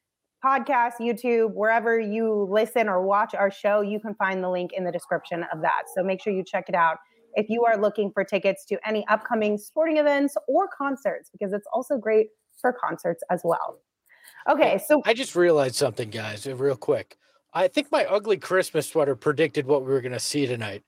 podcast, 0.45 0.93
YouTube, 1.01 1.55
wherever 1.55 1.99
you 1.99 2.47
listen 2.51 2.89
or 2.89 3.03
watch 3.03 3.35
our 3.35 3.51
show, 3.51 3.81
you 3.81 3.99
can 3.99 4.15
find 4.15 4.45
the 4.45 4.51
link 4.51 4.73
in 4.73 4.85
the 4.85 4.93
description 4.93 5.45
of 5.53 5.63
that. 5.63 5.85
So 5.95 6.03
make 6.03 6.23
sure 6.23 6.33
you 6.33 6.45
check 6.45 6.69
it 6.69 6.75
out 6.75 6.99
if 7.35 7.49
you 7.49 7.65
are 7.65 7.77
looking 7.77 8.11
for 8.13 8.25
tickets 8.25 8.65
to 8.67 8.79
any 8.87 9.05
upcoming 9.09 9.59
sporting 9.59 9.97
events 9.99 10.37
or 10.49 10.69
concerts, 10.77 11.31
because 11.31 11.53
it's 11.53 11.67
also 11.73 11.97
great 11.97 12.29
for 12.61 12.73
concerts 12.73 13.23
as 13.31 13.41
well. 13.45 13.79
Okay, 14.49 14.81
so 14.87 15.03
I 15.05 15.15
just 15.15 15.35
realized 15.35 15.75
something, 15.75 16.11
guys, 16.11 16.47
uh, 16.47 16.55
real 16.55 16.77
quick. 16.77 17.17
I 17.53 17.69
think 17.69 17.91
my 17.91 18.05
ugly 18.05 18.37
Christmas 18.37 18.89
sweater 18.89 19.17
predicted 19.17 19.67
what 19.67 19.83
we 19.85 19.93
were 19.93 20.01
going 20.01 20.13
to 20.13 20.21
see 20.21 20.47
tonight. 20.47 20.83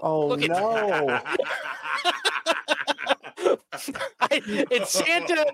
Oh 0.00 0.28
Look 0.28 0.40
no. 0.40 1.20
I, 4.20 4.40
it's 4.46 4.92
Santa 4.92 5.44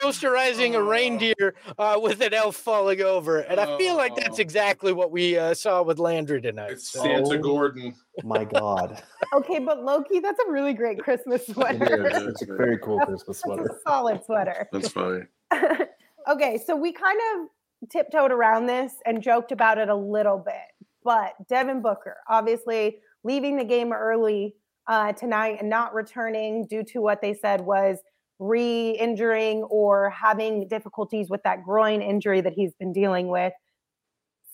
posterizing 0.00 0.74
a 0.74 0.82
reindeer 0.82 1.54
uh, 1.78 1.98
with 2.00 2.20
an 2.20 2.32
elf 2.32 2.54
falling 2.56 3.00
over, 3.02 3.40
and 3.40 3.58
I 3.58 3.76
feel 3.78 3.96
like 3.96 4.14
that's 4.14 4.38
Oh. 4.38 4.42
exactly 4.42 4.92
what 4.92 5.10
we 5.10 5.36
uh, 5.36 5.52
saw 5.54 5.82
with 5.82 5.98
Landry 5.98 6.40
tonight. 6.40 6.72
It's 6.72 6.90
So- 6.92 7.02
Santa 7.02 7.34
Oh. 7.34 7.38
Gordon. 7.38 7.94
My 8.24 8.44
God. 8.44 9.02
okay, 9.34 9.58
but 9.58 9.82
Loki, 9.84 10.20
that's 10.20 10.38
a 10.46 10.50
really 10.50 10.74
great 10.74 10.98
Christmas 11.02 11.46
sweater. 11.46 12.06
is. 12.06 12.22
It's 12.22 12.42
a 12.42 12.46
very 12.46 12.78
cool 12.78 12.98
Christmas 13.00 13.24
That's 13.26 13.38
a 13.38 13.42
sweater. 13.42 13.80
solid 13.86 14.24
sweater. 14.24 14.68
That's 14.72 14.88
funny. 14.90 15.22
okay, 16.28 16.58
so 16.64 16.76
we 16.76 16.92
kind 16.92 17.18
of 17.34 17.88
tiptoed 17.90 18.30
around 18.30 18.66
this 18.66 18.94
and 19.06 19.22
joked 19.22 19.52
about 19.52 19.78
it 19.78 19.88
a 19.88 19.94
little 19.94 20.38
bit, 20.38 20.88
but 21.04 21.34
Devin 21.48 21.82
Booker, 21.82 22.16
obviously 22.28 22.98
leaving 23.24 23.56
the 23.56 23.64
game 23.64 23.92
early 23.92 24.54
uh, 24.88 25.12
tonight 25.12 25.58
and 25.60 25.68
not 25.70 25.94
returning 25.94 26.66
due 26.66 26.82
to 26.84 27.00
what 27.00 27.20
they 27.20 27.34
said 27.34 27.60
was 27.60 27.98
re-injuring 28.38 29.62
or 29.64 30.10
having 30.10 30.66
difficulties 30.68 31.30
with 31.30 31.42
that 31.44 31.62
groin 31.62 32.02
injury 32.02 32.40
that 32.40 32.52
he's 32.52 32.74
been 32.74 32.92
dealing 32.92 33.28
with. 33.28 33.52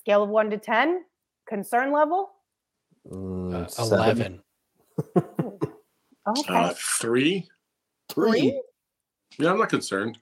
Scale 0.01 0.23
of 0.23 0.29
one 0.29 0.51
to 0.51 0.59
ten, 0.59 1.05
concern 1.49 1.93
level? 1.93 2.31
Mm, 3.11 3.69
Uh. 3.79 3.83
Eleven. 3.83 4.43
Okay. 6.27 6.55
Uh, 6.55 6.75
three. 6.77 7.49
Three. 8.11 8.61
Yeah, 9.39 9.51
I'm 9.51 9.59
not 9.59 9.71
concerned. 9.71 10.19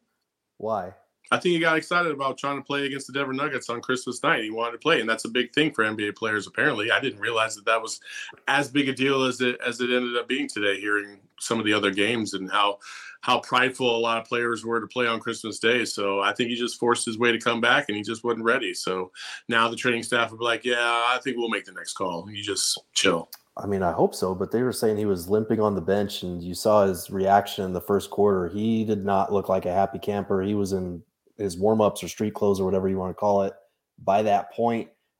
Why? 0.58 0.92
I 1.30 1.38
think 1.38 1.54
he 1.54 1.58
got 1.58 1.76
excited 1.76 2.12
about 2.12 2.38
trying 2.38 2.56
to 2.56 2.64
play 2.64 2.86
against 2.86 3.08
the 3.08 3.12
Denver 3.12 3.32
Nuggets 3.32 3.68
on 3.68 3.80
Christmas 3.80 4.22
night. 4.22 4.44
He 4.44 4.50
wanted 4.50 4.72
to 4.72 4.78
play, 4.78 5.00
and 5.00 5.08
that's 5.08 5.24
a 5.24 5.28
big 5.28 5.52
thing 5.52 5.72
for 5.72 5.84
NBA 5.84 6.16
players. 6.16 6.46
Apparently, 6.46 6.90
I 6.90 7.00
didn't 7.00 7.20
realize 7.20 7.56
that 7.56 7.64
that 7.64 7.82
was 7.82 8.00
as 8.46 8.68
big 8.70 8.88
a 8.88 8.92
deal 8.92 9.24
as 9.24 9.40
it 9.40 9.58
as 9.66 9.80
it 9.80 9.90
ended 9.90 10.16
up 10.16 10.28
being 10.28 10.48
today. 10.48 10.78
Hearing 10.80 11.18
some 11.40 11.58
of 11.58 11.64
the 11.64 11.72
other 11.72 11.90
games 11.90 12.34
and 12.34 12.50
how 12.50 12.78
how 13.22 13.40
prideful 13.40 13.96
a 13.96 13.98
lot 13.98 14.18
of 14.18 14.24
players 14.24 14.64
were 14.64 14.80
to 14.80 14.86
play 14.86 15.08
on 15.08 15.18
Christmas 15.18 15.58
Day. 15.58 15.84
So 15.84 16.20
I 16.20 16.32
think 16.32 16.50
he 16.50 16.54
just 16.54 16.78
forced 16.78 17.04
his 17.04 17.18
way 17.18 17.32
to 17.32 17.38
come 17.38 17.60
back, 17.60 17.86
and 17.88 17.96
he 17.96 18.02
just 18.04 18.22
wasn't 18.22 18.44
ready. 18.44 18.72
So 18.72 19.10
now 19.48 19.68
the 19.68 19.76
training 19.76 20.04
staff 20.04 20.30
will 20.30 20.38
be 20.38 20.44
like, 20.44 20.64
"Yeah, 20.64 20.76
I 20.78 21.18
think 21.22 21.36
we'll 21.36 21.48
make 21.48 21.64
the 21.64 21.72
next 21.72 21.94
call. 21.94 22.30
You 22.30 22.42
just 22.42 22.78
chill." 22.92 23.28
I 23.58 23.66
mean, 23.66 23.82
I 23.82 23.90
hope 23.90 24.14
so, 24.14 24.34
but 24.34 24.52
they 24.52 24.62
were 24.62 24.72
saying 24.72 24.98
he 24.98 25.06
was 25.06 25.30
limping 25.30 25.60
on 25.60 25.74
the 25.74 25.80
bench, 25.80 26.22
and 26.22 26.42
you 26.42 26.54
saw 26.54 26.86
his 26.86 27.10
reaction 27.10 27.64
in 27.64 27.72
the 27.72 27.80
first 27.80 28.10
quarter. 28.10 28.48
He 28.48 28.84
did 28.84 29.04
not 29.04 29.32
look 29.32 29.48
like 29.48 29.64
a 29.64 29.72
happy 29.72 29.98
camper. 29.98 30.42
He 30.42 30.54
was 30.54 30.72
in 30.72 31.02
his 31.38 31.58
warm 31.58 31.80
ups 31.80 32.02
or 32.02 32.08
street 32.08 32.34
clothes 32.34 32.60
or 32.60 32.64
whatever 32.64 32.88
you 32.88 32.98
want 32.98 33.10
to 33.10 33.14
call 33.14 33.42
it 33.42 33.52
by 33.98 34.22
that. 34.22 34.48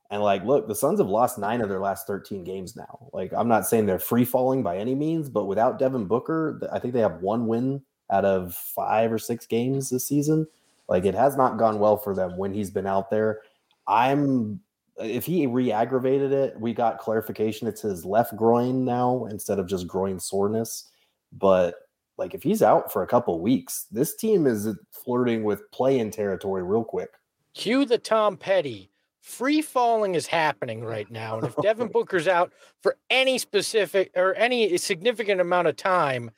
And 0.09 0.21
like, 0.21 0.45
look, 0.45 0.67
the 0.67 0.75
Suns 0.75 0.99
have 0.99 1.09
lost 1.09 1.37
nine 1.37 1.61
of 1.61 1.69
their 1.69 1.79
last 1.79 2.07
13 2.07 2.43
games 2.43 2.75
now. 2.75 3.09
Like, 3.11 3.33
I'm 3.33 3.49
not 3.49 3.67
saying 3.67 3.85
they're 3.85 3.99
free 3.99 4.25
falling 4.25 4.63
by 4.63 4.77
any 4.77 4.95
means, 4.95 5.29
but 5.29 5.45
without 5.45 5.79
Devin 5.79 6.05
Booker, 6.05 6.61
I 6.71 6.79
think 6.79 6.93
they 6.93 7.01
have 7.01 7.21
one 7.21 7.47
win 7.47 7.83
out 8.09 8.23
of 8.23 8.53
five 8.53 9.11
or 9.11 9.19
six 9.19 9.45
games 9.45 9.89
this 9.89 10.07
season. 10.07 10.47
Like, 10.87 11.03
it 11.03 11.15
has 11.15 11.35
not 11.35 11.57
gone 11.57 11.79
well 11.79 11.97
for 11.97 12.15
them 12.15 12.37
when 12.37 12.53
he's 12.53 12.71
been 12.71 12.87
out 12.87 13.09
there. 13.09 13.41
I'm 13.87 14.61
if 14.99 15.25
he 15.25 15.45
re-aggravated 15.45 16.31
it, 16.31 16.59
we 16.59 16.73
got 16.73 16.97
clarification 16.97 17.67
it's 17.67 17.81
his 17.81 18.03
left 18.03 18.35
groin 18.35 18.83
now 18.83 19.25
instead 19.25 19.59
of 19.59 19.67
just 19.67 19.87
groin 19.87 20.19
soreness. 20.19 20.89
But 21.31 21.75
like 22.17 22.33
if 22.33 22.43
he's 22.43 22.61
out 22.61 22.91
for 22.91 23.03
a 23.03 23.07
couple 23.07 23.39
weeks, 23.39 23.85
this 23.91 24.15
team 24.15 24.47
is 24.47 24.67
flirting 24.91 25.43
with 25.43 25.69
play-in 25.71 26.11
territory 26.11 26.63
real 26.63 26.83
quick. 26.83 27.11
Cue 27.53 27.85
the 27.85 27.97
Tom 27.97 28.37
Petty. 28.37 28.91
Free 29.21 29.61
falling 29.61 30.15
is 30.15 30.25
happening 30.25 30.83
right 30.83 31.09
now. 31.11 31.37
And 31.37 31.47
if 31.47 31.55
Devin 31.61 31.89
Booker's 31.89 32.27
out 32.27 32.53
for 32.81 32.97
any 33.09 33.37
specific 33.37 34.11
or 34.15 34.33
any 34.35 34.77
significant 34.77 35.41
amount 35.41 35.67
of 35.67 35.75
time, 35.75 36.31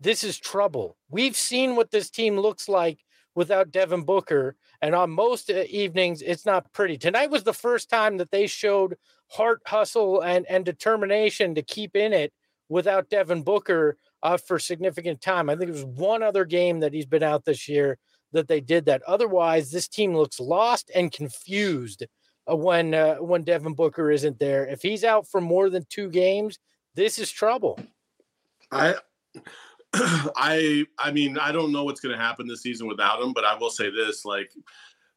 this 0.00 0.22
is 0.22 0.38
trouble. 0.38 0.96
We've 1.10 1.36
seen 1.36 1.74
what 1.74 1.90
this 1.90 2.10
team 2.10 2.38
looks 2.38 2.68
like 2.68 3.04
without 3.34 3.70
Devin 3.70 4.02
Booker. 4.02 4.56
And 4.82 4.94
on 4.94 5.10
most 5.10 5.50
uh, 5.50 5.64
evenings, 5.68 6.22
it's 6.22 6.44
not 6.44 6.72
pretty. 6.72 6.98
Tonight 6.98 7.30
was 7.30 7.44
the 7.44 7.52
first 7.52 7.88
time 7.88 8.16
that 8.18 8.30
they 8.30 8.46
showed 8.46 8.96
heart, 9.28 9.60
hustle, 9.66 10.20
and, 10.20 10.46
and 10.46 10.64
determination 10.64 11.54
to 11.54 11.62
keep 11.62 11.96
in 11.96 12.12
it 12.12 12.32
without 12.68 13.08
Devin 13.08 13.42
Booker 13.42 13.96
uh, 14.22 14.36
for 14.36 14.58
significant 14.58 15.20
time. 15.20 15.48
I 15.48 15.56
think 15.56 15.68
it 15.68 15.72
was 15.72 15.84
one 15.84 16.22
other 16.22 16.44
game 16.44 16.80
that 16.80 16.92
he's 16.92 17.06
been 17.06 17.22
out 17.22 17.44
this 17.44 17.68
year 17.68 17.98
that 18.32 18.48
they 18.48 18.60
did 18.60 18.86
that. 18.86 19.02
Otherwise, 19.06 19.70
this 19.70 19.88
team 19.88 20.14
looks 20.14 20.40
lost 20.40 20.90
and 20.94 21.12
confused 21.12 22.04
uh, 22.50 22.56
when 22.56 22.94
uh, 22.94 23.16
when 23.16 23.42
Devin 23.42 23.74
Booker 23.74 24.10
isn't 24.10 24.38
there. 24.38 24.66
If 24.66 24.82
he's 24.82 25.04
out 25.04 25.28
for 25.28 25.40
more 25.40 25.70
than 25.70 25.86
two 25.88 26.10
games, 26.10 26.58
this 26.94 27.18
is 27.18 27.30
trouble. 27.30 27.78
I 28.70 28.96
I 29.94 30.84
I 30.98 31.10
mean 31.12 31.38
I 31.38 31.52
don't 31.52 31.72
know 31.72 31.84
what's 31.84 32.00
going 32.00 32.16
to 32.16 32.22
happen 32.22 32.46
this 32.46 32.62
season 32.62 32.86
without 32.86 33.22
him, 33.22 33.32
but 33.32 33.44
I 33.44 33.56
will 33.56 33.70
say 33.70 33.90
this: 33.90 34.24
like, 34.24 34.50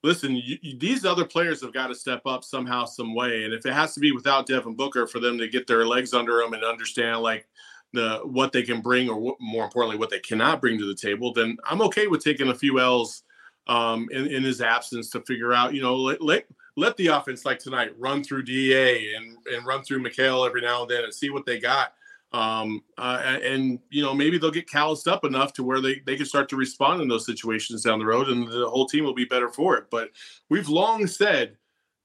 listen, 0.04 0.36
you, 0.36 0.58
these 0.78 1.06
other 1.06 1.26
players 1.26 1.62
have 1.62 1.74
got 1.74 1.88
to 1.88 1.96
step 1.96 2.22
up 2.26 2.44
somehow, 2.44 2.86
some 2.86 3.14
way, 3.14 3.44
and 3.44 3.54
if 3.54 3.66
it 3.66 3.74
has 3.74 3.94
to 3.96 4.00
be 4.00 4.12
without 4.12 4.48
Devin 4.48 4.76
Booker 4.76 5.08
for 5.08 5.20
them 5.20 5.38
to 5.38 5.50
get 5.50 5.68
their 5.68 5.86
legs 5.86 6.14
under 6.14 6.38
them 6.38 6.54
and 6.54 6.64
understand 6.64 7.22
like 7.22 7.48
the 7.94 8.20
what 8.24 8.52
they 8.52 8.64
can 8.64 8.82
bring, 8.82 9.10
or 9.10 9.20
what, 9.20 9.36
more 9.40 9.64
importantly, 9.64 9.98
what 9.98 10.10
they 10.10 10.20
cannot 10.20 10.62
bring 10.62 10.78
to 10.78 10.86
the 10.86 10.96
table, 10.96 11.34
then 11.34 11.58
I'm 11.66 11.82
okay 11.84 12.08
with 12.08 12.24
taking 12.24 12.50
a 12.50 12.56
few 12.56 12.80
L's 12.80 13.24
um, 13.68 14.08
in, 14.12 14.28
in 14.28 14.44
his 14.44 14.62
absence 14.62 15.10
to 15.12 15.22
figure 15.22 15.54
out, 15.54 15.74
you 15.74 15.82
know, 15.82 15.96
let, 15.96 16.22
let 16.22 16.46
let 16.78 16.96
the 16.98 17.08
offense 17.08 17.46
like 17.46 17.60
tonight 17.60 17.92
run 17.98 18.24
through 18.24 18.44
Da 18.44 19.16
and 19.16 19.38
and 19.54 19.66
run 19.66 19.84
through 19.84 20.04
Mikal 20.04 20.48
every 20.48 20.62
now 20.62 20.82
and 20.82 20.92
then 20.92 21.04
and 21.04 21.14
see 21.14 21.30
what 21.30 21.46
they 21.46 21.60
got. 21.60 21.94
Um, 22.34 22.82
uh, 22.98 23.22
and, 23.26 23.44
and, 23.44 23.80
you 23.90 24.02
know 24.02 24.14
maybe 24.14 24.38
they'll 24.38 24.52
get 24.52 24.70
calloused 24.70 25.06
up 25.06 25.26
enough 25.26 25.52
to 25.52 25.64
where 25.66 25.82
they, 25.82 26.00
they 26.06 26.16
can 26.16 26.26
start 26.26 26.48
to 26.48 26.56
respond 26.56 27.02
in 27.02 27.10
those 27.10 27.26
situations 27.26 27.84
down 27.84 28.00
the 28.00 28.06
road 28.06 28.30
and 28.30 28.48
the 28.48 28.70
whole 28.70 28.86
team 28.86 29.04
will 29.04 29.14
be 29.14 29.26
better 29.26 29.50
for 29.50 29.76
it. 29.76 29.88
But 29.92 30.12
we've 30.50 30.70
long 30.70 31.08
said 31.08 31.58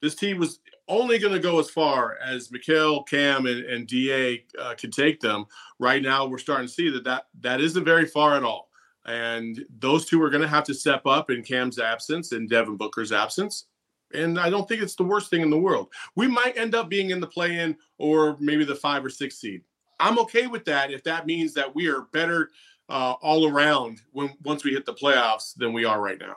this 0.02 0.16
team 0.16 0.38
was 0.38 0.58
only 0.88 1.18
going 1.18 1.32
to 1.32 1.40
go 1.40 1.58
as 1.58 1.70
far 1.70 2.16
as 2.24 2.48
Mikal, 2.48 3.06
Cam, 3.08 3.46
and, 3.46 3.64
and 3.64 3.86
Da 3.86 4.44
uh, 4.58 4.74
can 4.74 4.90
take 4.90 5.20
them. 5.20 5.46
Right 5.78 6.02
now, 6.02 6.26
we're 6.26 6.38
starting 6.38 6.66
to 6.66 6.72
see 6.72 6.90
that 6.90 7.04
that, 7.04 7.26
that 7.40 7.60
isn't 7.60 7.84
very 7.84 8.06
far 8.06 8.36
at 8.36 8.44
all. 8.44 8.70
And 9.04 9.64
those 9.78 10.06
two 10.06 10.20
are 10.22 10.30
going 10.30 10.42
to 10.42 10.48
have 10.48 10.64
to 10.64 10.74
step 10.74 11.06
up 11.06 11.30
in 11.30 11.42
Cam's 11.42 11.78
absence 11.78 12.32
and 12.32 12.48
Devin 12.48 12.76
Booker's 12.76 13.12
absence. 13.12 13.66
And 14.12 14.38
I 14.38 14.50
don't 14.50 14.68
think 14.68 14.82
it's 14.82 14.96
the 14.96 15.04
worst 15.04 15.30
thing 15.30 15.42
in 15.42 15.50
the 15.50 15.58
world. 15.58 15.88
We 16.14 16.26
might 16.26 16.56
end 16.56 16.74
up 16.74 16.88
being 16.88 17.10
in 17.10 17.20
the 17.20 17.26
play 17.26 17.58
in 17.58 17.76
or 17.98 18.36
maybe 18.40 18.64
the 18.64 18.74
five 18.74 19.04
or 19.04 19.10
six 19.10 19.38
seed. 19.38 19.62
I'm 19.98 20.18
okay 20.20 20.46
with 20.46 20.64
that 20.66 20.90
if 20.90 21.02
that 21.04 21.26
means 21.26 21.54
that 21.54 21.74
we 21.74 21.88
are 21.88 22.02
better 22.12 22.50
uh, 22.88 23.14
all 23.22 23.48
around 23.48 24.02
when 24.12 24.32
once 24.44 24.64
we 24.64 24.72
hit 24.72 24.86
the 24.86 24.94
playoffs 24.94 25.54
than 25.56 25.72
we 25.72 25.84
are 25.84 26.00
right 26.00 26.20
now. 26.20 26.36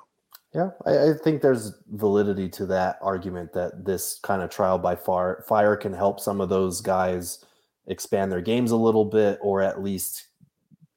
Yeah, 0.53 0.71
I, 0.85 1.09
I 1.09 1.13
think 1.13 1.41
there's 1.41 1.73
validity 1.91 2.49
to 2.49 2.65
that 2.67 2.97
argument 3.01 3.53
that 3.53 3.85
this 3.85 4.19
kind 4.23 4.41
of 4.41 4.49
trial 4.49 4.79
by 4.79 4.95
far 4.95 5.43
fire 5.47 5.75
can 5.75 5.93
help 5.93 6.19
some 6.19 6.41
of 6.41 6.49
those 6.49 6.81
guys 6.81 7.45
expand 7.87 8.31
their 8.31 8.41
games 8.41 8.71
a 8.71 8.75
little 8.77 9.05
bit 9.05 9.37
or 9.41 9.61
at 9.61 9.83
least 9.83 10.27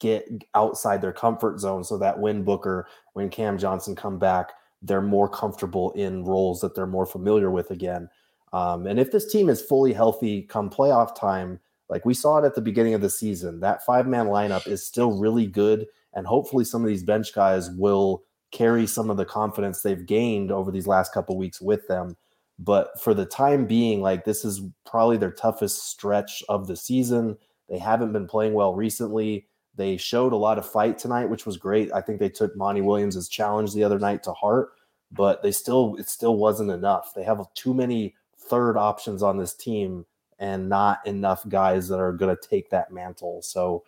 get 0.00 0.26
outside 0.54 1.00
their 1.00 1.12
comfort 1.12 1.60
zone 1.60 1.84
so 1.84 1.98
that 1.98 2.18
when 2.18 2.42
Booker, 2.42 2.86
when 3.12 3.28
Cam 3.28 3.58
Johnson 3.58 3.94
come 3.94 4.18
back, 4.18 4.52
they're 4.80 5.00
more 5.00 5.28
comfortable 5.28 5.92
in 5.92 6.24
roles 6.24 6.60
that 6.60 6.74
they're 6.74 6.86
more 6.86 7.06
familiar 7.06 7.50
with 7.50 7.70
again. 7.70 8.08
Um, 8.52 8.86
and 8.86 8.98
if 8.98 9.12
this 9.12 9.30
team 9.30 9.48
is 9.48 9.62
fully 9.62 9.92
healthy 9.92 10.42
come 10.42 10.70
playoff 10.70 11.14
time, 11.14 11.60
like 11.88 12.04
we 12.04 12.14
saw 12.14 12.38
it 12.38 12.44
at 12.44 12.54
the 12.54 12.60
beginning 12.60 12.94
of 12.94 13.00
the 13.00 13.10
season, 13.10 13.60
that 13.60 13.84
five 13.84 14.06
man 14.06 14.26
lineup 14.26 14.66
is 14.66 14.84
still 14.84 15.18
really 15.18 15.46
good. 15.46 15.86
And 16.14 16.26
hopefully, 16.26 16.64
some 16.64 16.82
of 16.82 16.88
these 16.88 17.02
bench 17.02 17.34
guys 17.34 17.70
will 17.70 18.24
carry 18.52 18.86
some 18.86 19.10
of 19.10 19.16
the 19.16 19.24
confidence 19.24 19.82
they've 19.82 20.06
gained 20.06 20.52
over 20.52 20.70
these 20.70 20.86
last 20.86 21.12
couple 21.12 21.36
weeks 21.36 21.60
with 21.60 21.88
them. 21.88 22.16
But 22.58 23.00
for 23.00 23.14
the 23.14 23.26
time 23.26 23.66
being, 23.66 24.02
like 24.02 24.24
this 24.24 24.44
is 24.44 24.60
probably 24.86 25.16
their 25.16 25.32
toughest 25.32 25.88
stretch 25.88 26.44
of 26.48 26.66
the 26.66 26.76
season. 26.76 27.36
They 27.68 27.78
haven't 27.78 28.12
been 28.12 28.28
playing 28.28 28.54
well 28.54 28.74
recently. 28.74 29.46
They 29.74 29.96
showed 29.96 30.32
a 30.32 30.36
lot 30.36 30.58
of 30.58 30.70
fight 30.70 30.98
tonight, 30.98 31.30
which 31.30 31.46
was 31.46 31.56
great. 31.56 31.90
I 31.92 32.02
think 32.02 32.20
they 32.20 32.28
took 32.28 32.54
Monty 32.54 32.82
Williams' 32.82 33.28
challenge 33.28 33.72
the 33.72 33.84
other 33.84 33.98
night 33.98 34.22
to 34.24 34.32
heart, 34.32 34.70
but 35.10 35.42
they 35.42 35.50
still 35.50 35.96
it 35.96 36.08
still 36.08 36.36
wasn't 36.36 36.70
enough. 36.70 37.12
They 37.14 37.24
have 37.24 37.42
too 37.54 37.72
many 37.72 38.14
third 38.36 38.76
options 38.76 39.22
on 39.22 39.38
this 39.38 39.54
team 39.54 40.04
and 40.38 40.68
not 40.68 41.06
enough 41.06 41.48
guys 41.48 41.88
that 41.88 42.00
are 42.00 42.12
going 42.12 42.36
to 42.36 42.48
take 42.48 42.68
that 42.70 42.92
mantle. 42.92 43.40
So 43.42 43.84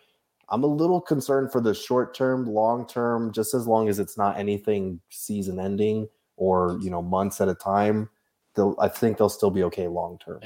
I'm 0.49 0.63
a 0.63 0.67
little 0.67 1.01
concerned 1.01 1.51
for 1.51 1.61
the 1.61 1.73
short 1.73 2.13
term, 2.13 2.45
long 2.45 2.87
term, 2.87 3.31
just 3.31 3.53
as 3.53 3.67
long 3.67 3.89
as 3.89 3.99
it's 3.99 4.17
not 4.17 4.37
anything 4.37 4.99
season 5.09 5.59
ending 5.59 6.07
or 6.37 6.77
you 6.81 6.89
know 6.89 7.01
months 7.01 7.41
at 7.41 7.49
a 7.49 7.55
time. 7.55 8.09
They'll, 8.55 8.75
I 8.79 8.87
think 8.87 9.17
they'll 9.17 9.29
still 9.29 9.51
be 9.51 9.63
okay 9.63 9.87
long 9.87 10.17
term. 10.17 10.41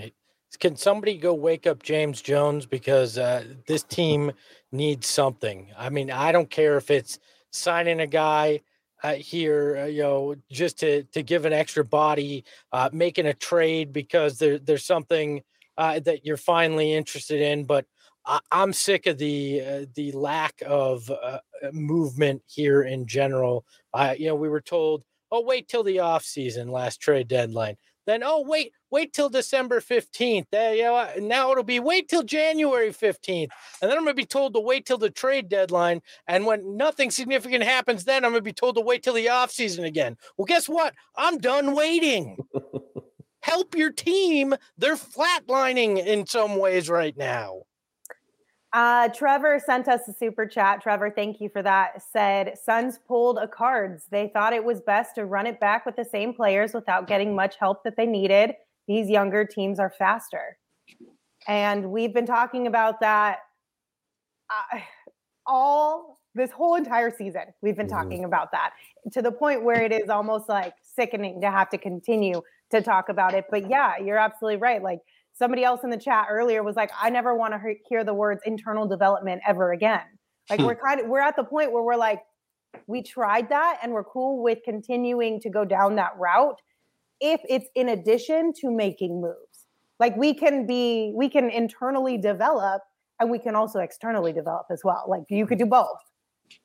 Can 0.60 0.76
somebody 0.76 1.18
go 1.18 1.34
wake 1.34 1.68
up 1.68 1.84
James 1.84 2.22
Jones 2.22 2.66
because 2.66 3.18
uh, 3.18 3.44
this 3.68 3.84
team 3.84 4.32
needs 4.72 5.06
something? 5.06 5.68
I 5.78 5.90
mean, 5.90 6.10
I 6.10 6.32
don't 6.32 6.50
care 6.50 6.76
if 6.78 6.90
it's 6.90 7.20
signing 7.52 8.00
a 8.00 8.08
guy 8.08 8.62
uh, 9.04 9.14
here, 9.14 9.78
uh, 9.78 9.86
you 9.86 10.02
know, 10.02 10.36
just 10.52 10.80
to 10.80 11.04
to 11.04 11.24
give 11.24 11.46
an 11.46 11.54
extra 11.54 11.86
body, 11.86 12.44
uh, 12.72 12.90
making 12.92 13.28
a 13.28 13.34
trade 13.34 13.94
because 13.94 14.40
there 14.40 14.58
there's 14.58 14.86
something 14.86 15.44
uh, 15.78 16.00
that 16.00 16.26
you're 16.26 16.38
finally 16.38 16.94
interested 16.94 17.42
in. 17.42 17.64
But 17.64 17.86
I, 18.30 18.40
I'm 18.52 18.74
sick 18.74 19.08
of 19.08 19.18
the 19.18 19.62
uh, 19.62 19.86
the 19.96 20.12
lack 20.12 20.62
of 20.66 21.10
uh, 21.10 21.40
movement 21.74 22.44
here 22.46 22.84
in 22.84 23.08
general. 23.08 23.66
Uh, 23.94 24.14
you 24.18 24.28
know, 24.28 24.36
we 24.36 24.50
were 24.50 24.62
told, 24.62 25.04
oh, 25.32 25.42
wait 25.42 25.68
till 25.68 25.84
the 25.84 26.00
off 26.00 26.24
season, 26.24 26.70
last 26.72 27.02
trade 27.02 27.28
deadline. 27.28 27.76
Then, 28.06 28.22
oh, 28.24 28.44
wait, 28.46 28.72
wait 28.92 29.14
till 29.14 29.30
December 29.30 29.80
15th. 29.80 30.46
Uh, 30.54 30.72
you 30.72 30.84
know, 30.84 31.08
now 31.20 31.52
it'll 31.52 31.64
be 31.64 31.80
wait 31.80 32.08
till 32.08 32.24
January 32.24 32.90
15th. 32.90 33.50
And 33.82 33.90
then 33.90 33.98
I'm 33.98 34.04
going 34.04 34.16
to 34.16 34.22
be 34.22 34.26
told 34.26 34.54
to 34.54 34.60
wait 34.60 34.86
till 34.86 34.98
the 34.98 35.10
trade 35.10 35.50
deadline. 35.50 36.02
And 36.28 36.46
when 36.46 36.78
nothing 36.78 37.12
significant 37.12 37.64
happens, 37.64 38.06
then 38.06 38.24
I'm 38.24 38.32
going 38.32 38.42
to 38.42 38.44
be 38.44 38.54
told 38.54 38.76
to 38.76 38.82
wait 38.82 39.04
till 39.04 39.14
the 39.14 39.30
off 39.30 39.52
season 39.52 39.86
again. 39.86 40.18
Well, 40.38 40.46
guess 40.46 40.70
what? 40.70 40.94
I'm 41.16 41.40
done 41.40 41.76
waiting. 41.76 42.38
Help 43.42 43.76
your 43.76 43.92
team. 43.92 44.56
They're 44.78 44.96
flatlining 44.96 46.04
in 46.04 46.26
some 46.26 46.58
ways 46.58 46.90
right 46.90 47.16
now. 47.18 47.64
Uh, 48.72 49.10
Trevor 49.10 49.60
sent 49.66 49.88
us 49.88 50.08
a 50.08 50.14
super 50.14 50.46
chat. 50.46 50.82
Trevor, 50.82 51.10
thank 51.10 51.42
you 51.42 51.50
for 51.50 51.64
that. 51.64 52.04
Said 52.14 52.56
Suns 52.64 53.00
pulled 53.08 53.40
a 53.40 53.48
cards. 53.48 54.06
They 54.12 54.30
thought 54.32 54.54
it 54.54 54.64
was 54.64 54.80
best 54.82 55.16
to 55.16 55.26
run 55.26 55.48
it 55.48 55.60
back 55.60 55.86
with 55.86 55.96
the 55.96 56.06
same 56.06 56.34
players 56.34 56.74
without 56.74 57.08
getting 57.08 57.36
much 57.36 57.56
help 57.60 57.84
that 57.84 57.96
they 57.98 58.06
needed. 58.06 58.54
these 58.88 59.10
younger 59.10 59.46
teams 59.46 59.80
are 59.80 59.92
faster. 59.98 60.58
And 61.48 61.92
we've 61.92 62.14
been 62.14 62.26
talking 62.26 62.68
about 62.68 63.00
that 63.02 63.40
uh, 64.50 64.80
all 65.46 66.20
this 66.36 66.52
whole 66.52 66.76
entire 66.76 67.12
season. 67.16 67.44
We've 67.62 67.76
been 67.76 67.88
mm-hmm. 67.88 67.96
talking 67.96 68.26
about 68.26 68.52
that 68.52 68.72
to 69.14 69.22
the 69.22 69.32
point 69.32 69.64
where 69.64 69.82
it 69.82 69.92
is 69.92 70.10
almost 70.10 70.50
like 70.50 70.74
sickening 70.82 71.42
to 71.42 71.52
have 71.52 71.70
to 71.70 71.78
continue 71.78 72.42
to 72.72 72.82
talk 72.82 73.10
about 73.10 73.34
it. 73.34 73.46
But 73.50 73.70
yeah, 73.70 73.98
you're 73.98 74.18
absolutely 74.18 74.58
right. 74.58 74.82
Like 74.82 75.00
somebody 75.40 75.64
else 75.64 75.82
in 75.84 75.90
the 75.90 75.98
chat 75.98 76.28
earlier 76.30 76.62
was 76.62 76.76
like, 76.76 76.92
I 77.02 77.10
never 77.10 77.36
want 77.36 77.54
to 77.54 77.74
hear 77.88 78.04
the 78.04 78.14
words 78.14 78.42
internal 78.46 78.88
development 78.88 79.42
ever 79.48 79.72
again. 79.72 80.02
Like 80.50 80.60
hmm. 80.60 80.66
we're 80.68 80.76
kind 80.76 81.00
of 81.00 81.08
we're 81.08 81.22
at 81.22 81.36
the 81.36 81.46
point 81.46 81.72
where 81.72 81.82
we're 81.82 81.96
like, 81.96 82.20
we 82.86 83.02
tried 83.02 83.50
that 83.50 83.80
and 83.82 83.94
we're 83.94 84.04
cool 84.04 84.44
with 84.44 84.60
continuing 84.64 85.40
to 85.42 85.50
go 85.50 85.66
down 85.66 85.96
that 85.96 86.12
route 86.20 86.62
if 87.20 87.42
it's 87.50 87.68
in 87.76 87.90
addition 87.90 88.54
to 88.62 88.70
making 88.70 89.22
moves. 89.22 89.66
Like 90.00 90.16
we 90.16 90.34
can 90.34 90.68
be, 90.68 91.14
we 91.16 91.30
can 91.30 91.50
internally 91.50 92.18
develop 92.18 92.82
and 93.20 93.30
we 93.30 93.40
can 93.40 93.56
also 93.56 93.80
externally 93.80 94.32
develop 94.32 94.68
as 94.72 94.82
well. 94.84 95.06
Like 95.08 95.24
you 95.30 95.46
could 95.46 95.58
do 95.58 95.66
both. 95.66 95.88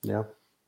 Yeah. 0.02 0.22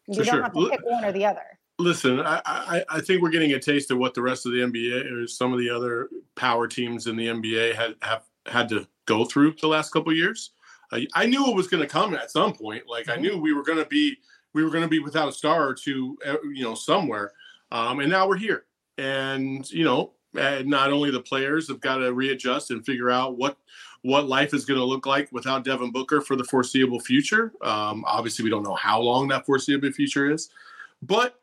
You 0.08 0.20
For 0.20 0.24
don't 0.24 0.34
sure. 0.34 0.42
have 0.42 0.52
to 0.52 0.68
pick 0.70 0.80
one 0.84 1.04
or 1.04 1.12
the 1.12 1.24
other. 1.24 1.58
Listen, 1.78 2.20
I, 2.20 2.40
I, 2.46 2.84
I, 2.88 3.00
think 3.02 3.20
we're 3.20 3.28
getting 3.28 3.52
a 3.52 3.60
taste 3.60 3.90
of 3.90 3.98
what 3.98 4.14
the 4.14 4.22
rest 4.22 4.46
of 4.46 4.52
the 4.52 4.60
NBA 4.60 5.12
or 5.12 5.26
some 5.26 5.52
of 5.52 5.58
the 5.58 5.68
other 5.68 6.08
power 6.34 6.66
teams 6.66 7.06
in 7.06 7.16
the 7.16 7.26
NBA 7.26 7.74
had 7.74 7.96
have 8.00 8.22
had 8.46 8.68
to 8.70 8.86
go 9.04 9.26
through 9.26 9.56
the 9.60 9.68
last 9.68 9.90
couple 9.90 10.10
years. 10.12 10.52
I, 10.90 11.06
I 11.14 11.26
knew 11.26 11.46
it 11.50 11.54
was 11.54 11.66
going 11.66 11.82
to 11.82 11.88
come 11.88 12.14
at 12.14 12.30
some 12.30 12.54
point. 12.54 12.84
Like 12.88 13.06
mm-hmm. 13.06 13.18
I 13.18 13.22
knew 13.22 13.38
we 13.38 13.52
were 13.52 13.62
going 13.62 13.78
to 13.78 13.84
be 13.84 14.16
we 14.54 14.64
were 14.64 14.70
going 14.70 14.84
to 14.84 14.88
be 14.88 15.00
without 15.00 15.28
a 15.28 15.32
star 15.32 15.68
or 15.68 15.74
two, 15.74 16.16
uh, 16.26 16.36
you 16.54 16.64
know, 16.64 16.74
somewhere. 16.74 17.32
Um, 17.70 18.00
and 18.00 18.10
now 18.10 18.26
we're 18.26 18.38
here. 18.38 18.64
And 18.96 19.70
you 19.70 19.84
know, 19.84 20.12
not 20.32 20.92
only 20.92 21.10
the 21.10 21.20
players 21.20 21.68
have 21.68 21.80
got 21.80 21.96
to 21.96 22.12
readjust 22.12 22.70
and 22.70 22.84
figure 22.86 23.10
out 23.10 23.36
what 23.36 23.58
what 24.00 24.28
life 24.28 24.54
is 24.54 24.64
going 24.64 24.78
to 24.78 24.84
look 24.84 25.04
like 25.04 25.28
without 25.32 25.64
Devin 25.64 25.90
Booker 25.90 26.20
for 26.20 26.36
the 26.36 26.44
foreseeable 26.44 27.00
future. 27.00 27.52
Um, 27.60 28.04
obviously, 28.06 28.44
we 28.44 28.50
don't 28.50 28.62
know 28.62 28.76
how 28.76 29.00
long 29.00 29.28
that 29.28 29.44
foreseeable 29.44 29.90
future 29.92 30.30
is, 30.30 30.48
but 31.02 31.40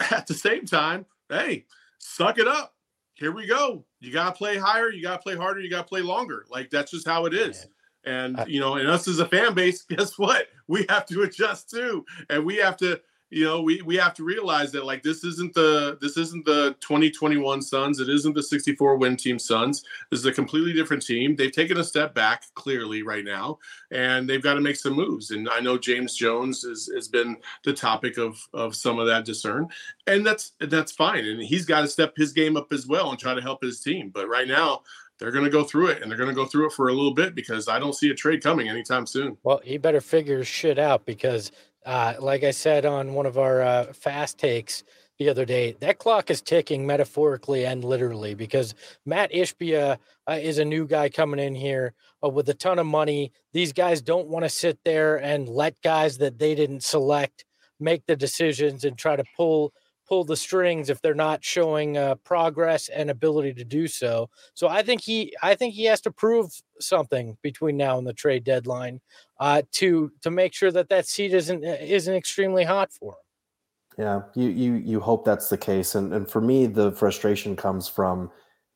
at 0.10 0.26
the 0.26 0.34
same 0.34 0.66
time, 0.66 1.06
hey, 1.28 1.66
suck 1.98 2.38
it 2.38 2.48
up. 2.48 2.74
Here 3.14 3.32
we 3.32 3.46
go. 3.46 3.84
You 4.00 4.12
got 4.12 4.34
to 4.34 4.38
play 4.38 4.56
higher. 4.56 4.90
You 4.90 5.02
got 5.02 5.16
to 5.16 5.22
play 5.22 5.36
harder. 5.36 5.60
You 5.60 5.70
got 5.70 5.82
to 5.82 5.88
play 5.88 6.00
longer. 6.00 6.46
Like 6.50 6.70
that's 6.70 6.90
just 6.90 7.06
how 7.06 7.26
it 7.26 7.34
is. 7.34 7.66
And 8.04 8.42
you 8.46 8.60
know, 8.60 8.74
and 8.74 8.88
us 8.88 9.08
as 9.08 9.20
a 9.20 9.26
fan 9.26 9.54
base, 9.54 9.82
guess 9.88 10.18
what? 10.18 10.48
We 10.66 10.84
have 10.88 11.06
to 11.06 11.22
adjust 11.22 11.70
too, 11.70 12.04
and 12.28 12.44
we 12.44 12.56
have 12.56 12.76
to 12.78 13.00
you 13.30 13.44
know 13.44 13.60
we 13.60 13.82
we 13.82 13.96
have 13.96 14.14
to 14.14 14.24
realize 14.24 14.70
that 14.72 14.84
like 14.84 15.02
this 15.02 15.24
isn't 15.24 15.54
the 15.54 15.98
this 16.00 16.16
isn't 16.16 16.44
the 16.44 16.76
2021 16.80 17.62
Suns. 17.62 18.00
It 18.00 18.08
isn't 18.08 18.34
the 18.34 18.42
64 18.42 18.96
win 18.96 19.16
team 19.16 19.38
Suns. 19.38 19.82
This 20.10 20.20
is 20.20 20.26
a 20.26 20.32
completely 20.32 20.72
different 20.72 21.04
team. 21.04 21.34
They've 21.34 21.50
taken 21.50 21.78
a 21.78 21.84
step 21.84 22.14
back 22.14 22.44
clearly 22.54 23.02
right 23.02 23.24
now, 23.24 23.58
and 23.90 24.28
they've 24.28 24.42
got 24.42 24.54
to 24.54 24.60
make 24.60 24.76
some 24.76 24.94
moves. 24.94 25.30
And 25.30 25.48
I 25.48 25.60
know 25.60 25.78
James 25.78 26.14
Jones 26.14 26.62
has, 26.62 26.88
has 26.94 27.08
been 27.08 27.36
the 27.64 27.72
topic 27.72 28.18
of 28.18 28.38
of 28.52 28.76
some 28.76 28.98
of 28.98 29.06
that 29.06 29.24
discern, 29.24 29.68
and 30.06 30.24
that's 30.24 30.52
that's 30.60 30.92
fine. 30.92 31.24
And 31.24 31.42
he's 31.42 31.66
got 31.66 31.80
to 31.80 31.88
step 31.88 32.14
his 32.16 32.32
game 32.32 32.56
up 32.56 32.72
as 32.72 32.86
well 32.86 33.10
and 33.10 33.18
try 33.18 33.34
to 33.34 33.42
help 33.42 33.62
his 33.62 33.80
team. 33.80 34.10
But 34.10 34.28
right 34.28 34.48
now, 34.48 34.82
they're 35.18 35.30
going 35.30 35.44
to 35.44 35.50
go 35.50 35.64
through 35.64 35.88
it 35.88 36.02
and 36.02 36.10
they're 36.10 36.18
going 36.18 36.28
to 36.28 36.34
go 36.34 36.46
through 36.46 36.66
it 36.66 36.72
for 36.72 36.88
a 36.88 36.92
little 36.92 37.14
bit 37.14 37.34
because 37.34 37.68
I 37.68 37.78
don't 37.78 37.94
see 37.94 38.10
a 38.10 38.14
trade 38.14 38.42
coming 38.42 38.68
anytime 38.68 39.06
soon. 39.06 39.36
Well, 39.42 39.60
he 39.62 39.78
better 39.78 40.00
figure 40.00 40.44
shit 40.44 40.78
out 40.78 41.06
because 41.06 41.52
uh, 41.84 42.14
like 42.18 42.44
I 42.44 42.50
said 42.50 42.86
on 42.86 43.14
one 43.14 43.26
of 43.26 43.38
our 43.38 43.62
uh, 43.62 43.92
fast 43.92 44.38
takes 44.38 44.84
the 45.18 45.28
other 45.28 45.44
day, 45.44 45.76
that 45.80 45.98
clock 45.98 46.30
is 46.30 46.42
ticking 46.42 46.86
metaphorically 46.86 47.64
and 47.64 47.84
literally 47.84 48.34
because 48.34 48.74
Mat 49.06 49.30
Ishbia 49.32 49.98
uh, 50.28 50.32
is 50.32 50.58
a 50.58 50.64
new 50.64 50.86
guy 50.86 51.08
coming 51.08 51.38
in 51.38 51.54
here 51.54 51.94
uh, 52.24 52.28
with 52.28 52.48
a 52.48 52.54
ton 52.54 52.78
of 52.78 52.86
money. 52.86 53.30
These 53.52 53.72
guys 53.72 54.02
don't 54.02 54.28
want 54.28 54.44
to 54.44 54.48
sit 54.48 54.78
there 54.84 55.16
and 55.16 55.48
let 55.48 55.80
guys 55.82 56.18
that 56.18 56.38
they 56.38 56.54
didn't 56.54 56.82
select 56.82 57.44
make 57.78 58.06
the 58.06 58.16
decisions 58.16 58.84
and 58.84 58.96
try 58.96 59.14
to 59.14 59.24
pull 59.36 59.72
pull 60.06 60.24
the 60.24 60.36
strings 60.36 60.90
if 60.90 61.00
they're 61.00 61.14
not 61.14 61.44
showing 61.44 61.96
uh, 61.96 62.14
progress 62.16 62.88
and 62.88 63.10
ability 63.10 63.54
to 63.54 63.64
do 63.64 63.86
so. 63.88 64.28
So 64.54 64.68
I 64.68 64.82
think 64.82 65.02
he 65.02 65.34
I 65.42 65.54
think 65.54 65.74
he 65.74 65.84
has 65.84 66.00
to 66.02 66.10
prove 66.10 66.50
something 66.80 67.36
between 67.42 67.76
now 67.76 67.98
and 67.98 68.06
the 68.06 68.12
trade 68.12 68.44
deadline 68.44 69.00
uh, 69.40 69.62
to 69.72 70.12
to 70.22 70.30
make 70.30 70.54
sure 70.54 70.70
that 70.70 70.88
that 70.88 71.06
seat 71.06 71.34
isn't 71.34 71.64
uh, 71.64 71.76
isn't 71.80 72.14
extremely 72.14 72.64
hot 72.64 72.92
for 72.92 73.12
him. 73.12 73.18
Yeah, 73.98 74.22
you 74.34 74.48
you 74.48 74.74
you 74.74 75.00
hope 75.00 75.24
that's 75.24 75.48
the 75.48 75.58
case, 75.58 75.94
and 75.94 76.12
and 76.12 76.28
for 76.28 76.40
me 76.40 76.66
the 76.66 76.92
frustration 76.92 77.56
comes 77.56 77.88
from 77.88 78.30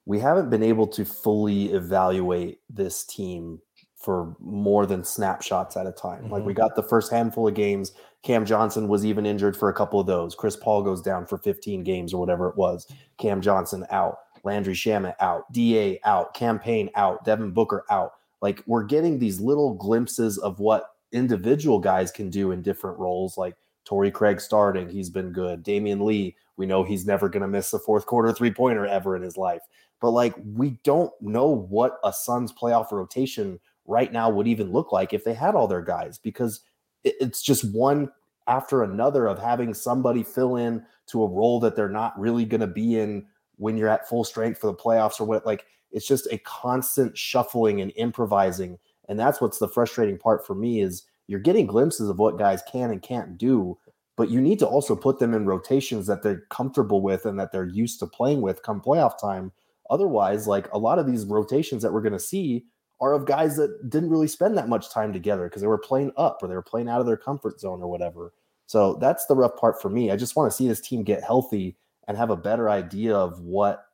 we 0.06 0.18
haven't 0.18 0.48
been 0.48 0.62
able 0.62 0.86
to 0.86 1.04
fully 1.04 1.72
evaluate 1.72 2.60
this 2.70 3.04
team 3.04 3.60
for 3.98 4.36
more 4.38 4.86
than 4.86 5.04
snapshots 5.04 5.76
at 5.76 5.86
a 5.86 5.92
time. 5.92 6.24
Mm-hmm. 6.24 6.32
Like 6.32 6.44
we 6.44 6.52
mm-hmm. 6.52 6.62
got 6.62 6.76
the 6.76 6.82
first 6.82 7.10
handful 7.10 7.48
of 7.48 7.54
games 7.54 7.92
Cam 8.22 8.44
Johnson 8.44 8.88
was 8.88 9.06
even 9.06 9.26
injured 9.26 9.56
for 9.56 9.68
a 9.68 9.74
couple 9.74 10.00
of 10.00 10.06
those. 10.06 10.34
Chris 10.34 10.56
Paul 10.56 10.82
goes 10.82 11.00
down 11.00 11.26
for 11.26 11.38
15 11.38 11.84
games 11.84 12.12
or 12.12 12.20
whatever 12.20 12.48
it 12.48 12.56
was. 12.56 12.86
Cam 13.16 13.40
Johnson 13.40 13.86
out. 13.90 14.18
Landry 14.44 14.74
Shamet 14.74 15.14
out. 15.20 15.50
DA 15.52 16.00
out. 16.04 16.34
Cam 16.34 16.58
Payne 16.58 16.90
out. 16.94 17.24
Devin 17.24 17.52
Booker 17.52 17.84
out. 17.90 18.12
Like 18.42 18.62
we're 18.66 18.84
getting 18.84 19.18
these 19.18 19.40
little 19.40 19.74
glimpses 19.74 20.38
of 20.38 20.58
what 20.58 20.90
individual 21.12 21.78
guys 21.78 22.10
can 22.10 22.28
do 22.28 22.50
in 22.50 22.62
different 22.62 22.98
roles. 22.98 23.38
Like 23.38 23.54
Torrey 23.84 24.10
Craig 24.10 24.40
starting, 24.40 24.88
he's 24.88 25.10
been 25.10 25.32
good. 25.32 25.64
Damion 25.64 26.04
Lee, 26.04 26.36
we 26.56 26.66
know 26.66 26.82
he's 26.82 27.06
never 27.06 27.28
going 27.28 27.42
to 27.42 27.48
miss 27.48 27.72
a 27.72 27.78
fourth 27.78 28.06
quarter 28.06 28.32
three 28.32 28.52
pointer 28.52 28.86
ever 28.86 29.16
in 29.16 29.22
his 29.22 29.36
life. 29.36 29.62
But 30.00 30.10
like 30.10 30.34
we 30.44 30.78
don't 30.84 31.12
know 31.20 31.46
what 31.46 31.98
a 32.04 32.12
Suns 32.12 32.52
playoff 32.52 32.92
rotation 32.92 33.58
right 33.88 34.12
now 34.12 34.30
would 34.30 34.46
even 34.46 34.70
look 34.70 34.92
like 34.92 35.12
if 35.12 35.24
they 35.24 35.34
had 35.34 35.56
all 35.56 35.66
their 35.66 35.82
guys 35.82 36.18
because 36.18 36.60
it's 37.02 37.42
just 37.42 37.64
one 37.72 38.10
after 38.46 38.82
another 38.82 39.26
of 39.26 39.38
having 39.38 39.74
somebody 39.74 40.22
fill 40.22 40.56
in 40.56 40.84
to 41.06 41.22
a 41.22 41.28
role 41.28 41.58
that 41.58 41.74
they're 41.74 41.88
not 41.88 42.18
really 42.18 42.44
going 42.44 42.60
to 42.60 42.66
be 42.66 42.98
in 42.98 43.26
when 43.56 43.76
you're 43.76 43.88
at 43.88 44.08
full 44.08 44.24
strength 44.24 44.60
for 44.60 44.68
the 44.68 44.74
playoffs 44.74 45.20
or 45.20 45.24
what 45.24 45.44
like 45.44 45.66
it's 45.90 46.06
just 46.06 46.28
a 46.30 46.38
constant 46.38 47.16
shuffling 47.18 47.80
and 47.80 47.92
improvising 47.96 48.78
and 49.08 49.18
that's 49.18 49.40
what's 49.40 49.58
the 49.58 49.68
frustrating 49.68 50.18
part 50.18 50.46
for 50.46 50.54
me 50.54 50.80
is 50.80 51.04
you're 51.26 51.40
getting 51.40 51.66
glimpses 51.66 52.08
of 52.08 52.18
what 52.18 52.38
guys 52.38 52.62
can 52.70 52.90
and 52.90 53.02
can't 53.02 53.38
do 53.38 53.76
but 54.18 54.30
you 54.30 54.40
need 54.40 54.58
to 54.58 54.66
also 54.66 54.96
put 54.96 55.20
them 55.20 55.32
in 55.32 55.46
rotations 55.46 56.08
that 56.08 56.24
they're 56.24 56.42
comfortable 56.50 57.00
with 57.00 57.24
and 57.24 57.38
that 57.38 57.52
they're 57.52 57.68
used 57.68 58.00
to 58.00 58.06
playing 58.06 58.40
with 58.40 58.64
come 58.64 58.80
playoff 58.80 59.16
time. 59.18 59.52
Otherwise 59.90 60.48
like 60.48 60.70
a 60.72 60.78
lot 60.78 60.98
of 60.98 61.06
these 61.06 61.24
rotations 61.24 61.84
that 61.84 61.92
we're 61.92 62.02
going 62.02 62.12
to 62.12 62.18
see 62.18 62.66
are 63.00 63.12
of 63.12 63.26
guys 63.26 63.56
that 63.56 63.88
didn't 63.88 64.10
really 64.10 64.28
spend 64.28 64.56
that 64.58 64.68
much 64.68 64.90
time 64.90 65.12
together 65.12 65.44
because 65.44 65.62
they 65.62 65.68
were 65.68 65.78
playing 65.78 66.12
up 66.16 66.38
or 66.42 66.48
they 66.48 66.54
were 66.54 66.62
playing 66.62 66.88
out 66.88 67.00
of 67.00 67.06
their 67.06 67.16
comfort 67.16 67.60
zone 67.60 67.80
or 67.80 67.88
whatever. 67.88 68.32
So 68.66 68.98
that's 69.00 69.26
the 69.26 69.36
rough 69.36 69.56
part 69.56 69.80
for 69.80 69.88
me. 69.88 70.10
I 70.10 70.16
just 70.16 70.36
want 70.36 70.50
to 70.50 70.56
see 70.56 70.68
this 70.68 70.80
team 70.80 71.02
get 71.02 71.22
healthy 71.22 71.76
and 72.06 72.16
have 72.16 72.30
a 72.30 72.36
better 72.36 72.68
idea 72.68 73.16
of 73.16 73.40
what 73.40 73.84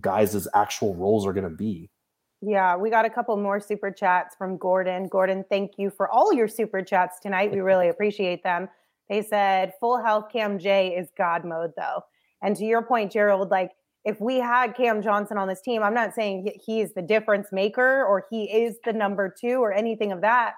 guys' 0.00 0.46
actual 0.54 0.94
roles 0.94 1.26
are 1.26 1.32
going 1.32 1.48
to 1.48 1.50
be. 1.50 1.90
Yeah, 2.40 2.76
we 2.76 2.90
got 2.90 3.04
a 3.04 3.10
couple 3.10 3.36
more 3.36 3.58
super 3.60 3.90
chats 3.90 4.36
from 4.36 4.58
Gordon. 4.58 5.08
Gordon, 5.08 5.44
thank 5.48 5.72
you 5.76 5.90
for 5.90 6.08
all 6.10 6.32
your 6.32 6.46
super 6.46 6.82
chats 6.82 7.20
tonight. 7.20 7.50
We 7.52 7.60
really 7.60 7.88
appreciate 7.90 8.42
them. 8.42 8.68
They 9.08 9.22
said 9.22 9.72
full 9.80 10.02
health 10.02 10.26
Cam 10.30 10.58
J 10.58 10.94
is 10.94 11.08
God 11.16 11.44
mode 11.44 11.72
though. 11.76 12.02
And 12.42 12.54
to 12.56 12.64
your 12.64 12.82
point, 12.82 13.10
Gerald, 13.10 13.50
like 13.50 13.72
if 14.08 14.18
we 14.22 14.38
had 14.38 14.74
Cam 14.74 15.02
Johnson 15.02 15.36
on 15.36 15.48
this 15.48 15.60
team, 15.60 15.82
I'm 15.82 15.92
not 15.92 16.14
saying 16.14 16.50
he 16.64 16.80
is 16.80 16.94
the 16.94 17.02
difference 17.02 17.48
maker 17.52 18.06
or 18.06 18.24
he 18.30 18.44
is 18.44 18.76
the 18.86 18.92
number 18.94 19.32
two 19.38 19.62
or 19.62 19.70
anything 19.70 20.12
of 20.12 20.22
that. 20.22 20.54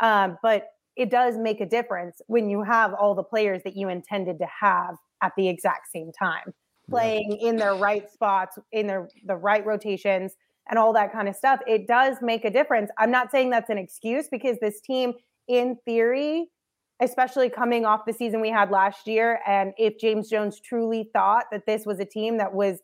Um, 0.00 0.36
but 0.42 0.64
it 0.96 1.08
does 1.08 1.36
make 1.36 1.60
a 1.60 1.66
difference 1.66 2.20
when 2.26 2.50
you 2.50 2.64
have 2.64 2.92
all 2.92 3.14
the 3.14 3.22
players 3.22 3.62
that 3.62 3.76
you 3.76 3.88
intended 3.88 4.40
to 4.40 4.48
have 4.62 4.96
at 5.22 5.30
the 5.36 5.48
exact 5.48 5.92
same 5.94 6.10
time, 6.18 6.52
playing 6.90 7.38
in 7.40 7.54
their 7.54 7.76
right 7.76 8.10
spots, 8.10 8.58
in 8.72 8.88
their 8.88 9.08
the 9.24 9.36
right 9.36 9.64
rotations, 9.64 10.32
and 10.68 10.76
all 10.76 10.92
that 10.94 11.12
kind 11.12 11.28
of 11.28 11.36
stuff. 11.36 11.60
It 11.68 11.86
does 11.86 12.16
make 12.20 12.44
a 12.44 12.50
difference. 12.50 12.90
I'm 12.98 13.12
not 13.12 13.30
saying 13.30 13.50
that's 13.50 13.70
an 13.70 13.78
excuse 13.78 14.26
because 14.28 14.56
this 14.60 14.80
team, 14.80 15.12
in 15.46 15.76
theory, 15.84 16.48
especially 17.00 17.48
coming 17.48 17.84
off 17.84 18.00
the 18.06 18.12
season 18.12 18.40
we 18.40 18.50
had 18.50 18.72
last 18.72 19.06
year. 19.06 19.40
And 19.46 19.72
if 19.78 19.98
James 20.00 20.28
Jones 20.28 20.60
truly 20.60 21.10
thought 21.12 21.44
that 21.52 21.64
this 21.64 21.86
was 21.86 22.00
a 22.00 22.04
team 22.04 22.38
that 22.38 22.52
was 22.52 22.80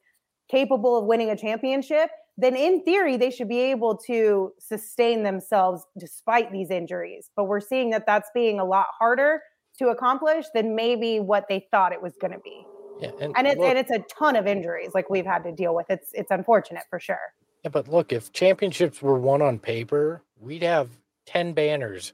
capable 0.51 0.99
of 0.99 1.07
winning 1.07 1.31
a 1.31 1.37
championship, 1.37 2.11
then 2.37 2.57
in 2.57 2.83
theory, 2.83 3.17
they 3.17 3.31
should 3.31 3.49
be 3.49 3.61
able 3.61 3.97
to 4.07 4.53
sustain 4.59 5.23
themselves 5.23 5.85
despite 5.99 6.51
these 6.51 6.71
injuries. 6.71 7.31
But 7.37 7.45
we're 7.45 7.61
seeing 7.61 7.91
that 7.91 8.07
that's 8.07 8.31
being 8.35 8.59
a 8.59 8.65
lot 8.65 8.87
harder 8.99 9.41
to 9.79 9.89
accomplish 9.89 10.47
than 10.55 10.75
maybe 10.75 11.21
what 11.21 11.47
they 11.49 11.67
thought 11.71 11.93
it 11.93 12.03
was 12.03 12.15
going 12.21 12.33
to 12.33 12.41
be. 12.41 12.67
Yeah, 13.01 13.11
and, 13.21 13.35
and 13.37 13.47
it's 13.47 13.59
look, 13.59 13.69
and 13.69 13.79
it's 13.79 13.91
a 13.91 14.05
ton 14.19 14.37
of 14.37 14.47
injuries 14.47 14.91
like 14.95 15.11
we've 15.11 15.27
had 15.27 15.43
to 15.45 15.53
deal 15.53 15.75
with. 15.75 15.87
It's 15.89 16.11
it's 16.13 16.31
unfortunate 16.31 16.85
for 16.89 17.01
sure. 17.01 17.19
Yeah, 17.65 17.71
but 17.71 17.89
look, 17.89 18.13
if 18.13 18.33
championships 18.33 19.03
were 19.03 19.19
won 19.19 19.43
on 19.43 19.59
paper, 19.59 20.23
we'd 20.39 20.63
have 20.63 20.91
ten 21.27 21.55
banners 21.55 22.13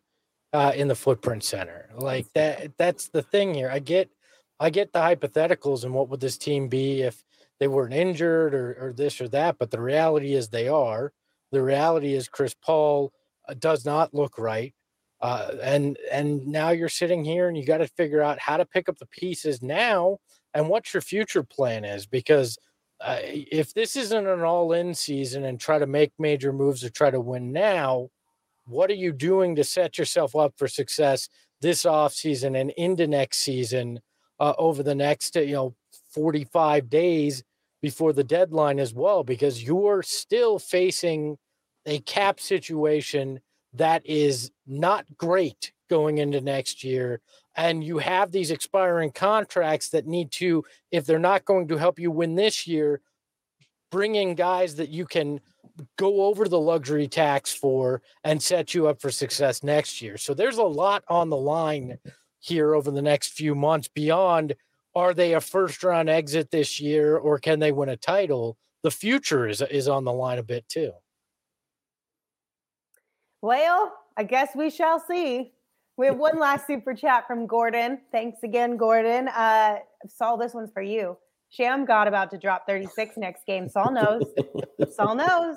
uh, 0.52 0.72
in 0.74 0.88
the 0.88 0.94
footprint 0.94 1.44
center. 1.44 1.90
Like 1.94 2.26
that 2.34 2.72
that's 2.78 3.08
the 3.08 3.22
thing 3.22 3.54
here. 3.54 3.70
I 3.70 3.78
get 3.78 4.10
I 4.58 4.70
get 4.70 4.92
the 4.92 5.00
hypotheticals 5.00 5.84
and 5.84 5.94
what 5.94 6.08
would 6.08 6.20
this 6.20 6.38
team 6.38 6.68
be 6.68 7.02
if 7.02 7.24
they 7.60 7.68
weren't 7.68 7.94
injured 7.94 8.54
or, 8.54 8.76
or 8.80 8.92
this 8.92 9.20
or 9.20 9.28
that, 9.28 9.58
but 9.58 9.70
the 9.70 9.80
reality 9.80 10.32
is 10.32 10.48
they 10.48 10.66
are. 10.66 11.12
The 11.52 11.62
reality 11.62 12.14
is 12.14 12.28
Chris 12.28 12.54
Paul 12.54 13.12
uh, 13.48 13.54
does 13.54 13.84
not 13.84 14.14
look 14.14 14.38
right. 14.38 14.74
Uh, 15.20 15.52
and 15.62 15.98
and 16.10 16.46
now 16.46 16.70
you're 16.70 16.88
sitting 16.88 17.22
here 17.22 17.46
and 17.46 17.56
you 17.56 17.64
got 17.64 17.78
to 17.78 17.86
figure 17.86 18.22
out 18.22 18.38
how 18.38 18.56
to 18.56 18.64
pick 18.64 18.88
up 18.88 18.98
the 18.98 19.06
pieces 19.06 19.60
now 19.60 20.18
and 20.54 20.68
what 20.68 20.94
your 20.94 21.02
future 21.02 21.42
plan 21.42 21.84
is 21.84 22.06
because 22.06 22.56
uh, 23.02 23.18
if 23.22 23.74
this 23.74 23.96
isn't 23.96 24.26
an 24.26 24.40
all-in 24.40 24.94
season 24.94 25.44
and 25.44 25.60
try 25.60 25.78
to 25.78 25.86
make 25.86 26.12
major 26.18 26.54
moves 26.54 26.82
or 26.82 26.88
try 26.88 27.10
to 27.10 27.20
win 27.20 27.52
now 27.52 28.08
what 28.64 28.90
are 28.90 28.94
you 28.94 29.12
doing 29.12 29.54
to 29.56 29.62
set 29.64 29.98
yourself 29.98 30.34
up 30.34 30.54
for 30.56 30.66
success 30.66 31.28
this 31.60 31.84
offseason 31.84 32.58
and 32.58 32.70
into 32.78 33.06
next 33.06 33.40
season 33.40 34.00
uh, 34.38 34.54
over 34.56 34.82
the 34.82 34.94
next 34.94 35.36
you 35.36 35.52
know 35.52 35.74
45 36.14 36.88
days 36.88 37.44
before 37.82 38.12
the 38.12 38.24
deadline 38.24 38.78
as 38.78 38.92
well 38.92 39.24
because 39.24 39.62
you're 39.62 40.02
still 40.02 40.58
facing 40.58 41.36
a 41.86 41.98
cap 42.00 42.40
situation 42.40 43.40
that 43.74 44.04
is 44.04 44.50
not 44.66 45.06
great 45.16 45.72
going 45.88 46.18
into 46.18 46.40
next 46.40 46.84
year. 46.84 47.20
And 47.56 47.82
you 47.82 47.98
have 47.98 48.30
these 48.30 48.50
expiring 48.50 49.10
contracts 49.12 49.88
that 49.90 50.06
need 50.06 50.30
to 50.32 50.64
if 50.90 51.06
they're 51.06 51.18
not 51.18 51.44
going 51.44 51.68
to 51.68 51.76
help 51.76 51.98
you 51.98 52.10
win 52.10 52.34
this 52.34 52.66
year 52.66 53.00
bring 53.90 54.14
in 54.14 54.34
guys 54.34 54.76
that 54.76 54.88
you 54.88 55.04
can 55.04 55.40
go 55.98 56.24
over 56.24 56.48
the 56.48 56.60
luxury 56.60 57.08
tax 57.08 57.52
for 57.52 58.02
and 58.24 58.42
set 58.42 58.74
you 58.74 58.86
up 58.88 59.00
for 59.00 59.10
success 59.10 59.62
next 59.62 60.00
year. 60.00 60.16
So 60.16 60.34
there's 60.34 60.58
a 60.58 60.62
lot 60.62 61.04
on 61.08 61.28
the 61.28 61.36
line 61.36 61.98
here 62.38 62.74
over 62.74 62.90
the 62.90 63.02
next 63.02 63.32
few 63.32 63.54
months 63.54 63.88
beyond 63.88 64.54
are 64.94 65.14
they 65.14 65.34
a 65.34 65.40
first 65.40 65.82
round 65.84 66.08
exit 66.08 66.50
this 66.50 66.80
year 66.80 67.16
or 67.16 67.38
can 67.38 67.58
they 67.58 67.72
win 67.72 67.88
a 67.88 67.96
title 67.96 68.56
the 68.82 68.90
future 68.90 69.46
is 69.46 69.60
is 69.62 69.88
on 69.88 70.04
the 70.04 70.12
line 70.12 70.38
a 70.38 70.42
bit 70.42 70.68
too 70.68 70.92
well 73.42 73.92
i 74.16 74.24
guess 74.24 74.50
we 74.54 74.70
shall 74.70 75.00
see 75.00 75.52
we 76.00 76.06
have 76.06 76.16
one 76.16 76.38
last 76.38 76.66
super 76.66 76.94
chat 76.94 77.26
from 77.26 77.46
Gordon. 77.46 78.00
Thanks 78.10 78.42
again, 78.42 78.78
Gordon. 78.78 79.28
Uh, 79.28 79.80
Saul, 80.08 80.38
this 80.38 80.54
one's 80.54 80.70
for 80.72 80.80
you. 80.80 81.18
Shammgod 81.52 82.06
about 82.08 82.30
to 82.30 82.38
drop 82.38 82.66
36 82.66 83.18
next 83.18 83.44
game. 83.44 83.68
Saul 83.68 83.92
knows. 83.92 84.22
Saul 84.94 85.14
knows. 85.16 85.56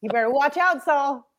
You 0.00 0.10
better 0.10 0.28
watch 0.28 0.56
out, 0.56 0.82
Saul. 0.82 1.30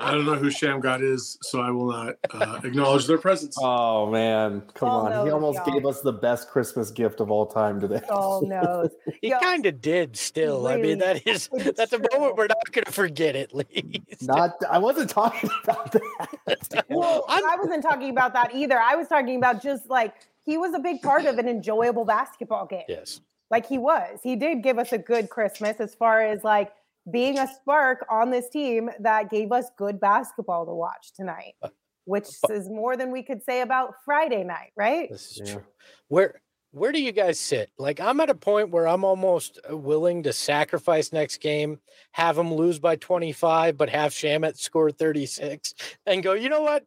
I 0.00 0.10
don't 0.10 0.26
know 0.26 0.34
who 0.34 0.48
Shammgod 0.50 1.02
is, 1.02 1.38
so 1.42 1.60
I 1.60 1.70
will 1.70 1.86
not 1.86 2.14
uh, 2.30 2.60
acknowledge 2.64 3.06
their 3.06 3.16
presence. 3.16 3.56
Oh 3.60 4.10
man, 4.10 4.60
come 4.74 4.88
Saul 4.88 5.06
on! 5.12 5.26
he 5.26 5.32
almost 5.32 5.60
y'all. 5.64 5.72
gave 5.72 5.86
us 5.86 6.00
the 6.00 6.12
best 6.12 6.50
Christmas 6.50 6.90
gift 6.90 7.20
of 7.20 7.30
all 7.30 7.46
time 7.46 7.80
today. 7.80 8.00
Saul 8.08 8.42
knows. 8.46 8.90
he 9.22 9.30
kind 9.30 9.64
of 9.66 9.80
did 9.80 10.16
still 10.16 10.66
i 10.66 10.76
mean 10.76 10.98
that 10.98 11.26
is 11.26 11.48
it's 11.52 11.76
that's 11.78 11.92
a 11.92 11.98
moment 11.98 12.36
we're 12.36 12.46
not 12.48 12.72
going 12.72 12.84
to 12.84 12.92
forget 12.92 13.36
at 13.36 13.54
least 13.54 14.22
Not, 14.22 14.56
I 14.68 14.78
wasn't 14.78 15.10
talking 15.10 15.48
about 15.64 15.92
that. 15.92 16.84
Well, 16.88 17.24
I'm- 17.28 17.44
I 17.46 17.56
wasn't 17.56 17.82
talking 17.82 18.10
about 18.10 18.32
that 18.34 18.54
either. 18.54 18.78
I 18.78 18.96
was 18.96 19.06
talking 19.08 19.36
about 19.36 19.62
just 19.62 19.88
like 19.88 20.14
he 20.44 20.58
was 20.58 20.74
a 20.74 20.78
big 20.80 21.02
part 21.02 21.24
of 21.24 21.38
an 21.38 21.48
enjoyable 21.48 22.04
basketball 22.04 22.66
game. 22.66 22.82
yes 22.88 23.20
Like 23.50 23.66
he 23.66 23.78
was. 23.78 24.18
He 24.22 24.34
did 24.36 24.62
give 24.62 24.78
us 24.78 24.92
a 24.92 24.98
good 24.98 25.30
Christmas 25.30 25.76
as 25.78 25.94
far 25.94 26.20
as 26.20 26.42
like 26.44 26.72
being 27.10 27.38
a 27.38 27.46
spark 27.46 28.04
on 28.10 28.30
this 28.30 28.48
team 28.48 28.90
that 29.00 29.30
gave 29.30 29.52
us 29.52 29.66
good 29.76 30.00
basketball 30.00 30.66
to 30.66 30.72
watch 30.72 31.12
tonight, 31.14 31.54
which 32.04 32.28
is 32.50 32.68
more 32.68 32.96
than 32.96 33.10
we 33.10 33.22
could 33.22 33.42
say 33.42 33.60
about 33.60 33.94
Friday 34.04 34.44
night, 34.44 34.72
right? 34.76 35.10
This 35.10 35.32
is 35.32 35.42
Yeah. 35.44 35.54
true. 35.54 35.64
Where 36.08 36.40
where 36.70 36.90
do 36.90 37.00
you 37.00 37.12
guys 37.12 37.38
sit? 37.38 37.70
Like 37.78 38.00
I'm 38.00 38.18
at 38.20 38.30
a 38.30 38.34
point 38.34 38.70
where 38.70 38.88
I'm 38.88 39.04
almost 39.04 39.60
uh, 39.70 39.76
willing 39.76 40.24
to 40.24 40.32
sacrifice 40.32 41.12
next 41.12 41.38
game, 41.38 41.78
have 42.10 42.34
them 42.34 42.52
lose 42.52 42.80
by 42.80 42.96
25, 42.96 43.76
but 43.76 43.88
have 43.90 44.10
Shamet 44.10 44.56
score 44.58 44.90
36, 44.90 45.72
and 46.06 46.20
go. 46.20 46.32
You 46.32 46.48
know 46.48 46.62
what? 46.62 46.84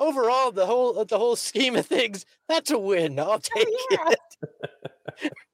Overall, 0.00 0.50
the 0.50 0.66
whole 0.66 1.04
the 1.04 1.18
whole 1.18 1.36
scheme 1.36 1.76
of 1.76 1.86
things, 1.86 2.26
that's 2.48 2.72
a 2.72 2.78
win. 2.78 3.20
I'll 3.20 3.38
take 3.38 3.68
yeah. 3.92 4.10
it. 4.10 5.32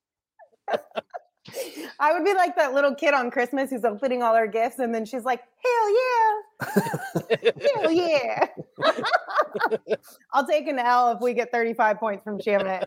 I 1.99 2.12
would 2.12 2.24
be 2.24 2.34
like 2.34 2.57
that 2.57 2.74
little 2.74 2.95
kid 2.95 3.14
on 3.14 3.30
Christmas 3.30 3.70
who's 3.70 3.84
opening 3.84 4.22
all 4.22 4.34
her 4.34 4.47
gifts, 4.47 4.78
and 4.78 4.95
then 4.95 5.05
she's 5.05 5.24
like, 5.24 5.41
"Hell 5.64 5.91
yeah, 5.97 7.51
hell 7.82 7.91
yeah!" 7.91 8.47
I'll 10.32 10.47
take 10.47 10.66
an 10.68 10.78
L 10.78 11.12
if 11.12 11.20
we 11.20 11.34
get 11.34 11.51
35 11.51 11.99
points 11.99 12.24
from 12.24 12.38
Shamet. 12.38 12.84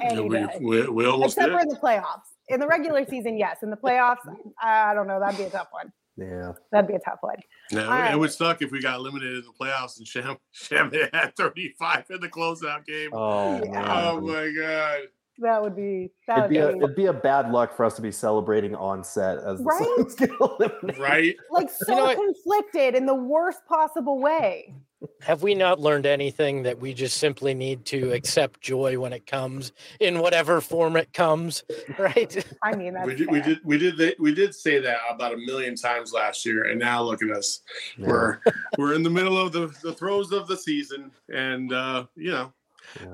Any 0.00 0.20
we, 0.20 0.36
day. 0.36 0.46
we, 0.60 0.88
we 0.88 1.06
almost 1.06 1.36
Except 1.36 1.52
did. 1.52 1.56
for 1.56 1.62
in 1.62 1.68
the 1.68 1.76
playoffs. 1.76 2.32
In 2.48 2.60
the 2.60 2.66
regular 2.66 3.04
season, 3.06 3.36
yes. 3.36 3.58
In 3.62 3.70
the 3.70 3.76
playoffs, 3.76 4.18
I 4.60 4.94
don't 4.94 5.06
know. 5.06 5.20
That'd 5.20 5.38
be 5.38 5.44
a 5.44 5.50
tough 5.50 5.68
one. 5.70 5.92
Yeah. 6.16 6.52
That'd 6.72 6.88
be 6.88 6.94
a 6.94 6.98
tough 6.98 7.18
one. 7.20 7.36
No, 7.72 7.84
All 7.84 7.90
right. 7.90 8.12
it 8.12 8.18
would 8.18 8.32
suck 8.32 8.62
if 8.62 8.70
we 8.70 8.80
got 8.80 8.96
eliminated 8.96 9.38
in 9.38 9.44
the 9.44 9.52
playoffs 9.64 9.98
and 9.98 10.06
Sham 10.06 10.38
Sham 10.52 10.90
had 11.12 11.36
35 11.36 12.06
in 12.10 12.20
the 12.20 12.28
closeout 12.28 12.86
game. 12.86 13.10
Oh 13.12 13.62
Yeah. 13.62 14.10
Oh 14.12 14.20
my 14.20 14.50
god. 14.50 15.00
That 15.38 15.62
would 15.62 15.76
be 15.76 16.10
that 16.26 16.38
It'd 16.38 16.42
would 16.44 16.50
be, 16.50 16.56
be, 16.56 16.60
a, 16.60 16.84
it'd 16.84 16.96
be 16.96 17.06
a 17.06 17.12
bad 17.12 17.50
luck 17.50 17.76
for 17.76 17.84
us 17.84 17.94
to 17.96 18.02
be 18.02 18.10
celebrating 18.12 18.74
on 18.74 19.04
set 19.04 19.38
as 19.38 19.58
the 19.58 19.64
Right? 19.64 19.86
Suns 19.96 20.14
get 20.16 20.30
eliminated. 20.40 20.98
Right? 20.98 21.36
like 21.50 21.70
so 21.70 21.94
know 21.94 22.14
conflicted 22.14 22.94
in 22.94 23.06
the 23.06 23.14
worst 23.14 23.60
possible 23.66 24.18
way. 24.18 24.74
Have 25.20 25.42
we 25.42 25.54
not 25.54 25.78
learned 25.78 26.06
anything 26.06 26.62
that 26.62 26.78
we 26.78 26.94
just 26.94 27.18
simply 27.18 27.52
need 27.52 27.84
to 27.86 28.12
accept 28.12 28.62
joy 28.62 28.98
when 28.98 29.12
it 29.12 29.26
comes 29.26 29.72
in 30.00 30.20
whatever 30.20 30.62
form 30.62 30.96
it 30.96 31.12
comes, 31.12 31.64
right? 31.98 32.44
I 32.62 32.74
mean, 32.74 32.94
that's 32.94 33.06
We 33.06 33.14
did, 33.14 33.30
we 33.30 33.40
did 33.42 33.60
we 33.62 33.78
did 33.78 33.96
the, 33.98 34.16
we 34.18 34.34
did 34.34 34.54
say 34.54 34.78
that 34.80 34.98
about 35.10 35.34
a 35.34 35.36
million 35.36 35.76
times 35.76 36.14
last 36.14 36.46
year, 36.46 36.70
and 36.70 36.80
now 36.80 37.02
look 37.02 37.22
at 37.22 37.30
us. 37.30 37.60
Yeah. 37.98 38.06
We're 38.06 38.40
we're 38.78 38.94
in 38.94 39.02
the 39.02 39.10
middle 39.10 39.38
of 39.38 39.52
the, 39.52 39.66
the 39.82 39.92
throes 39.92 40.32
of 40.32 40.48
the 40.48 40.56
season, 40.56 41.10
and 41.28 41.74
uh, 41.74 42.06
you 42.16 42.30
know, 42.32 42.54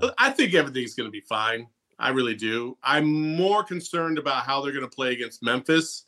Yeah. 0.01 0.11
I 0.18 0.31
think 0.31 0.55
everything's 0.55 0.95
going 0.95 1.09
to 1.09 1.12
be 1.12 1.20
fine. 1.23 1.66
I 2.03 2.09
really 2.09 2.34
do. 2.34 2.76
I'm 2.82 3.36
more 3.36 3.62
concerned 3.62 4.18
about 4.18 4.44
how 4.44 4.61
they're 4.61 4.72
going 4.72 4.88
to 4.88 4.94
play 4.94 5.12
against 5.12 5.42
Memphis. 5.42 6.07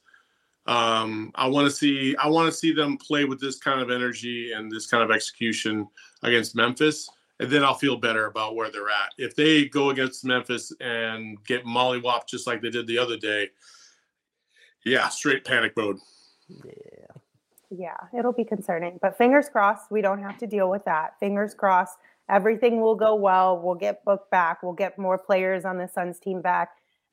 Um, 0.66 1.30
I 1.36 1.46
want 1.46 1.66
to 1.66 1.70
see 1.70 2.16
I 2.16 2.26
want 2.26 2.50
to 2.50 2.56
see 2.56 2.72
them 2.72 2.96
play 2.96 3.24
with 3.24 3.40
this 3.40 3.58
kind 3.58 3.80
of 3.80 3.90
energy 3.90 4.52
and 4.52 4.70
this 4.70 4.86
kind 4.86 5.02
of 5.02 5.10
execution 5.10 5.86
against 6.22 6.56
Memphis, 6.56 7.08
and 7.38 7.50
then 7.50 7.62
I'll 7.62 7.74
feel 7.74 7.96
better 7.96 8.26
about 8.26 8.56
where 8.56 8.70
they're 8.70 8.88
at. 8.88 9.12
If 9.18 9.36
they 9.36 9.66
go 9.66 9.90
against 9.90 10.24
Memphis 10.24 10.72
and 10.80 11.38
get 11.44 11.64
mollywopped 11.64 12.26
just 12.28 12.46
like 12.46 12.60
they 12.60 12.70
did 12.70 12.86
the 12.86 12.98
other 12.98 13.16
day, 13.16 13.50
yeah, 14.84 15.08
straight 15.08 15.44
panic 15.44 15.76
mode. 15.76 15.98
Yeah. 16.48 16.70
Yeah, 17.76 17.96
it'll 18.16 18.32
be 18.32 18.44
concerning, 18.44 18.98
but 19.02 19.18
fingers 19.18 19.48
crossed 19.48 19.90
we 19.90 20.00
don't 20.00 20.22
have 20.22 20.38
to 20.38 20.46
deal 20.46 20.70
with 20.70 20.84
that. 20.84 21.18
Fingers 21.18 21.54
crossed 21.54 21.98
everything 22.30 22.80
will 22.80 22.96
go 22.96 23.14
well. 23.14 23.60
We'll 23.62 23.74
get 23.74 24.04
booked 24.04 24.30
back. 24.30 24.62
We'll 24.62 24.72
get 24.72 24.98
more 24.98 25.18
players 25.18 25.64
on 25.64 25.78
the 25.78 25.88
Suns 25.88 26.18
team 26.18 26.42
back, 26.42 26.70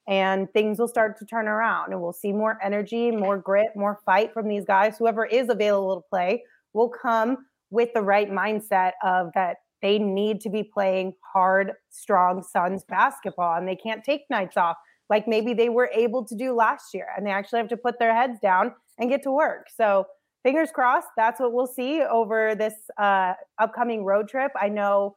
and 0.08 0.52
things 0.52 0.80
will 0.80 0.88
start 0.88 1.18
to 1.20 1.26
turn 1.26 1.48
around. 1.48 1.92
And 1.92 2.02
we'll 2.02 2.14
see 2.14 2.32
more 2.32 2.58
energy, 2.64 3.12
more 3.12 3.38
grit, 3.38 3.70
more 3.76 4.00
fight 4.06 4.34
from 4.34 4.48
these 4.48 4.66
guys. 4.66 4.98
Whoever 4.98 5.26
is 5.26 5.50
available 5.50 6.02
to 6.02 6.08
play 6.10 6.44
will 6.74 6.90
come 6.90 7.38
with 7.70 7.90
the 7.94 8.02
right 8.02 8.30
mindset 8.30 8.92
of 9.04 9.32
that 9.36 9.58
they 9.82 9.98
need 9.98 10.42
to 10.42 10.50
be 10.50 10.64
playing 10.64 11.14
hard, 11.34 11.74
strong 11.90 12.44
Suns 12.44 12.84
basketball, 12.84 13.58
and 13.58 13.68
they 13.68 13.76
can't 13.76 14.04
take 14.04 14.22
nights 14.30 14.58
off 14.58 14.78
like 15.10 15.28
maybe 15.28 15.54
they 15.54 15.70
were 15.70 15.90
able 15.94 16.24
to 16.26 16.36
do 16.36 16.54
last 16.54 16.94
year. 16.94 17.08
And 17.18 17.26
they 17.26 17.32
actually 17.32 17.60
have 17.60 17.68
to 17.70 17.78
put 17.78 18.00
their 18.00 18.16
heads 18.16 18.40
down 18.40 18.74
and 18.98 19.10
get 19.10 19.24
to 19.24 19.32
work. 19.32 19.68
So 19.76 20.06
fingers 20.44 20.70
crossed 20.74 21.08
that's 21.16 21.40
what 21.40 21.54
we'll 21.54 21.68
see 21.68 22.02
over 22.02 22.56
this 22.56 22.74
uh, 22.98 23.34
upcoming 23.60 24.04
road 24.04 24.28
trip. 24.28 24.52
I 24.60 24.70
know 24.70 25.16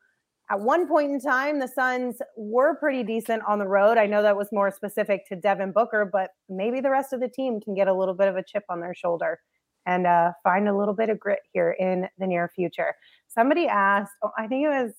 at 0.51 0.61
one 0.61 0.87
point 0.87 1.11
in 1.11 1.21
time 1.21 1.59
the 1.59 1.69
suns 1.69 2.17
were 2.37 2.77
pretty 2.77 3.03
decent 3.03 3.43
on 3.49 3.59
the 3.59 3.67
road. 3.67 3.97
I 3.97 4.07
know 4.07 4.23
that 4.23 4.37
was 4.37 4.49
more 4.53 4.71
specific 4.71 5.27
to 5.29 5.37
devin 5.37 5.73
booker 5.73 6.09
but 6.11 6.31
maybe 6.49 6.81
the 6.81 6.91
rest 6.91 7.13
of 7.13 7.21
the 7.21 7.29
team 7.29 7.61
can 7.61 7.75
get 7.75 7.89
a 7.89 7.95
little 7.95 8.15
bit 8.15 8.29
of 8.29 8.37
a 8.37 8.43
chip 8.43 8.65
on 8.69 8.81
their 8.81 8.95
shoulder 8.95 9.41
and 9.87 10.07
uh, 10.07 10.33
find 10.43 10.69
a 10.69 10.77
little 10.77 10.95
bit 10.95 11.11
of 11.11 11.21
grit 11.21 11.41
here 11.53 11.77
in 11.79 12.09
the 12.19 12.27
near 12.27 12.51
future. 12.55 12.95
Somebody 13.29 13.67
asked 13.67 14.13
oh, 14.23 14.31
i 14.39 14.47
think 14.47 14.65
it 14.65 14.69
was 14.69 14.93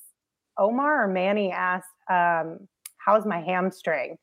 omar 0.58 1.04
or 1.04 1.08
manny 1.08 1.52
asked 1.52 1.88
um, 2.10 2.68
how's 2.98 3.26
my 3.26 3.40
hamstring 3.40 4.18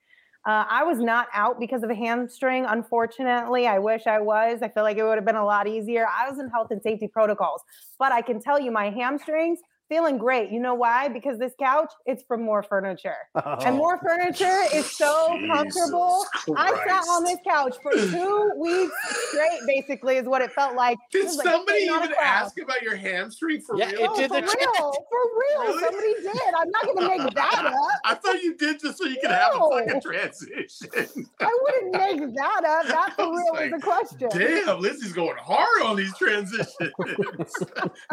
uh, 0.45 0.65
I 0.69 0.83
was 0.83 0.99
not 0.99 1.29
out 1.33 1.61
because 1.61 1.85
of 1.85 1.91
a 1.91 1.95
hamstring, 1.95 2.65
unfortunately. 2.67 3.67
I 3.67 3.79
wish 3.79 4.07
I 4.07 4.21
was. 4.21 4.61
I 4.61 4.69
feel 4.69 4.83
like 4.83 4.97
it 4.97 5.05
would 5.05 5.17
have 5.17 5.25
been 5.25 5.37
a 5.37 5.45
lot 5.45 5.69
easier. 5.69 6.07
I 6.07 6.29
was 6.29 6.39
in 6.41 6.49
health 6.49 6.69
and 6.71 6.83
safety 6.83 7.07
protocols, 7.07 7.61
but 7.99 8.11
I 8.11 8.23
can 8.23 8.41
tell 8.41 8.61
you 8.61 8.73
my 8.73 8.91
hamstrings 8.91 9.61
feeling 9.93 10.17
great. 10.17 10.51
You 10.51 10.59
know 10.59 10.73
why? 10.73 11.09
Because 11.09 11.39
this 11.39 11.53
couch, 11.59 11.93
it's 12.07 12.23
from 12.23 12.43
Mor 12.43 12.63
Furniture. 12.63 13.15
And 13.63 13.75
oh, 13.75 13.77
Mor 13.77 13.99
Furniture 13.99 14.61
is 14.73 14.91
so 14.97 15.39
comfortable. 15.47 16.25
I 16.57 16.69
sat 16.87 17.03
on 17.11 17.25
this 17.25 17.39
couch 17.47 17.75
for 17.83 17.93
two 17.93 18.53
weeks 18.57 18.95
straight, 19.29 19.61
basically, 19.67 20.17
is 20.17 20.27
what 20.27 20.41
it 20.43 20.51
felt 20.53 20.75
like. 20.75 20.97
Did 21.11 21.25
was 21.25 21.37
like 21.37 21.47
somebody 21.47 21.81
sitting 21.81 21.95
on 21.95 22.03
a 22.03 22.05
even 22.07 22.17
ask 22.21 22.59
about 22.61 22.81
your 22.83 22.97
hamstring 22.97 23.61
for 23.61 23.77
Yeah, 23.77 23.91
real? 23.91 24.01
it 24.01 24.07
No, 24.07 24.17
did 24.17 24.29
for 24.29 24.35
the 24.37 24.43
real, 24.43 24.51
chat. 24.51 24.77
for 24.81 25.23
real. 25.39 25.61
Really? 25.63 25.83
Somebody 25.85 26.15
did. 26.23 26.55
I'm 26.59 26.71
not 26.71 26.83
going 26.85 26.97
to 26.97 27.09
make 27.25 27.35
that 27.35 27.65
up. 27.75 28.01
I 28.05 28.15
thought 28.15 28.43
you 28.43 28.57
did 28.57 28.81
just 28.81 28.99
so 28.99 29.05
you 29.05 29.19
could 29.21 29.31
have 29.31 29.55
a 29.55 29.59
fucking 29.59 30.01
transition. 30.01 31.29
I 31.41 31.59
wouldn't 31.63 31.93
make 31.93 32.35
that 32.37 32.65
up. 32.65 32.87
That 32.93 33.15
for 33.17 33.25
real 33.25 33.53
like, 33.55 33.73
was 33.73 33.81
the 33.81 33.87
question. 33.87 34.29
Damn, 34.67 34.81
Lindsay's 34.81 35.13
going 35.13 35.37
hard 35.39 35.83
on 35.85 35.97
these 35.97 36.15
transitions. 36.17 36.69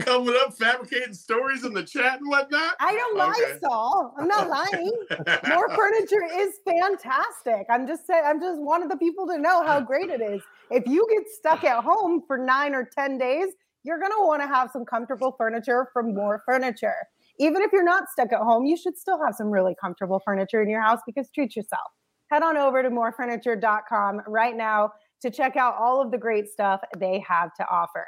Coming 0.01 0.35
up, 0.41 0.53
fabricating 0.57 1.13
stories 1.13 1.63
in 1.69 1.73
the 1.75 1.83
chat 1.83 2.19
and 2.19 2.29
whatnot. 2.29 2.75
I 2.79 2.93
don't 2.93 3.17
lie, 3.17 3.33
Okay. 3.43 3.59
Saul. 3.63 4.13
I'm 4.17 4.27
not 4.27 4.49
lying. 4.71 4.91
Mor 5.47 5.69
furniture 5.75 6.23
is 6.37 6.55
fantastic. 6.65 7.65
I'm 7.69 7.87
just 7.87 8.05
saying, 8.05 8.23
I'm 8.25 8.39
just 8.41 8.59
wanted 8.59 8.91
the 8.91 8.97
people 8.97 9.25
to 9.27 9.37
know 9.37 9.65
how 9.65 9.79
great 9.79 10.09
it 10.09 10.21
is. 10.21 10.41
If 10.69 10.85
you 10.85 11.07
get 11.09 11.23
stuck 11.31 11.63
at 11.63 11.83
home 11.83 12.23
for 12.27 12.37
nine 12.37 12.75
or 12.75 12.83
10 12.93 13.17
days, 13.17 13.47
you're 13.83 13.99
going 13.99 14.11
to 14.11 14.25
want 14.25 14.41
to 14.41 14.47
have 14.47 14.69
some 14.71 14.83
comfortable 14.85 15.33
furniture 15.37 15.87
from 15.93 16.13
more 16.13 16.43
furniture. 16.45 16.95
Even 17.39 17.61
if 17.61 17.71
you're 17.71 17.83
not 17.83 18.09
stuck 18.09 18.33
at 18.33 18.39
home, 18.39 18.65
you 18.65 18.75
should 18.75 18.97
still 18.97 19.23
have 19.23 19.33
some 19.35 19.47
really 19.49 19.75
comfortable 19.79 20.21
furniture 20.25 20.61
in 20.61 20.69
your 20.69 20.81
house 20.81 20.99
because 21.05 21.29
treat 21.33 21.55
yourself. 21.55 21.87
Head 22.29 22.43
on 22.43 22.57
over 22.57 22.83
to 22.83 22.89
morfurniture.com 22.89 24.21
right 24.27 24.55
now 24.55 24.91
to 25.21 25.31
check 25.31 25.55
out 25.55 25.75
all 25.79 26.01
of 26.01 26.11
the 26.11 26.17
great 26.17 26.47
stuff 26.47 26.81
they 26.97 27.23
have 27.27 27.53
to 27.55 27.65
offer. 27.71 28.05